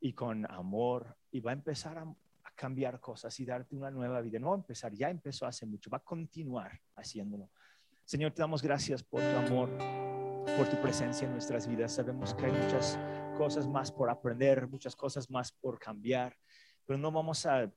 y 0.00 0.12
con 0.12 0.50
amor 0.50 1.16
y 1.30 1.40
va 1.40 1.52
a 1.52 1.54
empezar 1.54 1.98
a 1.98 2.14
cambiar 2.58 2.98
cosas 2.98 3.38
y 3.38 3.46
darte 3.46 3.76
una 3.76 3.88
nueva 3.88 4.20
vida. 4.20 4.40
No 4.40 4.48
va 4.48 4.54
a 4.54 4.58
empezar, 4.58 4.92
ya 4.92 5.08
empezó 5.08 5.46
hace 5.46 5.64
mucho, 5.64 5.88
va 5.88 5.98
a 5.98 6.04
continuar 6.04 6.80
haciéndolo. 6.96 7.48
Señor, 8.04 8.32
te 8.32 8.42
damos 8.42 8.62
gracias 8.62 9.00
por 9.00 9.20
tu 9.20 9.36
amor, 9.36 9.70
por 10.56 10.68
tu 10.68 10.76
presencia 10.82 11.24
en 11.24 11.32
nuestras 11.32 11.68
vidas. 11.68 11.92
Sabemos 11.92 12.34
que 12.34 12.46
hay 12.46 12.52
muchas 12.52 12.98
cosas 13.36 13.68
más 13.68 13.92
por 13.92 14.10
aprender, 14.10 14.66
muchas 14.66 14.96
cosas 14.96 15.30
más 15.30 15.52
por 15.52 15.78
cambiar, 15.78 16.36
pero 16.84 16.98
no 16.98 17.12
vamos 17.12 17.46
a 17.46 17.70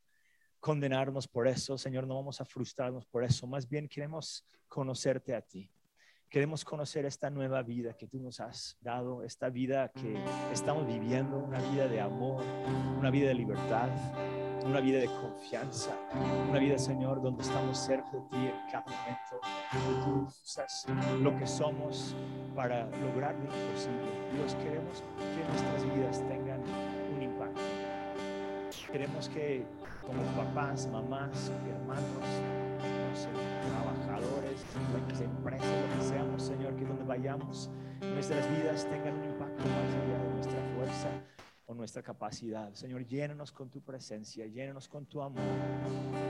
condenarnos 0.60 1.28
por 1.28 1.48
eso, 1.48 1.78
Señor, 1.78 2.08
no 2.08 2.16
vamos 2.16 2.42
a 2.42 2.46
frustrarnos 2.46 3.06
por 3.06 3.24
eso. 3.24 3.46
Más 3.46 3.70
bien 3.70 3.88
queremos 3.88 4.44
conocerte 4.68 5.36
a 5.36 5.42
ti. 5.42 5.70
Queremos 6.28 6.66
conocer 6.66 7.06
esta 7.06 7.30
nueva 7.30 7.62
vida 7.62 7.94
que 7.94 8.08
tú 8.08 8.20
nos 8.20 8.40
has 8.40 8.78
dado, 8.80 9.22
esta 9.22 9.50
vida 9.50 9.90
que 9.90 10.18
estamos 10.52 10.88
viviendo, 10.88 11.38
una 11.38 11.60
vida 11.70 11.88
de 11.88 12.00
amor, 12.00 12.44
una 12.98 13.12
vida 13.12 13.28
de 13.28 13.34
libertad, 13.34 13.90
una 14.66 14.80
vida 14.80 15.00
de 15.00 15.08
confianza, 15.08 15.92
una 16.50 16.60
vida, 16.60 16.78
Señor, 16.78 17.22
donde 17.22 17.42
estamos 17.44 17.78
cerca 17.78 18.12
de 18.12 18.22
ti 18.22 18.38
en 18.38 18.72
cada 18.72 18.86
momento, 18.86 19.40
tú 20.04 20.28
usas 20.44 20.86
lo 21.22 21.36
que 21.38 21.48
somos 21.48 22.16
para 22.56 22.86
lograr 22.98 23.36
lo 23.36 23.46
imposible. 23.46 24.12
Dios, 24.34 24.56
queremos 24.56 25.04
que 25.18 25.44
nuestras 25.48 25.96
vidas 25.96 26.20
tengan 26.28 26.62
un 27.16 27.22
impacto. 27.22 27.62
Queremos 28.92 29.30
que 29.30 29.66
como 30.02 30.22
papás, 30.36 30.88
mamás, 30.88 31.52
hermanos, 31.70 32.04
no 32.10 33.16
sé, 33.16 33.30
trabajadores, 33.70 35.20
de 35.20 35.26
empresas, 35.26 35.68
lo 35.68 35.98
que 35.98 36.04
seamos, 36.04 36.44
Señor, 36.44 36.76
que 36.76 36.86
donde 36.86 37.04
vayamos, 37.04 37.70
nuestras 38.02 38.50
vidas 38.52 38.86
tengan 38.90 39.16
un 39.16 39.26
impacto 39.26 39.64
más 39.64 39.96
allá 39.96 40.18
de 40.24 40.30
nuestra 40.34 40.60
fuerza 40.76 41.31
o 41.72 41.74
nuestra 41.74 42.04
capacidad. 42.04 42.74
Señor, 42.74 43.06
llénanos 43.06 43.52
con 43.52 43.70
tu 43.70 43.80
presencia, 43.82 44.46
llénanos 44.46 44.90
con 44.90 45.06
tu 45.06 45.22
amor. 45.22 45.42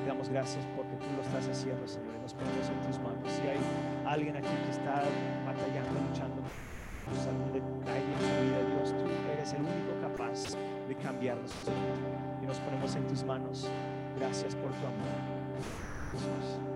Te 0.04 0.08
damos 0.08 0.30
gracias 0.30 0.64
porque 0.76 0.96
tú 0.96 1.06
lo 1.16 1.22
estás 1.24 1.48
haciendo, 1.48 1.88
Señor, 1.88 2.16
y 2.16 2.22
nos 2.22 2.34
ponemos 2.34 2.70
en 2.70 2.82
tus 2.82 3.00
manos. 3.00 3.32
Si 3.32 3.42
hay 3.42 3.60
alguien 4.06 4.36
aquí 4.36 4.48
que 4.48 4.70
está 4.70 5.04
batallando, 5.46 6.00
luchando 6.08 6.42
detalle 7.52 8.14
en 8.14 8.22
su 8.22 8.34
vida, 8.44 8.60
Dios, 8.70 8.89
tú 8.98 9.06
eres 9.32 9.54
el 9.54 9.62
único 9.62 10.00
capaz 10.02 10.56
de 10.88 10.96
cambiarnos. 10.96 11.52
Y 12.42 12.46
nos 12.46 12.60
ponemos 12.60 12.96
en 12.96 13.08
tus 13.08 13.24
manos. 13.24 13.68
Gracias 14.18 14.56
por 14.56 14.72
tu 14.72 14.86
amor. 14.86 16.71